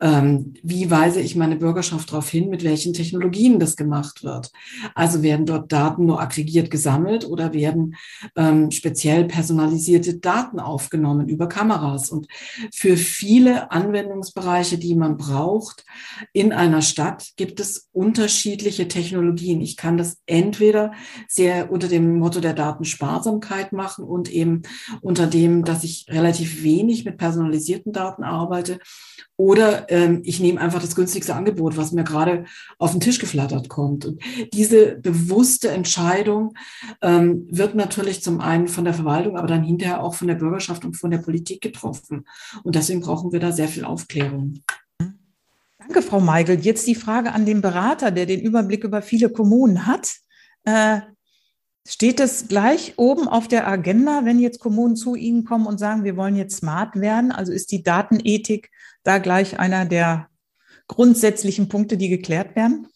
ähm, 0.00 0.54
wie 0.62 0.90
weise 0.90 1.20
ich 1.20 1.36
meine 1.36 1.56
Bürgerschaft 1.56 2.10
darauf 2.10 2.30
hin, 2.30 2.48
mit 2.48 2.64
welchen 2.64 2.94
Technologien 2.94 3.58
das 3.60 3.76
gemacht 3.76 4.24
wird? 4.24 4.50
Also 4.94 5.22
werden 5.22 5.44
dort 5.44 5.70
Daten 5.70 6.06
nur 6.06 6.22
aggregiert 6.22 6.70
gesammelt 6.70 7.26
oder 7.26 7.52
werden 7.52 7.96
ähm, 8.34 8.70
speziell 8.70 9.26
personalisierte 9.26 10.18
Daten 10.18 10.58
aufgenommen 10.58 11.28
über 11.28 11.50
Kameras? 11.50 12.08
Und 12.08 12.28
für 12.72 12.96
viele 12.96 13.70
Anwendungsbereiche, 13.70 14.78
die 14.78 14.94
man 14.94 15.18
braucht 15.18 15.84
in 16.32 16.54
einer 16.54 16.80
Stadt, 16.80 17.32
gibt 17.36 17.60
es 17.60 17.73
unterschiedliche 17.92 18.88
Technologien. 18.88 19.60
Ich 19.60 19.76
kann 19.76 19.96
das 19.96 20.18
entweder 20.26 20.92
sehr 21.28 21.70
unter 21.70 21.88
dem 21.88 22.18
Motto 22.18 22.40
der 22.40 22.54
Datensparsamkeit 22.54 23.72
machen 23.72 24.04
und 24.04 24.30
eben 24.30 24.62
unter 25.00 25.26
dem, 25.26 25.64
dass 25.64 25.84
ich 25.84 26.06
relativ 26.08 26.62
wenig 26.62 27.04
mit 27.04 27.18
personalisierten 27.18 27.92
Daten 27.92 28.24
arbeite. 28.24 28.78
Oder 29.36 29.90
ähm, 29.90 30.20
ich 30.24 30.38
nehme 30.38 30.60
einfach 30.60 30.80
das 30.80 30.94
günstigste 30.94 31.34
Angebot, 31.34 31.76
was 31.76 31.90
mir 31.90 32.04
gerade 32.04 32.44
auf 32.78 32.92
den 32.92 33.00
Tisch 33.00 33.18
geflattert 33.18 33.68
kommt. 33.68 34.04
Und 34.04 34.22
diese 34.52 34.96
bewusste 34.96 35.70
Entscheidung 35.70 36.54
ähm, 37.02 37.46
wird 37.50 37.74
natürlich 37.74 38.22
zum 38.22 38.40
einen 38.40 38.68
von 38.68 38.84
der 38.84 38.94
Verwaltung, 38.94 39.36
aber 39.36 39.48
dann 39.48 39.64
hinterher 39.64 40.02
auch 40.02 40.14
von 40.14 40.28
der 40.28 40.36
Bürgerschaft 40.36 40.84
und 40.84 40.96
von 40.96 41.10
der 41.10 41.18
Politik 41.18 41.60
getroffen. 41.60 42.26
Und 42.62 42.76
deswegen 42.76 43.00
brauchen 43.00 43.32
wir 43.32 43.40
da 43.40 43.50
sehr 43.50 43.68
viel 43.68 43.84
Aufklärung. 43.84 44.62
Danke, 45.86 46.00
Frau 46.00 46.18
Meigel. 46.18 46.58
Jetzt 46.60 46.86
die 46.86 46.94
Frage 46.94 47.32
an 47.32 47.44
den 47.44 47.60
Berater, 47.60 48.10
der 48.10 48.24
den 48.24 48.40
Überblick 48.40 48.84
über 48.84 49.02
viele 49.02 49.28
Kommunen 49.28 49.86
hat. 49.86 50.14
Äh, 50.64 51.00
steht 51.86 52.20
es 52.20 52.48
gleich 52.48 52.94
oben 52.96 53.28
auf 53.28 53.48
der 53.48 53.68
Agenda, 53.68 54.24
wenn 54.24 54.38
jetzt 54.38 54.60
Kommunen 54.60 54.96
zu 54.96 55.14
Ihnen 55.14 55.44
kommen 55.44 55.66
und 55.66 55.78
sagen, 55.78 56.02
wir 56.04 56.16
wollen 56.16 56.36
jetzt 56.36 56.56
smart 56.56 56.98
werden? 56.98 57.32
Also 57.32 57.52
ist 57.52 57.70
die 57.70 57.82
Datenethik 57.82 58.70
da 59.02 59.18
gleich 59.18 59.58
einer 59.58 59.84
der 59.84 60.28
grundsätzlichen 60.88 61.68
Punkte, 61.68 61.98
die 61.98 62.08
geklärt 62.08 62.56
werden? 62.56 62.86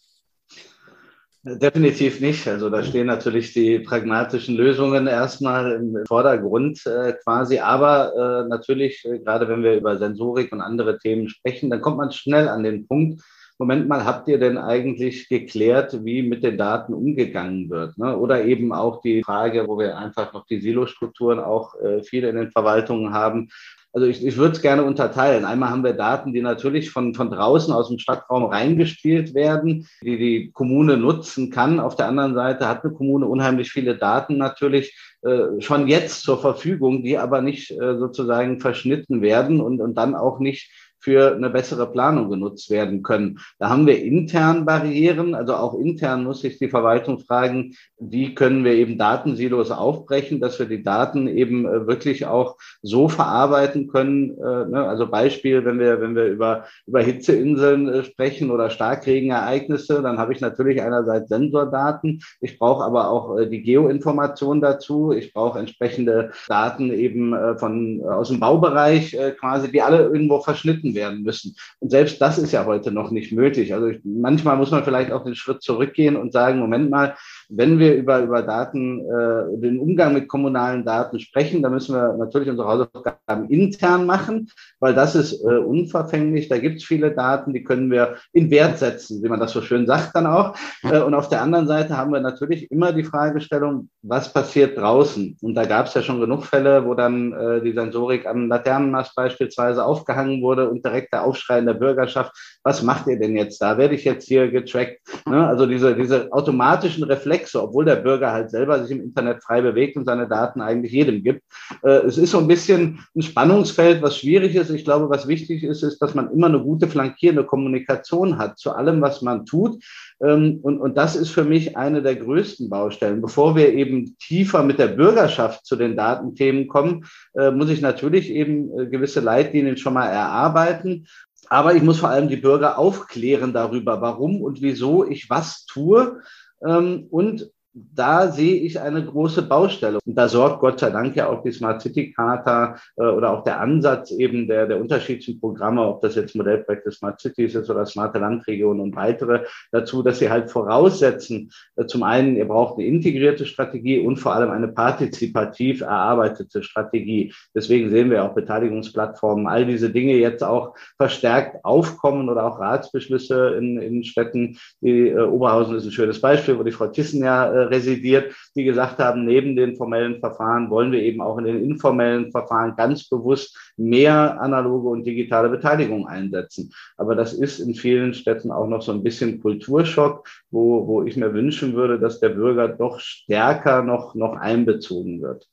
Definitiv 1.41 2.19
nicht. 2.19 2.45
Also 2.49 2.69
da 2.69 2.83
stehen 2.83 3.07
natürlich 3.07 3.53
die 3.53 3.79
pragmatischen 3.79 4.55
Lösungen 4.55 5.07
erstmal 5.07 5.71
im 5.71 6.05
Vordergrund 6.05 6.85
äh, 6.85 7.13
quasi. 7.23 7.59
Aber 7.59 8.13
äh, 8.13 8.49
natürlich, 8.49 9.05
äh, 9.05 9.19
gerade 9.19 9.47
wenn 9.47 9.63
wir 9.63 9.77
über 9.77 9.97
Sensorik 9.97 10.51
und 10.51 10.59
andere 10.59 10.97
Themen 10.97 11.29
sprechen, 11.29 11.69
dann 11.69 11.81
kommt 11.81 11.97
man 11.97 12.11
schnell 12.11 12.49
an 12.49 12.63
den 12.63 12.87
Punkt, 12.87 13.21
Moment 13.61 13.89
mal, 13.89 14.05
habt 14.05 14.29
ihr 14.29 14.39
denn 14.39 14.57
eigentlich 14.57 15.27
geklärt, 15.27 16.05
wie 16.05 16.23
mit 16.23 16.43
den 16.43 16.57
Daten 16.57 16.93
umgegangen 16.93 17.69
wird? 17.69 17.97
Ne? 17.97 18.17
Oder 18.17 18.45
eben 18.45 18.71
auch 18.71 19.01
die 19.01 19.21
Frage, 19.21 19.67
wo 19.67 19.77
wir 19.77 19.97
einfach 19.97 20.31
noch 20.31 20.45
die 20.45 20.61
Silostrukturen 20.61 21.41
auch 21.41 21.75
äh, 21.75 22.01
viele 22.01 22.29
in 22.29 22.37
den 22.37 22.51
Verwaltungen 22.51 23.13
haben. 23.13 23.49
Also 23.91 24.05
ich, 24.07 24.23
ich 24.23 24.37
würde 24.37 24.55
es 24.55 24.61
gerne 24.61 24.83
unterteilen. 24.83 25.45
Einmal 25.45 25.69
haben 25.69 25.83
wir 25.83 25.93
Daten, 25.93 26.31
die 26.31 26.41
natürlich 26.41 26.91
von, 26.91 27.15
von 27.15 27.31
draußen 27.31 27.73
aus 27.73 27.87
dem 27.87 27.97
Stadtraum 27.97 28.45
reingespielt 28.45 29.33
werden, 29.33 29.87
die 30.03 30.17
die 30.17 30.51
Kommune 30.51 30.97
nutzen 30.97 31.49
kann. 31.49 31.79
Auf 31.79 31.95
der 31.95 32.07
anderen 32.07 32.35
Seite 32.35 32.67
hat 32.67 32.83
eine 32.83 32.93
Kommune 32.93 33.25
unheimlich 33.25 33.71
viele 33.71 33.97
Daten 33.97 34.37
natürlich 34.37 34.95
äh, 35.23 35.59
schon 35.59 35.87
jetzt 35.87 36.21
zur 36.21 36.39
Verfügung, 36.39 37.03
die 37.03 37.17
aber 37.17 37.41
nicht 37.41 37.71
äh, 37.71 37.97
sozusagen 37.97 38.59
verschnitten 38.59 39.21
werden 39.21 39.59
und, 39.59 39.81
und 39.81 39.95
dann 39.95 40.13
auch 40.13 40.39
nicht 40.39 40.71
für 40.99 41.35
eine 41.35 41.49
bessere 41.49 41.91
Planung 41.91 42.29
genutzt 42.29 42.69
werden 42.69 43.03
können. 43.03 43.39
Da 43.57 43.69
haben 43.69 43.87
wir 43.87 44.01
intern 44.01 44.65
Barrieren, 44.65 45.33
also 45.33 45.55
auch 45.55 45.79
intern 45.79 46.23
muss 46.23 46.41
sich 46.41 46.57
die 46.57 46.69
Verwaltung 46.69 47.19
fragen, 47.19 47.75
wie 47.99 48.35
können 48.35 48.63
wir 48.63 48.73
eben 48.73 48.97
Datensilos 48.97 49.71
aufbrechen, 49.71 50.39
dass 50.39 50.59
wir 50.59 50.65
die 50.65 50.83
Daten 50.83 51.27
eben 51.27 51.65
äh, 51.65 51.87
wirklich 51.87 52.25
auch 52.25 52.57
so 52.81 53.09
verarbeiten 53.09 53.87
können. 53.87 54.31
Äh, 54.37 54.65
ne? 54.65 54.85
Also 54.87 55.07
Beispiel, 55.07 55.65
wenn 55.65 55.79
wir, 55.79 56.01
wenn 56.01 56.15
wir 56.15 56.25
über, 56.25 56.65
über 56.85 57.01
Hitzeinseln 57.01 57.87
äh, 57.89 58.03
sprechen 58.03 58.51
oder 58.51 58.69
Starkregenereignisse, 58.69 60.01
dann 60.01 60.17
habe 60.17 60.33
ich 60.33 60.41
natürlich 60.41 60.81
einerseits 60.81 61.29
Sensordaten, 61.29 62.21
ich 62.41 62.59
brauche 62.59 62.83
aber 62.83 63.09
auch 63.09 63.37
die 63.45 63.61
Geoinformation 63.61 64.61
dazu, 64.61 65.11
ich 65.11 65.33
brauche 65.33 65.59
entsprechende 65.59 66.31
Daten 66.47 66.91
eben 66.91 67.35
von 67.57 68.01
aus 68.03 68.29
dem 68.29 68.39
Baubereich 68.39 69.15
quasi, 69.39 69.71
die 69.71 69.81
alle 69.81 70.03
irgendwo 70.03 70.39
verschnitten 70.39 70.88
gefunden 70.89 70.95
werden 70.95 71.23
müssen. 71.23 71.55
Und 71.79 71.89
selbst 71.89 72.21
das 72.21 72.37
ist 72.37 72.51
ja 72.51 72.65
heute 72.65 72.91
noch 72.91 73.11
nicht 73.11 73.31
möglich. 73.31 73.73
Also 73.73 73.87
ich, 73.87 73.99
manchmal 74.03 74.57
muss 74.57 74.71
man 74.71 74.83
vielleicht 74.83 75.11
auch 75.11 75.23
den 75.23 75.35
Schritt 75.35 75.61
zurückgehen 75.61 76.15
und 76.15 76.33
sagen, 76.33 76.59
Moment 76.59 76.89
mal, 76.89 77.15
wenn 77.49 77.79
wir 77.79 77.95
über, 77.95 78.21
über 78.21 78.43
Daten, 78.43 78.99
äh, 78.99 79.57
den 79.57 79.79
Umgang 79.79 80.13
mit 80.13 80.27
kommunalen 80.27 80.85
Daten 80.85 81.19
sprechen, 81.19 81.63
dann 81.63 81.73
müssen 81.73 81.95
wir 81.95 82.15
natürlich 82.15 82.49
unsere 82.49 82.67
Hausaufgaben 82.67 83.49
intern 83.49 84.05
machen, 84.05 84.49
weil 84.79 84.93
das 84.93 85.15
ist 85.15 85.43
äh, 85.43 85.57
unverfänglich. 85.57 86.47
Da 86.47 86.59
gibt 86.59 86.77
es 86.77 86.85
viele 86.85 87.11
Daten, 87.11 87.53
die 87.53 87.63
können 87.63 87.89
wir 87.89 88.17
in 88.33 88.51
Wert 88.51 88.77
setzen, 88.77 89.23
wie 89.23 89.29
man 89.29 89.39
das 89.39 89.51
so 89.51 89.61
schön 89.61 89.87
sagt 89.87 90.15
dann 90.15 90.27
auch. 90.27 90.55
Äh, 90.83 91.01
und 91.01 91.15
auf 91.15 91.29
der 91.29 91.41
anderen 91.41 91.67
Seite 91.67 91.97
haben 91.97 92.13
wir 92.13 92.19
natürlich 92.19 92.69
immer 92.71 92.93
die 92.93 93.03
Fragestellung, 93.03 93.89
was 94.03 94.31
passiert 94.31 94.77
draußen? 94.77 95.37
Und 95.41 95.55
da 95.55 95.65
gab 95.65 95.87
es 95.87 95.95
ja 95.95 96.03
schon 96.03 96.21
genug 96.21 96.45
Fälle, 96.45 96.85
wo 96.85 96.93
dann 96.93 97.33
äh, 97.33 97.61
die 97.61 97.73
Sensorik 97.73 98.27
am 98.27 98.47
Laternenmast 98.47 99.15
beispielsweise 99.15 99.83
aufgehangen 99.83 100.43
wurde 100.43 100.69
und 100.69 100.85
direkt 100.85 101.13
der 101.13 101.23
Aufschrei 101.23 101.57
in 101.57 101.65
der 101.65 101.73
Bürgerschaft, 101.73 102.58
was 102.63 102.83
macht 102.83 103.07
ihr 103.07 103.19
denn 103.19 103.35
jetzt 103.35 103.61
da? 103.61 103.77
Werde 103.77 103.95
ich 103.95 104.03
jetzt 104.03 104.27
hier 104.27 104.51
getrackt? 104.51 104.99
Ne? 105.25 105.47
Also 105.47 105.65
diese, 105.65 105.95
diese 105.95 106.31
automatischen 106.31 107.03
Reflexe 107.03 107.61
obwohl 107.61 107.85
der 107.85 107.95
Bürger 107.95 108.31
halt 108.31 108.51
selber 108.51 108.81
sich 108.81 108.91
im 108.91 109.03
Internet 109.03 109.43
frei 109.43 109.61
bewegt 109.61 109.95
und 109.95 110.05
seine 110.05 110.27
Daten 110.27 110.61
eigentlich 110.61 110.91
jedem 110.91 111.23
gibt. 111.23 111.43
Äh, 111.83 112.05
es 112.07 112.17
ist 112.17 112.31
so 112.31 112.39
ein 112.39 112.47
bisschen 112.47 112.99
ein 113.15 113.21
Spannungsfeld, 113.21 114.01
was 114.01 114.17
schwierig 114.17 114.55
ist. 114.55 114.69
Ich 114.69 114.83
glaube, 114.83 115.09
was 115.09 115.27
wichtig 115.27 115.63
ist, 115.63 115.83
ist, 115.83 115.99
dass 115.99 116.15
man 116.15 116.31
immer 116.31 116.47
eine 116.47 116.61
gute 116.61 116.87
flankierende 116.87 117.45
Kommunikation 117.45 118.37
hat 118.37 118.57
zu 118.57 118.71
allem, 118.71 119.01
was 119.01 119.21
man 119.21 119.45
tut. 119.45 119.83
Ähm, 120.21 120.59
und, 120.61 120.79
und 120.79 120.97
das 120.97 121.15
ist 121.15 121.29
für 121.29 121.43
mich 121.43 121.77
eine 121.77 122.01
der 122.01 122.15
größten 122.15 122.69
Baustellen. 122.69 123.21
Bevor 123.21 123.55
wir 123.55 123.73
eben 123.73 124.17
tiefer 124.17 124.63
mit 124.63 124.79
der 124.79 124.87
Bürgerschaft 124.87 125.65
zu 125.65 125.75
den 125.75 125.95
Datenthemen 125.95 126.67
kommen, 126.67 127.05
äh, 127.35 127.51
muss 127.51 127.69
ich 127.69 127.81
natürlich 127.81 128.29
eben 128.29 128.77
äh, 128.77 128.87
gewisse 128.87 129.21
Leitlinien 129.21 129.77
schon 129.77 129.93
mal 129.93 130.07
erarbeiten. 130.07 131.05
Aber 131.49 131.75
ich 131.75 131.81
muss 131.81 131.99
vor 131.99 132.09
allem 132.09 132.29
die 132.29 132.37
Bürger 132.37 132.77
aufklären 132.77 133.53
darüber, 133.53 134.01
warum 134.01 134.41
und 134.41 134.61
wieso 134.61 135.03
ich 135.05 135.29
was 135.29 135.65
tue. 135.65 136.21
Ähm, 136.65 137.07
und 137.09 137.51
da 137.73 138.31
sehe 138.31 138.55
ich 138.55 138.79
eine 138.79 139.05
große 139.05 139.43
Baustelle. 139.43 139.99
Und 140.05 140.15
da 140.15 140.27
sorgt 140.27 140.59
Gott 140.59 140.79
sei 140.79 140.89
Dank 140.89 141.15
ja 141.15 141.29
auch 141.29 141.43
die 141.43 141.51
Smart 141.51 141.81
City 141.81 142.11
Charta 142.11 142.75
äh, 142.97 143.03
oder 143.03 143.31
auch 143.31 143.43
der 143.43 143.59
Ansatz 143.59 144.11
eben 144.11 144.47
der, 144.47 144.67
der 144.67 144.79
unterschiedlichen 144.79 145.39
Programme, 145.39 145.85
ob 145.85 146.01
das 146.01 146.15
jetzt 146.15 146.35
Modellprojekte 146.35 146.91
Smart 146.91 147.19
Cities 147.19 147.55
ist 147.55 147.69
oder 147.69 147.85
smarte 147.85 148.19
Landregionen 148.19 148.81
und 148.81 148.95
weitere, 148.95 149.45
dazu, 149.71 150.01
dass 150.01 150.19
sie 150.19 150.29
halt 150.29 150.49
voraussetzen, 150.49 151.51
äh, 151.75 151.85
zum 151.85 152.03
einen, 152.03 152.35
ihr 152.35 152.47
braucht 152.47 152.77
eine 152.77 152.87
integrierte 152.87 153.45
Strategie 153.45 153.99
und 153.99 154.17
vor 154.17 154.33
allem 154.33 154.49
eine 154.49 154.69
partizipativ 154.69 155.81
erarbeitete 155.81 156.63
Strategie. 156.63 157.33
Deswegen 157.53 157.91
sehen 157.91 158.09
wir 158.09 158.23
auch 158.23 158.33
Beteiligungsplattformen, 158.33 159.47
all 159.47 159.65
diese 159.65 159.91
Dinge 159.91 160.15
jetzt 160.15 160.43
auch 160.43 160.75
verstärkt 160.97 161.63
aufkommen 161.63 162.29
oder 162.29 162.45
auch 162.45 162.59
Ratsbeschlüsse 162.59 163.55
in, 163.59 163.79
in 163.79 164.03
Städten. 164.03 164.57
Die 164.81 165.09
äh, 165.09 165.21
Oberhausen 165.21 165.75
ist 165.75 165.85
ein 165.85 165.91
schönes 165.91 166.19
Beispiel, 166.19 166.57
wo 166.57 166.63
die 166.63 166.71
Frau 166.71 166.87
Thyssen 166.87 167.23
ja 167.23 167.51
äh, 167.51 167.59
residiert, 167.69 168.33
die 168.55 168.63
gesagt 168.63 168.99
haben, 168.99 169.25
neben 169.25 169.55
den 169.55 169.75
formellen 169.75 170.19
Verfahren 170.19 170.69
wollen 170.69 170.91
wir 170.91 171.01
eben 171.01 171.21
auch 171.21 171.37
in 171.37 171.45
den 171.45 171.63
informellen 171.63 172.31
Verfahren 172.31 172.75
ganz 172.75 173.07
bewusst 173.07 173.73
mehr 173.77 174.39
analoge 174.41 174.89
und 174.89 175.05
digitale 175.05 175.49
Beteiligung 175.49 176.07
einsetzen. 176.07 176.71
Aber 176.97 177.15
das 177.15 177.33
ist 177.33 177.59
in 177.59 177.75
vielen 177.75 178.13
Städten 178.13 178.51
auch 178.51 178.67
noch 178.67 178.81
so 178.81 178.91
ein 178.91 179.03
bisschen 179.03 179.41
Kulturschock, 179.41 180.27
wo, 180.51 180.87
wo 180.87 181.03
ich 181.03 181.17
mir 181.17 181.33
wünschen 181.33 181.73
würde, 181.73 181.99
dass 181.99 182.19
der 182.19 182.29
Bürger 182.29 182.67
doch 182.67 182.99
stärker 182.99 183.83
noch, 183.83 184.15
noch 184.15 184.33
einbezogen 184.33 185.21
wird. 185.21 185.47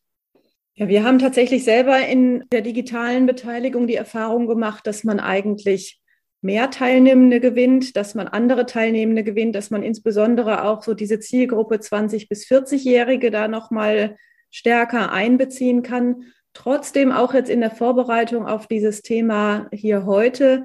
Ja, 0.75 0.89
wir 0.89 1.05
haben 1.05 1.19
tatsächlich 1.19 1.65
selber 1.65 2.07
in 2.07 2.45
der 2.53 2.61
digitalen 2.61 3.25
Beteiligung 3.25 3.87
die 3.87 3.95
Erfahrung 3.95 4.47
gemacht, 4.47 4.87
dass 4.87 5.05
man 5.05 5.21
eigentlich 5.21 6.01
mehr 6.47 6.71
Teilnehmende 6.71 7.41
gewinnt, 7.41 7.97
dass 7.97 8.15
man 8.15 8.29
andere 8.29 8.65
Teilnehmende 8.65 9.25
gewinnt, 9.25 9.55
dass 9.55 9.71
man 9.71 9.83
insbesondere 9.83 10.65
auch 10.65 10.83
so 10.83 10.95
diese 10.95 11.21
Zielgruppe 11.21 11.81
20 11.81 12.29
bis 12.29 12.47
40-Jährige 12.47 13.31
da 13.31 13.49
noch 13.49 13.71
mal 13.71 14.17
stärker 14.51 15.13
einbeziehen 15.13 15.83
kann. 15.83 16.23
Trotzdem 16.55 17.13
auch 17.13 17.35
jetzt 17.35 17.51
in 17.51 17.61
der 17.61 17.71
Vorbereitung 17.71 18.47
auf 18.47 18.67
dieses 18.67 19.03
Thema 19.03 19.69
hier 19.73 20.07
heute 20.07 20.65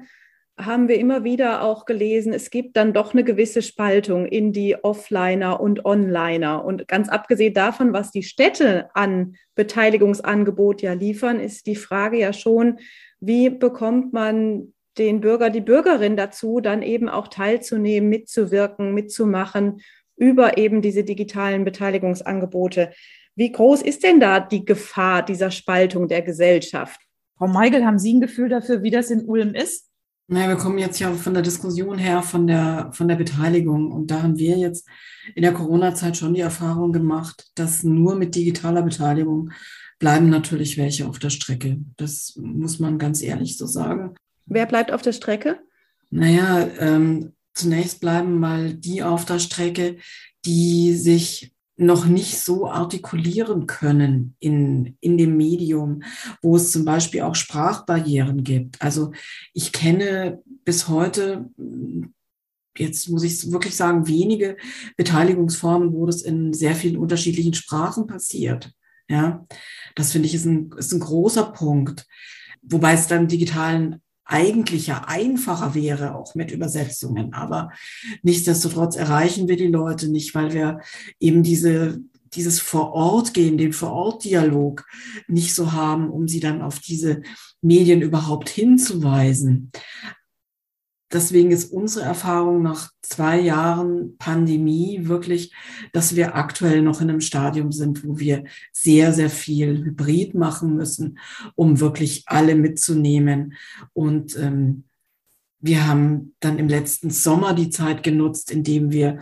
haben 0.58 0.86
wir 0.86 0.98
immer 0.98 1.24
wieder 1.24 1.62
auch 1.62 1.86
gelesen, 1.86 2.32
es 2.32 2.50
gibt 2.50 2.76
dann 2.76 2.92
doch 2.92 3.14
eine 3.14 3.24
gewisse 3.24 3.62
Spaltung 3.62 4.26
in 4.26 4.52
die 4.52 4.76
Offliner 4.84 5.60
und 5.60 5.84
Onliner. 5.84 6.64
Und 6.64 6.86
ganz 6.88 7.08
abgesehen 7.08 7.54
davon, 7.54 7.92
was 7.92 8.10
die 8.10 8.22
Städte 8.22 8.88
an 8.94 9.34
Beteiligungsangebot 9.54 10.82
ja 10.82 10.92
liefern, 10.92 11.40
ist 11.40 11.66
die 11.66 11.76
Frage 11.76 12.18
ja 12.18 12.32
schon, 12.32 12.78
wie 13.18 13.50
bekommt 13.50 14.12
man 14.12 14.71
den 14.98 15.20
Bürger, 15.20 15.50
die 15.50 15.60
Bürgerin 15.60 16.16
dazu, 16.16 16.60
dann 16.60 16.82
eben 16.82 17.08
auch 17.08 17.28
teilzunehmen, 17.28 18.08
mitzuwirken, 18.08 18.94
mitzumachen 18.94 19.80
über 20.16 20.58
eben 20.58 20.82
diese 20.82 21.04
digitalen 21.04 21.64
Beteiligungsangebote. 21.64 22.92
Wie 23.34 23.50
groß 23.50 23.82
ist 23.82 24.04
denn 24.04 24.20
da 24.20 24.40
die 24.40 24.64
Gefahr 24.64 25.24
dieser 25.24 25.50
Spaltung 25.50 26.08
der 26.08 26.22
Gesellschaft? 26.22 27.00
Frau 27.38 27.48
Meigel, 27.48 27.84
haben 27.84 27.98
Sie 27.98 28.14
ein 28.14 28.20
Gefühl 28.20 28.48
dafür, 28.48 28.82
wie 28.82 28.90
das 28.90 29.10
in 29.10 29.24
Ulm 29.24 29.54
ist? 29.54 29.88
Naja, 30.28 30.48
wir 30.48 30.56
kommen 30.56 30.78
jetzt 30.78 31.00
ja 31.00 31.12
von 31.12 31.34
der 31.34 31.42
Diskussion 31.42 31.98
her, 31.98 32.22
von 32.22 32.46
der, 32.46 32.90
von 32.92 33.08
der 33.08 33.16
Beteiligung. 33.16 33.90
Und 33.90 34.10
da 34.10 34.22
haben 34.22 34.38
wir 34.38 34.56
jetzt 34.56 34.86
in 35.34 35.42
der 35.42 35.52
Corona-Zeit 35.52 36.16
schon 36.16 36.34
die 36.34 36.40
Erfahrung 36.40 36.92
gemacht, 36.92 37.50
dass 37.54 37.82
nur 37.82 38.14
mit 38.14 38.34
digitaler 38.34 38.82
Beteiligung 38.82 39.50
bleiben 39.98 40.30
natürlich 40.30 40.78
welche 40.78 41.06
auf 41.06 41.18
der 41.18 41.30
Strecke. 41.30 41.78
Das 41.96 42.34
muss 42.40 42.78
man 42.78 42.98
ganz 42.98 43.22
ehrlich 43.22 43.56
so 43.56 43.66
sagen. 43.66 44.14
Wer 44.46 44.66
bleibt 44.66 44.92
auf 44.92 45.02
der 45.02 45.12
Strecke? 45.12 45.60
Naja, 46.10 46.68
ähm, 46.78 47.32
zunächst 47.54 48.00
bleiben 48.00 48.38
mal 48.38 48.74
die 48.74 49.02
auf 49.02 49.24
der 49.24 49.38
Strecke, 49.38 49.96
die 50.44 50.94
sich 50.94 51.54
noch 51.76 52.06
nicht 52.06 52.38
so 52.38 52.68
artikulieren 52.68 53.66
können 53.66 54.36
in, 54.38 54.96
in 55.00 55.16
dem 55.18 55.36
Medium, 55.36 56.02
wo 56.42 56.56
es 56.56 56.70
zum 56.70 56.84
Beispiel 56.84 57.22
auch 57.22 57.34
Sprachbarrieren 57.34 58.44
gibt. 58.44 58.80
Also 58.80 59.12
ich 59.52 59.72
kenne 59.72 60.42
bis 60.64 60.88
heute, 60.88 61.50
jetzt 62.76 63.08
muss 63.08 63.22
ich 63.22 63.50
wirklich 63.50 63.74
sagen, 63.74 64.06
wenige 64.06 64.56
Beteiligungsformen, 64.96 65.92
wo 65.92 66.06
das 66.06 66.22
in 66.22 66.52
sehr 66.52 66.74
vielen 66.74 66.98
unterschiedlichen 66.98 67.54
Sprachen 67.54 68.06
passiert. 68.06 68.72
Ja, 69.08 69.46
das 69.94 70.12
finde 70.12 70.28
ich 70.28 70.34
ist 70.34 70.46
ein, 70.46 70.70
ist 70.76 70.92
ein 70.92 71.00
großer 71.00 71.52
Punkt. 71.52 72.06
Wobei 72.62 72.92
es 72.94 73.08
dann 73.08 73.28
digitalen 73.28 74.00
eigentlich 74.24 74.86
ja 74.86 75.04
einfacher 75.06 75.74
wäre, 75.74 76.14
auch 76.14 76.34
mit 76.34 76.50
Übersetzungen. 76.50 77.34
Aber 77.34 77.70
nichtsdestotrotz 78.22 78.96
erreichen 78.96 79.48
wir 79.48 79.56
die 79.56 79.66
Leute 79.66 80.08
nicht, 80.08 80.34
weil 80.34 80.52
wir 80.52 80.80
eben 81.20 81.42
diese, 81.42 82.00
dieses 82.34 82.60
Vor-Ort-Gehen, 82.60 83.58
den 83.58 83.72
Vor-Ort-Dialog 83.72 84.86
nicht 85.28 85.54
so 85.54 85.72
haben, 85.72 86.08
um 86.10 86.28
sie 86.28 86.40
dann 86.40 86.62
auf 86.62 86.78
diese 86.78 87.22
Medien 87.60 88.00
überhaupt 88.00 88.48
hinzuweisen. 88.48 89.70
Deswegen 91.12 91.50
ist 91.50 91.72
unsere 91.72 92.06
Erfahrung 92.06 92.62
nach 92.62 92.90
zwei 93.02 93.38
Jahren 93.38 94.16
Pandemie 94.16 95.00
wirklich, 95.02 95.52
dass 95.92 96.16
wir 96.16 96.34
aktuell 96.34 96.82
noch 96.82 97.00
in 97.00 97.10
einem 97.10 97.20
Stadium 97.20 97.70
sind, 97.70 98.06
wo 98.06 98.18
wir 98.18 98.44
sehr, 98.72 99.12
sehr 99.12 99.30
viel 99.30 99.84
Hybrid 99.84 100.34
machen 100.34 100.74
müssen, 100.74 101.18
um 101.54 101.80
wirklich 101.80 102.24
alle 102.26 102.54
mitzunehmen. 102.54 103.54
Und 103.92 104.36
ähm, 104.38 104.84
wir 105.60 105.86
haben 105.86 106.34
dann 106.40 106.58
im 106.58 106.68
letzten 106.68 107.10
Sommer 107.10 107.54
die 107.54 107.70
Zeit 107.70 108.02
genutzt, 108.02 108.50
indem 108.50 108.90
wir 108.90 109.20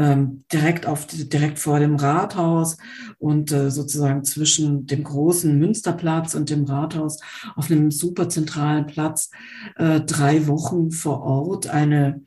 ähm, 0.00 0.44
direkt 0.50 0.86
auf 0.86 1.06
direkt 1.06 1.58
vor 1.58 1.78
dem 1.78 1.96
Rathaus 1.96 2.78
und 3.18 3.52
äh, 3.52 3.70
sozusagen 3.70 4.24
zwischen 4.24 4.86
dem 4.86 5.04
großen 5.04 5.56
Münsterplatz 5.58 6.34
und 6.34 6.48
dem 6.48 6.64
Rathaus 6.64 7.20
auf 7.54 7.70
einem 7.70 7.90
super 7.90 8.30
zentralen 8.30 8.86
Platz 8.86 9.30
äh, 9.76 10.00
drei 10.00 10.46
Wochen 10.46 10.90
vor 10.90 11.20
Ort 11.22 11.66
eine 11.66 12.22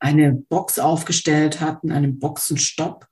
eine 0.00 0.32
Box 0.32 0.78
aufgestellt 0.78 1.60
hatten, 1.60 1.92
einen 1.92 2.18
Boxenstopp, 2.18 3.06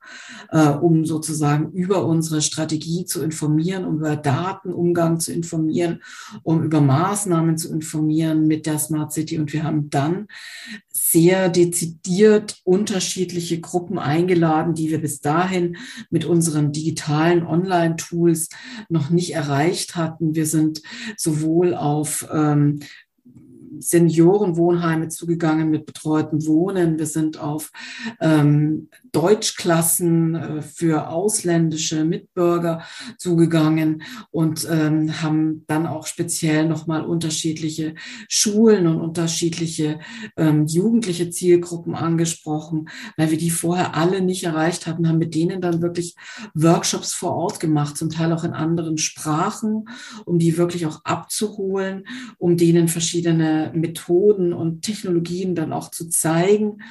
äh, 0.50 0.70
um 0.70 1.04
sozusagen 1.04 1.70
über 1.72 2.06
unsere 2.06 2.40
Strategie 2.40 3.04
zu 3.04 3.22
informieren, 3.22 3.84
um 3.84 3.98
über 3.98 4.16
Datenumgang 4.16 5.20
zu 5.20 5.32
informieren, 5.32 6.02
um 6.42 6.62
über 6.62 6.80
Maßnahmen 6.80 7.58
zu 7.58 7.70
informieren 7.70 8.46
mit 8.46 8.64
der 8.64 8.78
Smart 8.78 9.12
City. 9.12 9.38
Und 9.38 9.52
wir 9.52 9.64
haben 9.64 9.90
dann 9.90 10.28
sehr 10.90 11.50
dezidiert 11.50 12.56
unterschiedliche 12.64 13.60
Gruppen 13.60 13.98
eingeladen, 13.98 14.74
die 14.74 14.90
wir 14.90 15.00
bis 15.00 15.20
dahin 15.20 15.76
mit 16.08 16.24
unseren 16.24 16.72
digitalen 16.72 17.46
Online-Tools 17.46 18.48
noch 18.88 19.10
nicht 19.10 19.34
erreicht 19.34 19.94
hatten. 19.94 20.34
Wir 20.34 20.46
sind 20.46 20.82
sowohl 21.18 21.74
auf 21.74 22.26
ähm, 22.32 22.80
Seniorenwohnheime 23.78 25.08
zugegangen 25.08 25.70
mit 25.70 25.86
betreuten 25.86 26.46
Wohnen. 26.46 26.98
Wir 26.98 27.06
sind 27.06 27.38
auf 27.38 27.70
ähm, 28.20 28.88
Deutschklassen 29.12 30.34
äh, 30.34 30.62
für 30.62 31.08
ausländische 31.08 32.04
Mitbürger 32.04 32.82
zugegangen 33.16 34.02
und 34.30 34.66
ähm, 34.70 35.22
haben 35.22 35.64
dann 35.66 35.86
auch 35.86 36.06
speziell 36.06 36.68
nochmal 36.68 37.04
unterschiedliche 37.04 37.94
Schulen 38.28 38.86
und 38.86 39.00
unterschiedliche 39.00 40.00
ähm, 40.36 40.66
jugendliche 40.66 41.30
Zielgruppen 41.30 41.94
angesprochen, 41.94 42.88
weil 43.16 43.30
wir 43.30 43.38
die 43.38 43.50
vorher 43.50 43.94
alle 43.94 44.20
nicht 44.20 44.44
erreicht 44.44 44.86
hatten, 44.86 45.08
haben 45.08 45.18
mit 45.18 45.34
denen 45.34 45.60
dann 45.60 45.82
wirklich 45.82 46.14
Workshops 46.54 47.12
vor 47.12 47.34
Ort 47.34 47.60
gemacht, 47.60 47.96
zum 47.96 48.10
Teil 48.10 48.32
auch 48.32 48.44
in 48.44 48.52
anderen 48.52 48.98
Sprachen, 48.98 49.88
um 50.24 50.38
die 50.38 50.56
wirklich 50.56 50.86
auch 50.86 51.04
abzuholen, 51.04 52.06
um 52.38 52.56
denen 52.56 52.88
verschiedene 52.88 53.67
Methoden 53.72 54.52
und 54.52 54.82
Technologien 54.82 55.54
dann 55.54 55.72
auch 55.72 55.90
zu 55.90 56.08
zeigen. 56.08 56.82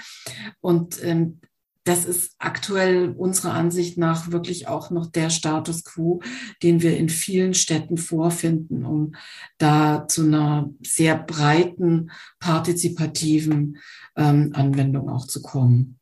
Und 0.62 1.04
ähm, 1.04 1.40
das 1.88 2.04
ist 2.04 2.36
aktuell 2.38 3.14
unserer 3.18 3.54
Ansicht 3.54 3.98
nach 3.98 4.32
wirklich 4.32 4.68
auch 4.68 4.92
noch 4.92 5.06
der 5.06 5.30
Status 5.30 5.86
quo, 5.86 6.22
den 6.62 6.82
wir 6.82 6.98
in 6.98 7.08
vielen 7.08 7.54
Städten 7.54 7.98
vorfinden, 7.98 8.86
um 8.86 9.16
da 9.58 10.06
zu 10.08 10.24
einer 10.24 10.70
sehr 10.82 11.16
breiten, 11.16 12.12
partizipativen 12.40 13.78
ähm, 14.18 14.52
Anwendung 14.54 15.10
auch 15.10 15.28
zu 15.28 15.42
kommen. 15.42 15.98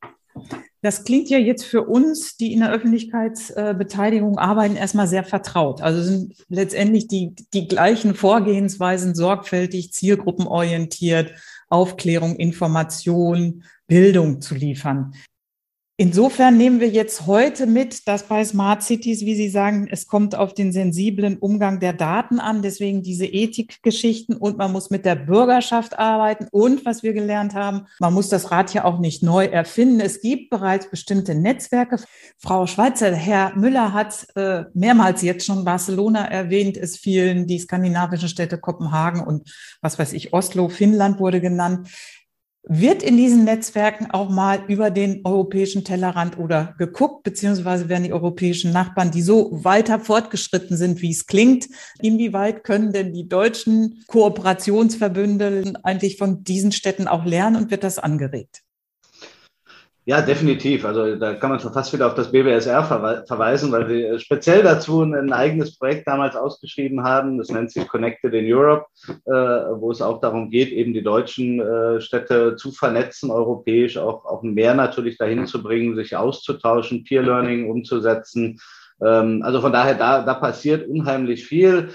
Das 0.86 1.04
klingt 1.04 1.32
ja 1.32 1.40
jetzt 1.40 1.66
für 1.66 1.82
uns, 1.82 2.38
die 2.38 2.54
in 2.54 2.60
der 2.60 2.72
Öffentlichkeitsbeteiligung 2.72 4.38
arbeiten, 4.38 4.76
erstmal 4.76 5.08
sehr 5.08 5.24
vertraut. 5.24 5.82
Also 5.82 6.04
sind 6.04 6.36
letztendlich 6.48 7.08
die, 7.08 7.34
die 7.56 7.68
gleichen 7.68 8.14
Vorgehensweisen 8.14 9.16
sorgfältig, 9.16 9.94
zielgruppenorientiert, 9.94 11.34
Aufklärung, 11.70 12.36
Information, 12.36 13.64
Bildung 13.88 14.42
zu 14.42 14.54
liefern. 14.54 15.16
Insofern 15.98 16.58
nehmen 16.58 16.82
wir 16.82 16.90
jetzt 16.90 17.26
heute 17.26 17.66
mit, 17.66 18.06
dass 18.06 18.24
bei 18.24 18.44
Smart 18.44 18.84
Cities, 18.84 19.22
wie 19.22 19.34
Sie 19.34 19.48
sagen, 19.48 19.88
es 19.90 20.08
kommt 20.08 20.36
auf 20.36 20.54
den 20.54 20.74
sensiblen 20.74 21.38
Umgang 21.38 21.80
der 21.80 21.94
Daten 21.94 22.42
an, 22.42 22.62
deswegen 22.62 23.02
diese 23.02 23.26
Ethikgeschichten 23.26 24.36
und 24.36 24.58
man 24.58 24.74
muss 24.74 24.90
mit 24.90 25.06
der 25.06 25.16
Bürgerschaft 25.16 25.98
arbeiten 25.98 26.48
und 26.52 26.86
was 26.86 27.02
wir 27.02 27.14
gelernt 27.14 27.56
haben, 27.56 27.88
man 28.02 28.14
muss 28.14 28.28
das 28.28 28.52
Rad 28.52 28.74
ja 28.74 28.84
auch 28.84 29.00
nicht 29.00 29.24
neu 29.24 29.46
erfinden. 29.46 30.02
Es 30.02 30.20
gibt 30.20 30.50
bereits 30.50 30.90
bestimmte 30.90 31.34
Netzwerke. 31.34 31.96
Frau 32.40 32.68
Schweizer, 32.68 33.16
Herr 33.16 33.56
Müller 33.56 33.94
hat 33.94 34.28
äh, 34.36 34.66
mehrmals 34.74 35.22
jetzt 35.22 35.46
schon 35.46 35.64
Barcelona 35.64 36.26
erwähnt, 36.26 36.76
es 36.76 36.98
fielen 36.98 37.48
die 37.48 37.60
skandinavischen 37.60 38.28
Städte 38.28 38.58
Kopenhagen 38.58 39.22
und 39.22 39.50
was 39.82 39.98
weiß 39.98 40.12
ich, 40.12 40.34
Oslo, 40.34 40.68
Finnland 40.68 41.22
wurde 41.22 41.40
genannt. 41.40 41.88
Wird 42.68 43.04
in 43.04 43.16
diesen 43.16 43.44
Netzwerken 43.44 44.10
auch 44.10 44.30
mal 44.30 44.64
über 44.68 44.90
den 44.90 45.22
europäischen 45.24 45.84
Tellerrand 45.84 46.40
oder 46.40 46.74
geguckt, 46.80 47.24
beziehungsweise 47.24 47.90
werden 47.90 48.06
die 48.06 48.14
europäischen 48.14 48.72
Nachbarn, 48.72 49.12
die 49.12 49.22
so 49.22 49.64
weiter 49.64 50.00
fortgeschritten 50.00 50.76
sind, 50.76 51.02
wie 51.04 51.12
es 51.12 51.28
klingt, 51.28 51.68
inwieweit 52.02 52.64
können 52.64 52.92
denn 52.92 53.14
die 53.14 53.30
deutschen 53.30 54.04
Kooperationsverbünde 54.08 55.74
eigentlich 55.84 56.18
von 56.18 56.44
diesen 56.44 56.72
Städten 56.72 57.08
auch 57.08 57.24
lernen 57.24 57.56
und 57.56 57.72
wird 57.72 57.84
das 57.84 58.00
angeregt? 58.00 58.65
Ja, 60.08 60.22
definitiv. 60.22 60.86
Also 60.86 61.16
da 61.16 61.34
kann 61.34 61.50
man 61.50 61.60
schon 61.60 61.74
fast 61.74 61.92
wieder 61.92 62.06
auf 62.06 62.14
das 62.14 62.32
BBSR 62.32 62.84
verweisen, 63.26 63.72
weil 63.72 63.90
wir 63.90 64.20
speziell 64.20 64.62
dazu 64.62 65.02
ein 65.02 65.34
eigenes 65.34 65.80
Projekt 65.80 66.08
damals 66.08 66.36
ausgeschrieben 66.36 67.04
haben. 67.04 67.40
Das 67.40 67.50
nennt 67.50 67.72
sich 67.72 67.88
Connected 67.88 68.32
in 68.36 68.46
Europe, 68.46 68.86
äh, 69.08 69.32
wo 69.32 69.90
es 69.90 70.04
auch 70.04 70.22
darum 70.22 70.52
geht, 70.52 70.72
eben 70.72 70.94
die 70.94 71.02
deutschen 71.02 71.60
äh, 71.60 72.00
Städte 72.02 72.56
zu 72.56 72.72
vernetzen, 72.72 73.32
europäisch 73.32 73.98
auch, 73.98 74.26
auch 74.26 74.44
mehr 74.44 74.76
natürlich 74.76 75.18
dahin 75.18 75.48
zu 75.48 75.64
bringen, 75.64 75.96
sich 75.96 76.16
auszutauschen, 76.16 77.04
Peer 77.04 77.24
Learning 77.24 77.68
umzusetzen. 77.68 78.60
Ähm, 79.02 79.42
also 79.44 79.60
von 79.60 79.74
daher, 79.74 79.96
da, 79.96 80.22
da 80.22 80.36
passiert 80.36 80.88
unheimlich 80.88 81.48
viel 81.48 81.90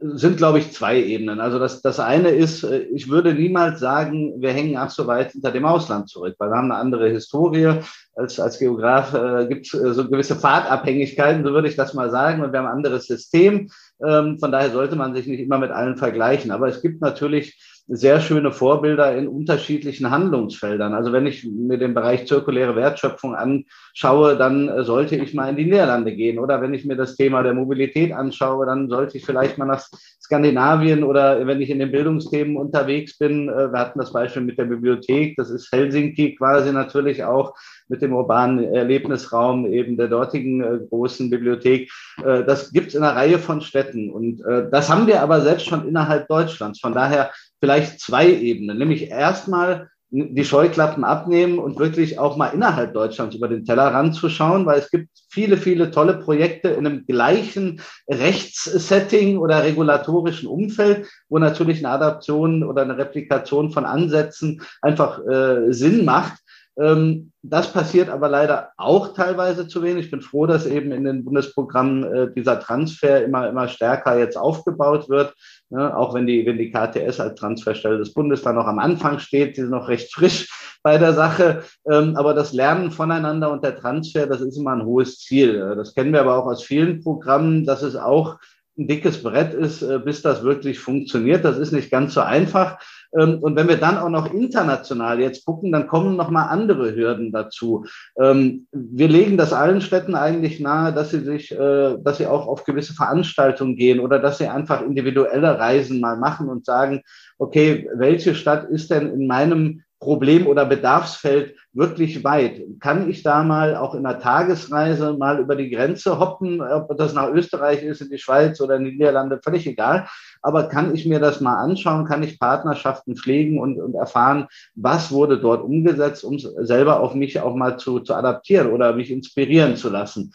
sind, 0.00 0.36
glaube 0.36 0.60
ich, 0.60 0.72
zwei 0.72 1.02
Ebenen. 1.02 1.40
Also 1.40 1.58
das, 1.58 1.82
das 1.82 1.98
eine 1.98 2.30
ist, 2.30 2.62
äh, 2.62 2.82
ich 2.94 3.08
würde 3.08 3.34
niemals 3.34 3.80
sagen, 3.80 4.40
wir 4.40 4.52
hängen 4.52 4.76
ach 4.76 4.90
so 4.90 5.06
weit 5.06 5.32
hinter 5.32 5.50
dem 5.50 5.64
Ausland 5.64 6.08
zurück, 6.08 6.36
weil 6.38 6.50
wir 6.50 6.56
haben 6.56 6.70
eine 6.70 6.80
andere 6.80 7.10
Historie. 7.10 7.80
Als, 8.14 8.38
als 8.38 8.58
Geograf 8.58 9.14
äh, 9.14 9.46
gibt 9.48 9.66
es 9.66 9.74
äh, 9.74 9.92
so 9.94 10.08
gewisse 10.08 10.36
Fahrtabhängigkeiten, 10.36 11.44
so 11.44 11.52
würde 11.52 11.68
ich 11.68 11.76
das 11.76 11.94
mal 11.94 12.10
sagen, 12.10 12.42
und 12.42 12.52
wir 12.52 12.60
haben 12.60 12.66
ein 12.66 12.76
anderes 12.76 13.06
System. 13.06 13.70
Ähm, 14.04 14.38
von 14.38 14.52
daher 14.52 14.70
sollte 14.70 14.94
man 14.94 15.14
sich 15.14 15.26
nicht 15.26 15.40
immer 15.40 15.58
mit 15.58 15.72
allen 15.72 15.96
vergleichen. 15.96 16.52
Aber 16.52 16.68
es 16.68 16.80
gibt 16.80 17.00
natürlich 17.00 17.58
sehr 17.88 18.20
schöne 18.20 18.52
Vorbilder 18.52 19.16
in 19.16 19.26
unterschiedlichen 19.26 20.10
Handlungsfeldern. 20.10 20.92
Also 20.92 21.10
wenn 21.12 21.26
ich 21.26 21.44
mir 21.44 21.78
den 21.78 21.94
Bereich 21.94 22.26
zirkuläre 22.26 22.76
Wertschöpfung 22.76 23.34
anschaue, 23.34 24.36
dann 24.36 24.68
äh, 24.68 24.84
sollte 24.84 25.16
ich 25.16 25.32
mal 25.32 25.48
in 25.48 25.56
die 25.56 25.64
Niederlande 25.64 26.14
gehen. 26.14 26.38
Oder 26.38 26.60
wenn 26.60 26.74
ich 26.74 26.84
mir 26.84 26.96
das 26.96 27.16
Thema 27.16 27.42
der 27.42 27.54
Mobilität 27.54 28.12
anschaue, 28.12 28.66
dann 28.66 28.90
sollte 28.90 29.16
ich 29.16 29.24
vielleicht 29.24 29.56
mal 29.56 29.64
nach 29.64 29.82
Skandinavien 30.20 31.02
oder 31.02 31.46
wenn 31.46 31.62
ich 31.62 31.70
in 31.70 31.78
den 31.78 31.90
Bildungsthemen 31.90 32.58
unterwegs 32.58 33.16
bin. 33.16 33.48
Äh, 33.48 33.72
wir 33.72 33.78
hatten 33.78 33.98
das 33.98 34.12
Beispiel 34.12 34.42
mit 34.42 34.58
der 34.58 34.66
Bibliothek. 34.66 35.36
Das 35.36 35.48
ist 35.48 35.72
Helsinki 35.72 36.34
quasi 36.34 36.72
natürlich 36.72 37.24
auch 37.24 37.54
mit 37.88 38.02
dem 38.02 38.12
urbanen 38.12 38.64
Erlebnisraum 38.64 39.64
eben 39.66 39.96
der 39.96 40.08
dortigen 40.08 40.62
äh, 40.62 40.78
großen 40.90 41.30
Bibliothek. 41.30 41.90
das 42.18 42.72
gibt 42.72 42.88
es 42.88 42.94
in 42.94 43.02
einer 43.02 43.16
Reihe 43.16 43.38
von 43.38 43.60
Städten. 43.60 44.10
Und 44.10 44.42
das 44.70 44.90
haben 44.90 45.06
wir 45.06 45.22
aber 45.22 45.40
selbst 45.40 45.66
schon 45.66 45.86
innerhalb 45.86 46.28
Deutschlands. 46.28 46.80
Von 46.80 46.92
daher 46.92 47.30
vielleicht 47.60 48.00
zwei 48.00 48.30
Ebenen, 48.30 48.78
nämlich 48.78 49.10
erstmal 49.10 49.88
die 50.10 50.44
Scheuklappen 50.44 51.04
abnehmen 51.04 51.58
und 51.58 51.78
wirklich 51.78 52.18
auch 52.18 52.38
mal 52.38 52.48
innerhalb 52.48 52.94
Deutschlands 52.94 53.36
über 53.36 53.46
den 53.46 53.66
Teller 53.66 53.88
ranzuschauen, 53.88 54.64
weil 54.64 54.78
es 54.78 54.90
gibt 54.90 55.10
viele, 55.28 55.58
viele 55.58 55.90
tolle 55.90 56.14
Projekte 56.14 56.68
in 56.68 56.86
einem 56.86 57.04
gleichen 57.06 57.82
Rechtssetting 58.08 59.36
oder 59.36 59.62
regulatorischen 59.62 60.48
Umfeld, 60.48 61.06
wo 61.28 61.38
natürlich 61.38 61.84
eine 61.84 61.94
Adaption 61.94 62.64
oder 62.64 62.82
eine 62.82 62.96
Replikation 62.96 63.70
von 63.70 63.84
Ansätzen 63.84 64.62
einfach 64.80 65.20
äh, 65.26 65.72
Sinn 65.72 66.06
macht. 66.06 66.38
Ähm, 66.80 67.32
das 67.42 67.72
passiert 67.72 68.08
aber 68.08 68.28
leider 68.28 68.70
auch 68.76 69.14
teilweise 69.14 69.66
zu 69.66 69.82
wenig. 69.82 70.06
Ich 70.06 70.10
bin 70.10 70.20
froh, 70.20 70.46
dass 70.46 70.66
eben 70.66 70.92
in 70.92 71.04
den 71.04 71.24
Bundesprogrammen 71.24 72.04
äh, 72.04 72.32
dieser 72.34 72.60
Transfer 72.60 73.24
immer, 73.24 73.48
immer 73.48 73.68
stärker 73.68 74.18
jetzt 74.18 74.36
aufgebaut 74.36 75.08
wird. 75.08 75.34
Ne? 75.70 75.96
Auch 75.96 76.14
wenn 76.14 76.26
die, 76.26 76.46
wenn 76.46 76.58
die 76.58 76.70
KTS 76.70 77.20
als 77.20 77.38
Transferstelle 77.38 77.98
des 77.98 78.12
Bundes 78.12 78.42
da 78.42 78.52
noch 78.52 78.66
am 78.66 78.78
Anfang 78.78 79.18
steht, 79.18 79.56
die 79.56 79.62
sind 79.62 79.70
noch 79.70 79.88
recht 79.88 80.12
frisch 80.12 80.48
bei 80.82 80.98
der 80.98 81.14
Sache. 81.14 81.62
Ähm, 81.90 82.16
aber 82.16 82.34
das 82.34 82.52
Lernen 82.52 82.90
voneinander 82.90 83.50
und 83.50 83.64
der 83.64 83.76
Transfer, 83.76 84.26
das 84.26 84.40
ist 84.40 84.56
immer 84.56 84.72
ein 84.72 84.84
hohes 84.84 85.18
Ziel. 85.18 85.74
Das 85.76 85.94
kennen 85.94 86.12
wir 86.12 86.20
aber 86.20 86.38
auch 86.38 86.46
aus 86.46 86.62
vielen 86.62 87.02
Programmen, 87.02 87.64
dass 87.64 87.82
es 87.82 87.96
auch 87.96 88.38
ein 88.78 88.86
dickes 88.86 89.22
Brett 89.22 89.54
ist, 89.54 89.82
äh, 89.82 89.98
bis 89.98 90.22
das 90.22 90.42
wirklich 90.42 90.78
funktioniert. 90.78 91.44
Das 91.44 91.58
ist 91.58 91.72
nicht 91.72 91.90
ganz 91.90 92.14
so 92.14 92.20
einfach. 92.20 92.78
Ähm, 93.18 93.38
und 93.40 93.56
wenn 93.56 93.68
wir 93.68 93.76
dann 93.76 93.98
auch 93.98 94.08
noch 94.08 94.32
international 94.32 95.20
jetzt 95.20 95.44
gucken, 95.44 95.72
dann 95.72 95.88
kommen 95.88 96.16
noch 96.16 96.30
mal 96.30 96.46
andere 96.46 96.94
Hürden 96.94 97.32
dazu. 97.32 97.84
Ähm, 98.18 98.66
wir 98.72 99.08
legen 99.08 99.36
das 99.36 99.52
allen 99.52 99.80
Städten 99.80 100.14
eigentlich 100.14 100.60
nahe, 100.60 100.92
dass 100.92 101.10
sie 101.10 101.20
sich, 101.20 101.52
äh, 101.52 101.96
dass 102.02 102.18
sie 102.18 102.26
auch 102.26 102.46
auf 102.46 102.64
gewisse 102.64 102.94
Veranstaltungen 102.94 103.76
gehen 103.76 104.00
oder 104.00 104.18
dass 104.18 104.38
sie 104.38 104.46
einfach 104.46 104.82
individuelle 104.82 105.58
Reisen 105.58 106.00
mal 106.00 106.16
machen 106.16 106.48
und 106.48 106.64
sagen, 106.64 107.02
okay, 107.38 107.88
welche 107.94 108.34
Stadt 108.34 108.68
ist 108.70 108.90
denn 108.90 109.12
in 109.12 109.26
meinem 109.26 109.82
Problem- 110.00 110.46
oder 110.46 110.64
Bedarfsfeld 110.64 111.56
wirklich 111.72 112.22
weit. 112.22 112.62
Kann 112.80 113.10
ich 113.10 113.22
da 113.22 113.42
mal 113.42 113.76
auch 113.76 113.94
in 113.94 114.06
einer 114.06 114.20
Tagesreise 114.20 115.14
mal 115.14 115.40
über 115.40 115.56
die 115.56 115.70
Grenze 115.70 116.18
hoppen, 116.18 116.60
ob 116.60 116.96
das 116.96 117.14
nach 117.14 117.30
Österreich 117.30 117.82
ist, 117.82 118.00
in 118.00 118.10
die 118.10 118.18
Schweiz 118.18 118.60
oder 118.60 118.76
in 118.76 118.84
die 118.84 118.92
Niederlande, 118.92 119.40
völlig 119.42 119.66
egal. 119.66 120.08
Aber 120.40 120.68
kann 120.68 120.94
ich 120.94 121.04
mir 121.06 121.18
das 121.18 121.40
mal 121.40 121.56
anschauen? 121.56 122.04
Kann 122.04 122.22
ich 122.22 122.38
Partnerschaften 122.38 123.16
pflegen 123.16 123.58
und, 123.58 123.80
und 123.80 123.94
erfahren, 123.94 124.46
was 124.74 125.10
wurde 125.10 125.40
dort 125.40 125.62
umgesetzt, 125.62 126.24
um 126.24 126.38
selber 126.38 127.00
auf 127.00 127.14
mich 127.14 127.40
auch 127.40 127.54
mal 127.54 127.76
zu, 127.78 128.00
zu 128.00 128.14
adaptieren 128.14 128.70
oder 128.70 128.92
mich 128.94 129.10
inspirieren 129.10 129.76
zu 129.76 129.88
lassen? 129.88 130.32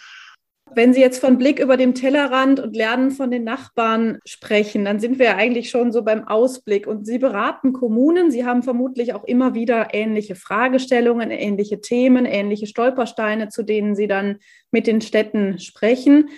Wenn 0.76 0.94
Sie 0.94 1.02
jetzt 1.02 1.20
von 1.20 1.38
Blick 1.38 1.60
über 1.60 1.78
dem 1.78 1.94
Tellerrand 1.94 2.60
und 2.60 2.76
Lernen 2.76 3.12
von 3.12 3.30
den 3.30 3.44
Nachbarn 3.44 4.20
sprechen, 4.26 4.86
dann 4.86 5.00
sind 5.00 5.20
wir 5.20 5.28
ja 5.28 5.36
eigentlich 5.36 5.70
schon 5.70 5.92
so 5.92 6.04
beim 6.04 6.28
Ausblick. 6.28 6.88
Und 6.88 7.06
Sie 7.06 7.20
beraten 7.20 7.74
Kommunen. 7.74 8.32
Sie 8.32 8.46
haben 8.46 8.64
vermutlich 8.64 9.14
auch 9.14 9.24
immer 9.24 9.54
wieder 9.54 9.94
ähnliche 9.94 10.36
Fragestellungen, 10.36 11.32
ähnliche 11.32 11.82
Themen, 11.82 12.26
ähnliche 12.26 12.68
Stolpersteine, 12.68 13.50
zu 13.50 13.64
denen 13.64 13.96
Sie 13.96 14.08
dann 14.08 14.40
mit 14.72 14.88
den 14.88 15.02
Städten 15.02 15.60
sprechen. 15.60 16.30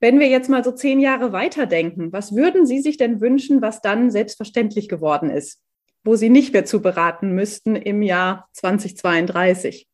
Wenn 0.00 0.18
wir 0.18 0.28
jetzt 0.28 0.48
mal 0.48 0.64
so 0.64 0.72
zehn 0.72 1.00
Jahre 1.00 1.32
weiterdenken, 1.32 2.12
was 2.12 2.34
würden 2.34 2.66
Sie 2.66 2.80
sich 2.80 2.96
denn 2.96 3.20
wünschen, 3.20 3.62
was 3.62 3.80
dann 3.80 4.10
selbstverständlich 4.10 4.88
geworden 4.88 5.30
ist, 5.30 5.62
wo 6.04 6.16
Sie 6.16 6.30
nicht 6.30 6.52
mehr 6.52 6.64
zu 6.64 6.80
beraten 6.80 7.34
müssten 7.34 7.76
im 7.76 8.02
Jahr 8.02 8.48
2032? 8.52 9.88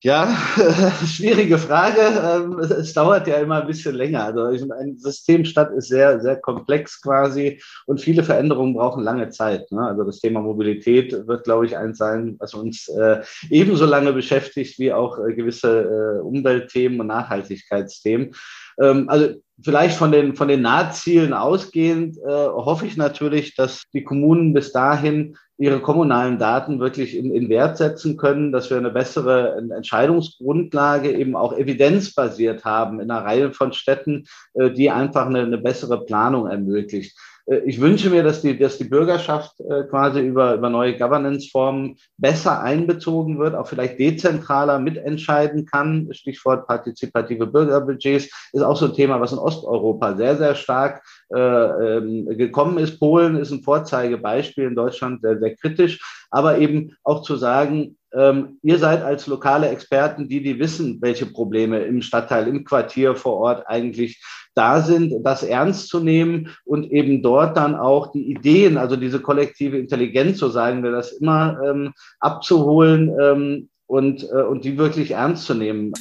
Ja, 0.00 0.28
schwierige 1.06 1.58
Frage. 1.58 2.00
Ähm, 2.00 2.60
es 2.60 2.94
dauert 2.94 3.26
ja 3.26 3.38
immer 3.38 3.62
ein 3.62 3.66
bisschen 3.66 3.96
länger. 3.96 4.26
Also 4.26 4.44
ein 4.70 4.96
Systemstadt 4.96 5.72
ist 5.72 5.88
sehr, 5.88 6.20
sehr 6.20 6.36
komplex 6.36 7.02
quasi 7.02 7.60
und 7.86 8.00
viele 8.00 8.22
Veränderungen 8.22 8.74
brauchen 8.74 9.02
lange 9.02 9.30
Zeit. 9.30 9.72
Ne? 9.72 9.80
Also 9.80 10.04
das 10.04 10.20
Thema 10.20 10.40
Mobilität 10.40 11.26
wird, 11.26 11.42
glaube 11.42 11.66
ich, 11.66 11.76
eins 11.76 11.98
sein, 11.98 12.36
was 12.38 12.54
uns 12.54 12.86
äh, 12.86 13.22
ebenso 13.50 13.86
lange 13.86 14.12
beschäftigt 14.12 14.78
wie 14.78 14.92
auch 14.92 15.18
äh, 15.18 15.34
gewisse 15.34 16.20
äh, 16.20 16.20
Umweltthemen 16.20 17.00
und 17.00 17.08
Nachhaltigkeitsthemen. 17.08 18.36
Ähm, 18.80 19.08
also 19.08 19.34
vielleicht 19.62 19.96
von 19.96 20.12
den, 20.12 20.36
von 20.36 20.48
den 20.48 20.62
Nahzielen 20.62 21.32
ausgehend 21.32 22.16
hoffe 22.24 22.86
ich 22.86 22.96
natürlich, 22.96 23.54
dass 23.54 23.84
die 23.92 24.04
Kommunen 24.04 24.52
bis 24.52 24.72
dahin 24.72 25.36
ihre 25.58 25.80
kommunalen 25.80 26.38
Daten 26.38 26.78
wirklich 26.78 27.16
in, 27.16 27.34
in 27.34 27.48
Wert 27.48 27.76
setzen 27.76 28.16
können, 28.16 28.52
dass 28.52 28.70
wir 28.70 28.76
eine 28.76 28.92
bessere 28.92 29.56
Entscheidungsgrundlage 29.56 31.10
eben 31.10 31.34
auch 31.34 31.52
evidenzbasiert 31.52 32.64
haben 32.64 33.00
in 33.00 33.10
einer 33.10 33.24
Reihe 33.24 33.52
von 33.52 33.72
Städten, 33.72 34.26
äh, 34.54 34.70
die 34.70 34.90
einfach 34.90 35.26
eine, 35.26 35.40
eine 35.40 35.58
bessere 35.58 36.04
Planung 36.06 36.46
ermöglicht. 36.46 37.18
Äh, 37.48 37.58
ich 37.64 37.80
wünsche 37.80 38.10
mir, 38.10 38.22
dass 38.22 38.42
die, 38.42 38.58
dass 38.58 38.78
die 38.78 38.84
Bürgerschaft 38.84 39.60
äh, 39.60 39.84
quasi 39.84 40.20
über, 40.20 40.54
über 40.54 40.70
neue 40.70 40.96
Governance-Formen 40.96 41.96
besser 42.16 42.62
einbezogen 42.62 43.38
wird, 43.38 43.54
auch 43.54 43.66
vielleicht 43.66 43.98
dezentraler 43.98 44.78
mitentscheiden 44.78 45.66
kann. 45.66 46.08
Stichwort 46.12 46.66
partizipative 46.66 47.46
Bürgerbudgets 47.46 48.28
ist 48.52 48.62
auch 48.62 48.76
so 48.76 48.86
ein 48.86 48.94
Thema, 48.94 49.20
was 49.20 49.32
in 49.32 49.38
Osteuropa 49.38 50.16
sehr, 50.16 50.36
sehr 50.36 50.54
stark 50.54 51.02
äh, 51.34 51.38
ähm, 51.38 52.26
gekommen 52.36 52.78
ist. 52.78 52.98
Polen 52.98 53.36
ist 53.36 53.50
ein 53.50 53.62
Vorzeigebeispiel 53.62 54.64
in 54.64 54.76
Deutschland 54.76 55.22
sehr, 55.22 55.38
sehr 55.38 55.56
kritisch, 55.56 56.00
aber 56.30 56.58
eben 56.58 56.96
auch 57.02 57.22
zu 57.22 57.36
sagen, 57.36 57.96
ähm, 58.14 58.58
ihr 58.62 58.78
seid 58.78 59.02
als 59.02 59.26
lokale 59.26 59.68
Experten 59.68 60.28
die, 60.28 60.42
die 60.42 60.58
wissen, 60.58 60.98
welche 61.02 61.26
Probleme 61.26 61.80
im 61.80 62.00
Stadtteil, 62.00 62.48
im 62.48 62.64
Quartier 62.64 63.14
vor 63.14 63.36
Ort 63.36 63.68
eigentlich 63.68 64.22
da 64.58 64.82
sind, 64.82 65.24
das 65.24 65.42
ernst 65.42 65.88
zu 65.88 66.00
nehmen 66.00 66.50
und 66.64 66.90
eben 66.90 67.22
dort 67.22 67.56
dann 67.56 67.76
auch 67.76 68.10
die 68.12 68.30
Ideen, 68.30 68.76
also 68.76 68.96
diese 68.96 69.20
kollektive 69.20 69.78
Intelligenz, 69.78 70.38
so 70.38 70.48
sagen 70.48 70.82
wir 70.82 70.90
das 70.90 71.12
immer, 71.12 71.58
ähm, 71.64 71.92
abzuholen 72.18 73.14
ähm, 73.20 73.68
und, 73.86 74.24
äh, 74.24 74.42
und 74.42 74.64
die 74.64 74.76
wirklich 74.76 75.12
ernst 75.12 75.44
zu 75.44 75.54
nehmen. 75.54 75.92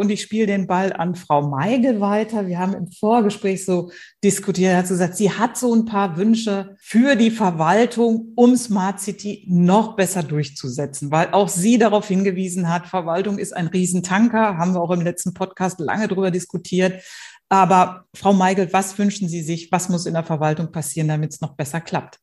Und 0.00 0.10
ich 0.10 0.22
spiele 0.22 0.46
den 0.46 0.68
Ball 0.68 0.92
an 0.92 1.16
Frau 1.16 1.48
Meigel 1.48 2.00
weiter. 2.00 2.46
Wir 2.46 2.60
haben 2.60 2.72
im 2.72 2.86
Vorgespräch 2.86 3.64
so 3.64 3.90
diskutiert, 4.22 4.76
hat 4.76 4.86
gesagt, 4.86 5.16
sie 5.16 5.32
hat 5.32 5.56
so 5.56 5.74
ein 5.74 5.86
paar 5.86 6.16
Wünsche 6.16 6.76
für 6.80 7.16
die 7.16 7.32
Verwaltung, 7.32 8.32
um 8.36 8.56
Smart 8.56 9.00
City 9.00 9.44
noch 9.48 9.96
besser 9.96 10.22
durchzusetzen, 10.22 11.10
weil 11.10 11.30
auch 11.32 11.48
sie 11.48 11.78
darauf 11.78 12.06
hingewiesen 12.06 12.72
hat, 12.72 12.86
Verwaltung 12.86 13.38
ist 13.38 13.56
ein 13.56 13.66
Riesentanker, 13.66 14.56
haben 14.56 14.74
wir 14.74 14.80
auch 14.80 14.92
im 14.92 15.00
letzten 15.00 15.34
Podcast 15.34 15.80
lange 15.80 16.06
drüber 16.06 16.30
diskutiert. 16.30 17.02
Aber 17.48 18.04
Frau 18.14 18.32
Meigel, 18.32 18.72
was 18.72 18.98
wünschen 18.98 19.28
Sie 19.28 19.42
sich? 19.42 19.72
Was 19.72 19.88
muss 19.88 20.06
in 20.06 20.14
der 20.14 20.24
Verwaltung 20.24 20.70
passieren, 20.70 21.08
damit 21.08 21.32
es 21.32 21.40
noch 21.40 21.54
besser 21.54 21.80
klappt? 21.80 22.20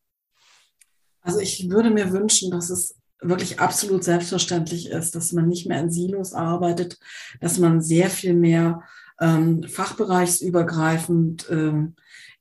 Also 1.20 1.40
ich 1.40 1.68
würde 1.68 1.90
mir 1.90 2.12
wünschen, 2.12 2.52
dass 2.52 2.70
es 2.70 2.96
wirklich 3.20 3.58
absolut 3.58 4.04
selbstverständlich 4.04 4.90
ist, 4.90 5.14
dass 5.16 5.32
man 5.32 5.48
nicht 5.48 5.66
mehr 5.66 5.80
in 5.80 5.90
Silos 5.90 6.32
arbeitet, 6.32 6.98
dass 7.40 7.58
man 7.58 7.80
sehr 7.80 8.10
viel 8.10 8.34
mehr 8.34 8.82
ähm, 9.20 9.64
fachbereichsübergreifend 9.64 11.46
ähm, 11.50 11.96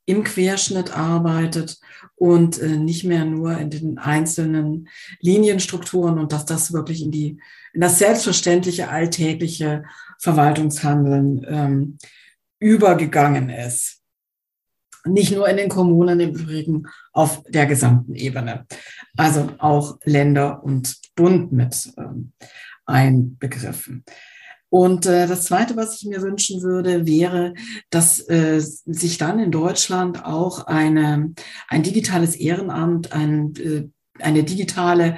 im 0.06 0.24
Querschnitt 0.24 0.96
arbeitet 0.96 1.80
und 2.16 2.60
äh, 2.62 2.78
nicht 2.78 3.04
mehr 3.06 3.26
nur 3.26 3.58
in 3.58 3.72
den 3.72 3.98
einzelnen 3.98 4.88
Linienstrukturen 5.20 6.20
und 6.20 6.32
dass 6.32 6.46
das 6.46 6.74
wirklich 6.74 7.02
in 7.02 7.12
die 7.12 7.40
in 7.74 7.82
das 7.82 7.98
selbstverständliche 7.98 8.90
alltägliche 8.90 9.84
Verwaltungshandeln 10.20 11.46
ähm, 11.50 11.98
übergegangen 12.66 13.50
ist. 13.50 14.02
Nicht 15.06 15.32
nur 15.32 15.48
in 15.48 15.58
den 15.58 15.70
Kommunen, 15.70 16.20
im 16.20 16.32
Übrigen 16.32 16.88
auf 17.14 17.44
der 17.48 17.68
gesamten 17.68 18.16
Ebene. 18.16 18.66
Also 19.16 19.52
auch 19.60 20.00
Länder 20.04 20.64
und 20.64 20.98
Bund 21.16 21.52
mit 21.52 21.94
ähm, 21.98 22.34
einbegriffen. 22.88 24.04
Und 24.70 25.06
äh, 25.06 25.28
das 25.28 25.44
Zweite, 25.44 25.76
was 25.76 26.02
ich 26.02 26.08
mir 26.08 26.24
wünschen 26.24 26.64
würde, 26.64 27.06
wäre, 27.06 27.54
dass 27.92 28.20
äh, 28.30 28.60
sich 28.60 29.20
dann 29.20 29.38
in 29.38 29.52
Deutschland 29.52 30.26
auch 30.26 30.66
eine, 30.66 31.36
ein 31.68 31.84
digitales 31.84 32.36
Ehrenamt, 32.36 33.14
ein, 33.14 33.54
äh, 33.58 33.88
eine 34.20 34.44
digitale 34.44 35.18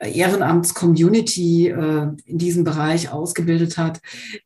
Ehrenamts-Community 0.00 1.68
äh, 1.68 2.08
in 2.24 2.38
diesem 2.38 2.62
Bereich 2.62 3.10
ausgebildet 3.10 3.78
hat, 3.78 4.00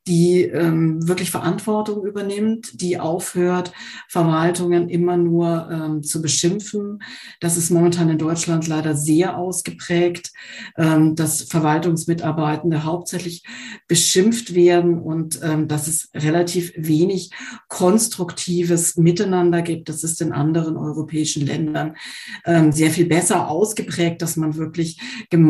die 0.06 0.42
ähm, 0.42 1.06
wirklich 1.06 1.30
Verantwortung 1.30 2.06
übernimmt, 2.06 2.80
die 2.80 2.98
aufhört, 2.98 3.72
Verwaltungen 4.08 4.88
immer 4.88 5.16
nur 5.18 5.68
ähm, 5.70 6.02
zu 6.02 6.22
beschimpfen. 6.22 7.02
Das 7.40 7.58
ist 7.58 7.70
momentan 7.70 8.08
in 8.08 8.18
Deutschland 8.18 8.66
leider 8.66 8.96
sehr 8.96 9.36
ausgeprägt, 9.36 10.32
ähm, 10.78 11.16
dass 11.16 11.42
Verwaltungsmitarbeitende 11.42 12.84
hauptsächlich 12.84 13.44
beschimpft 13.88 14.54
werden 14.54 14.98
und 14.98 15.40
ähm, 15.42 15.68
dass 15.68 15.86
es 15.86 16.08
relativ 16.14 16.72
wenig 16.76 17.30
konstruktives 17.68 18.96
Miteinander 18.96 19.60
gibt. 19.60 19.90
Das 19.90 20.02
ist 20.02 20.22
in 20.22 20.32
anderen 20.32 20.78
europäischen 20.78 21.44
Ländern 21.44 21.96
ähm, 22.46 22.72
sehr 22.72 22.90
viel 22.90 23.06
besser 23.06 23.48
ausgeprägt, 23.48 24.22
dass 24.22 24.36
man 24.36 24.56
wirklich 24.56 24.98
gemeinsam 25.28 25.41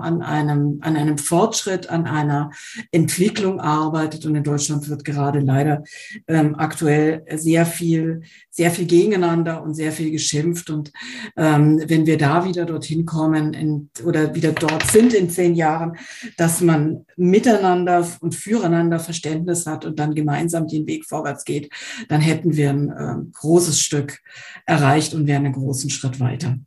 an 0.00 0.22
einem, 0.22 0.78
an 0.80 0.96
einem 0.96 1.18
Fortschritt, 1.18 1.88
an 1.90 2.06
einer 2.06 2.50
Entwicklung 2.90 3.60
arbeitet. 3.60 4.26
Und 4.26 4.34
in 4.34 4.44
Deutschland 4.44 4.88
wird 4.88 5.04
gerade 5.04 5.40
leider 5.40 5.84
ähm, 6.26 6.54
aktuell 6.56 7.24
sehr 7.34 7.66
viel, 7.66 8.22
sehr 8.50 8.70
viel 8.70 8.86
gegeneinander 8.86 9.62
und 9.62 9.74
sehr 9.74 9.92
viel 9.92 10.10
geschimpft. 10.10 10.70
Und 10.70 10.92
ähm, 11.36 11.82
wenn 11.86 12.06
wir 12.06 12.18
da 12.18 12.44
wieder 12.44 12.64
dorthin 12.64 13.04
kommen 13.06 13.54
in, 13.54 13.90
oder 14.04 14.34
wieder 14.34 14.52
dort 14.52 14.86
sind 14.90 15.14
in 15.14 15.30
zehn 15.30 15.54
Jahren, 15.54 15.96
dass 16.36 16.60
man 16.60 17.06
miteinander 17.16 18.06
und 18.20 18.34
füreinander 18.34 18.98
Verständnis 18.98 19.66
hat 19.66 19.84
und 19.84 19.98
dann 19.98 20.14
gemeinsam 20.14 20.66
den 20.66 20.86
Weg 20.86 21.04
vorwärts 21.04 21.44
geht, 21.44 21.70
dann 22.08 22.20
hätten 22.20 22.56
wir 22.56 22.70
ein 22.70 22.90
äh, 22.90 23.32
großes 23.32 23.80
Stück 23.80 24.20
erreicht 24.66 25.14
und 25.14 25.26
wären 25.26 25.44
einen 25.44 25.54
großen 25.54 25.90
Schritt 25.90 26.20
weiter. 26.20 26.58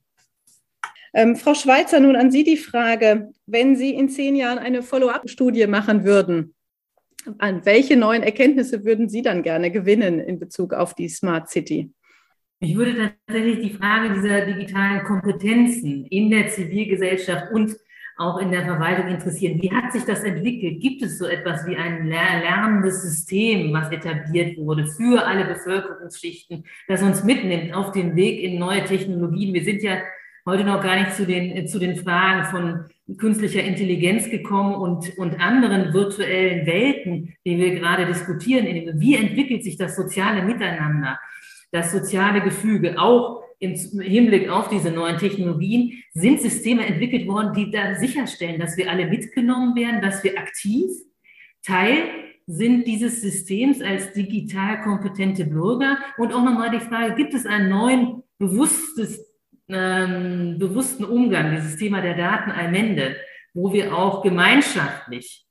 Ähm, 1.15 1.37
Frau 1.37 1.53
Schweizer, 1.53 2.01
nun 2.01 2.17
an 2.17 2.29
Sie 2.29 2.43
die 2.43 2.57
Frage, 2.57 3.31
wenn 3.45 3.77
Sie 3.77 3.95
in 3.95 4.09
zehn 4.09 4.35
Jahren 4.35 4.59
eine 4.59 4.83
Follow-up-Studie 4.83 5.65
machen 5.65 6.03
würden, 6.03 6.53
an 7.37 7.65
welche 7.65 7.95
neuen 7.95 8.21
Erkenntnisse 8.21 8.83
würden 8.83 9.07
Sie 9.07 9.21
dann 9.21 9.41
gerne 9.41 9.71
gewinnen 9.71 10.19
in 10.19 10.39
Bezug 10.39 10.73
auf 10.73 10.93
die 10.93 11.07
Smart 11.07 11.49
City? 11.49 11.89
Ich 12.59 12.75
würde 12.75 13.13
tatsächlich 13.25 13.61
die 13.61 13.77
Frage 13.77 14.13
dieser 14.13 14.45
digitalen 14.45 15.05
Kompetenzen 15.05 16.05
in 16.05 16.29
der 16.29 16.49
Zivilgesellschaft 16.49 17.49
und 17.53 17.77
auch 18.17 18.37
in 18.39 18.51
der 18.51 18.65
Verwaltung 18.65 19.07
interessieren. 19.07 19.61
Wie 19.61 19.71
hat 19.71 19.93
sich 19.93 20.03
das 20.03 20.21
entwickelt? 20.23 20.81
Gibt 20.81 21.01
es 21.01 21.17
so 21.17 21.27
etwas 21.27 21.65
wie 21.65 21.77
ein 21.77 22.07
lernendes 22.07 23.01
System, 23.03 23.71
was 23.71 23.89
etabliert 23.89 24.57
wurde 24.57 24.85
für 24.85 25.25
alle 25.25 25.45
Bevölkerungsschichten, 25.45 26.65
das 26.89 27.01
uns 27.01 27.23
mitnimmt 27.23 27.73
auf 27.73 27.93
den 27.93 28.17
Weg 28.17 28.41
in 28.41 28.59
neue 28.59 28.83
Technologien? 28.83 29.53
Wir 29.53 29.63
sind 29.63 29.81
ja 29.81 30.01
heute 30.45 30.63
noch 30.63 30.81
gar 30.81 30.99
nicht 30.99 31.13
zu 31.15 31.25
den, 31.25 31.67
zu 31.67 31.79
den 31.79 31.95
Fragen 31.95 32.45
von 32.45 32.85
künstlicher 33.17 33.63
Intelligenz 33.63 34.29
gekommen 34.29 34.75
und, 34.75 35.17
und 35.17 35.39
anderen 35.39 35.93
virtuellen 35.93 36.65
Welten, 36.65 37.35
die 37.45 37.57
wir 37.57 37.75
gerade 37.75 38.05
diskutieren. 38.05 38.65
Wie 38.99 39.15
entwickelt 39.15 39.63
sich 39.63 39.77
das 39.77 39.95
soziale 39.95 40.43
Miteinander, 40.43 41.19
das 41.71 41.91
soziale 41.91 42.41
Gefüge, 42.41 42.99
auch 42.99 43.43
im 43.59 43.73
Hinblick 44.01 44.49
auf 44.49 44.69
diese 44.69 44.91
neuen 44.91 45.17
Technologien 45.17 46.03
sind 46.13 46.41
Systeme 46.41 46.85
entwickelt 46.85 47.27
worden, 47.27 47.53
die 47.53 47.71
da 47.71 47.95
sicherstellen, 47.95 48.59
dass 48.59 48.77
wir 48.77 48.89
alle 48.89 49.07
mitgenommen 49.07 49.75
werden, 49.75 50.01
dass 50.01 50.23
wir 50.23 50.37
aktiv 50.37 50.91
Teil 51.63 52.03
sind 52.47 52.85
dieses 52.85 53.21
Systems 53.21 53.81
als 53.81 54.13
digital 54.13 54.81
kompetente 54.81 55.45
Bürger. 55.45 55.97
Und 56.17 56.31
auch 56.33 56.43
nochmal 56.43 56.69
die 56.69 56.85
Frage, 56.85 57.15
gibt 57.15 57.33
es 57.33 57.45
einen 57.45 57.69
neuen 57.69 58.23
bewusstes, 58.37 59.24
ähm, 59.69 60.57
bewussten 60.59 61.05
Umgang, 61.05 61.55
dieses 61.55 61.77
Thema 61.77 62.01
der 62.01 62.15
Datenallmende, 62.15 63.17
wo 63.53 63.71
wir 63.73 63.95
auch 63.95 64.21
gemeinschaftlich, 64.21 65.45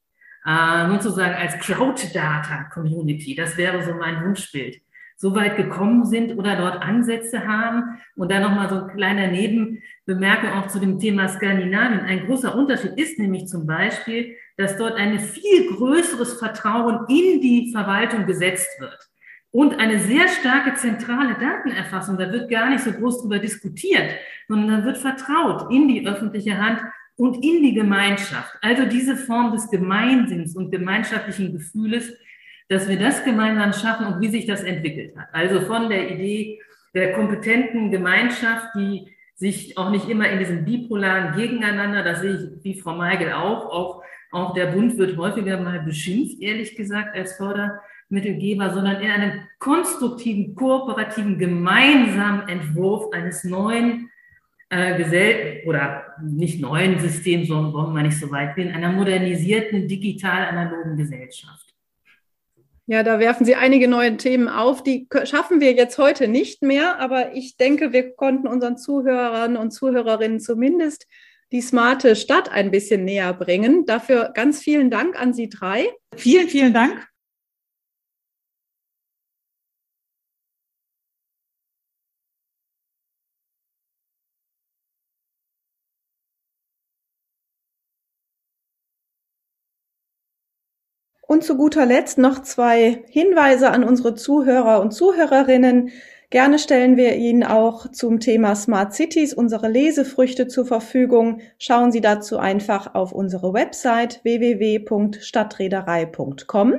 äh, 0.46 0.88
sozusagen 0.88 1.34
als 1.34 1.58
Crowd-Data-Community, 1.58 3.34
das 3.34 3.56
wäre 3.56 3.82
so 3.82 3.94
mein 3.94 4.24
Wunschbild, 4.24 4.80
so 5.16 5.34
weit 5.34 5.56
gekommen 5.56 6.04
sind 6.04 6.36
oder 6.36 6.56
dort 6.56 6.82
Ansätze 6.82 7.46
haben. 7.46 8.00
Und 8.16 8.30
dann 8.30 8.42
nochmal 8.42 8.68
so 8.68 8.82
ein 8.82 8.96
kleiner 8.96 9.28
Nebenbemerkung 9.28 10.50
auch 10.50 10.66
zu 10.66 10.80
dem 10.80 10.98
Thema 10.98 11.28
Skandinavien. 11.28 12.00
Ein 12.00 12.26
großer 12.26 12.54
Unterschied 12.54 12.98
ist 12.98 13.18
nämlich 13.18 13.46
zum 13.46 13.66
Beispiel, 13.66 14.36
dass 14.56 14.76
dort 14.76 14.94
ein 14.94 15.18
viel 15.18 15.68
größeres 15.74 16.38
Vertrauen 16.38 17.06
in 17.08 17.40
die 17.40 17.70
Verwaltung 17.72 18.26
gesetzt 18.26 18.68
wird. 18.80 18.98
Und 19.54 19.78
eine 19.78 20.00
sehr 20.00 20.26
starke 20.26 20.74
zentrale 20.74 21.34
Datenerfassung, 21.34 22.18
da 22.18 22.32
wird 22.32 22.50
gar 22.50 22.70
nicht 22.70 22.82
so 22.82 22.90
groß 22.90 23.22
drüber 23.22 23.38
diskutiert, 23.38 24.10
sondern 24.48 24.80
da 24.80 24.84
wird 24.84 24.98
vertraut 24.98 25.70
in 25.72 25.86
die 25.86 26.04
öffentliche 26.04 26.58
Hand 26.58 26.80
und 27.14 27.36
in 27.36 27.62
die 27.62 27.72
Gemeinschaft. 27.72 28.52
Also 28.62 28.84
diese 28.84 29.14
Form 29.16 29.52
des 29.52 29.70
Gemeinsinns 29.70 30.56
und 30.56 30.72
gemeinschaftlichen 30.72 31.52
Gefühles, 31.52 32.12
dass 32.68 32.88
wir 32.88 32.98
das 32.98 33.22
gemeinsam 33.22 33.72
schaffen 33.72 34.06
und 34.06 34.20
wie 34.20 34.28
sich 34.28 34.44
das 34.44 34.64
entwickelt 34.64 35.16
hat. 35.16 35.28
Also 35.32 35.60
von 35.60 35.88
der 35.88 36.10
Idee 36.10 36.60
der 36.92 37.12
kompetenten 37.12 37.92
Gemeinschaft, 37.92 38.74
die 38.74 39.06
sich 39.36 39.78
auch 39.78 39.90
nicht 39.90 40.08
immer 40.08 40.28
in 40.30 40.40
diesem 40.40 40.64
bipolaren 40.64 41.36
Gegeneinander, 41.36 42.02
das 42.02 42.22
sehe 42.22 42.34
ich 42.34 42.64
wie 42.64 42.80
Frau 42.80 42.96
Meigel 42.96 43.32
auch, 43.32 43.66
auch, 43.66 44.02
auch 44.32 44.52
der 44.54 44.72
Bund 44.72 44.98
wird 44.98 45.16
häufiger 45.16 45.60
mal 45.60 45.78
beschimpft, 45.78 46.42
ehrlich 46.42 46.74
gesagt, 46.74 47.16
als 47.16 47.36
Fördermittelgeber, 48.08 48.72
sondern 48.72 49.00
in 49.00 49.10
einem 49.10 49.40
konstruktiven, 49.58 50.54
kooperativen, 50.54 51.38
gemeinsamen 51.38 52.48
Entwurf 52.48 53.12
eines 53.12 53.44
neuen 53.44 54.10
äh, 54.70 54.96
Gesell 54.96 55.62
oder 55.66 56.04
nicht 56.22 56.60
neuen 56.60 56.98
Systems, 56.98 57.48
sondern 57.48 57.72
wollen 57.72 57.94
wir 57.94 58.02
nicht 58.02 58.18
so 58.18 58.30
weit 58.30 58.56
gehen, 58.56 58.74
einer 58.74 58.92
modernisierten, 58.92 59.88
digital-analogen 59.88 60.96
Gesellschaft. 60.96 61.74
Ja, 62.86 63.02
da 63.02 63.18
werfen 63.18 63.46
Sie 63.46 63.54
einige 63.54 63.88
neue 63.88 64.18
Themen 64.18 64.46
auf. 64.46 64.82
Die 64.82 65.08
schaffen 65.24 65.62
wir 65.62 65.72
jetzt 65.72 65.96
heute 65.96 66.28
nicht 66.28 66.62
mehr, 66.62 67.00
aber 67.00 67.34
ich 67.34 67.56
denke, 67.56 67.94
wir 67.94 68.14
konnten 68.14 68.46
unseren 68.46 68.76
Zuhörern 68.76 69.56
und 69.56 69.70
Zuhörerinnen 69.70 70.38
zumindest 70.38 71.06
die 71.50 71.62
smarte 71.62 72.14
Stadt 72.14 72.50
ein 72.50 72.70
bisschen 72.70 73.04
näher 73.04 73.32
bringen. 73.32 73.86
Dafür 73.86 74.32
ganz 74.34 74.60
vielen 74.60 74.90
Dank 74.90 75.18
an 75.18 75.32
Sie 75.32 75.48
drei. 75.48 75.88
Vielen, 76.14 76.48
vielen 76.48 76.74
Dank. 76.74 77.08
Und 91.26 91.42
zu 91.42 91.56
guter 91.56 91.86
Letzt 91.86 92.18
noch 92.18 92.42
zwei 92.42 93.02
Hinweise 93.08 93.70
an 93.70 93.82
unsere 93.82 94.14
Zuhörer 94.14 94.80
und 94.80 94.92
Zuhörerinnen. 94.92 95.90
Gerne 96.30 96.58
stellen 96.58 96.96
wir 96.96 97.14
Ihnen 97.14 97.44
auch 97.44 97.92
zum 97.92 98.18
Thema 98.20 98.56
Smart 98.56 98.92
Cities 98.92 99.32
unsere 99.32 99.68
Lesefrüchte 99.68 100.48
zur 100.48 100.66
Verfügung. 100.66 101.40
Schauen 101.58 101.92
Sie 101.92 102.00
dazu 102.00 102.38
einfach 102.38 102.94
auf 102.94 103.12
unsere 103.12 103.54
Website 103.54 104.20
www.stadtreederei.com. 104.24 106.74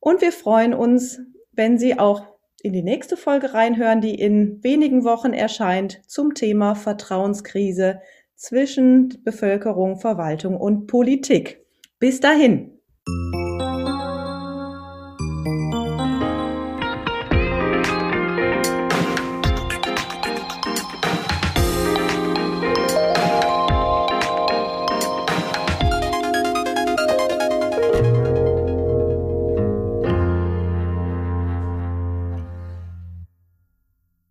Und 0.00 0.20
wir 0.20 0.32
freuen 0.32 0.74
uns, 0.74 1.20
wenn 1.52 1.78
Sie 1.78 1.96
auch 1.98 2.32
in 2.62 2.72
die 2.72 2.82
nächste 2.82 3.16
Folge 3.16 3.54
reinhören, 3.54 4.00
die 4.00 4.14
in 4.14 4.62
wenigen 4.62 5.04
Wochen 5.04 5.32
erscheint 5.32 6.00
zum 6.06 6.34
Thema 6.34 6.74
Vertrauenskrise 6.74 8.00
zwischen 8.34 9.22
Bevölkerung, 9.24 9.98
Verwaltung 9.98 10.56
und 10.56 10.86
Politik. 10.86 11.64
Bis 11.98 12.20
dahin. 12.20 12.78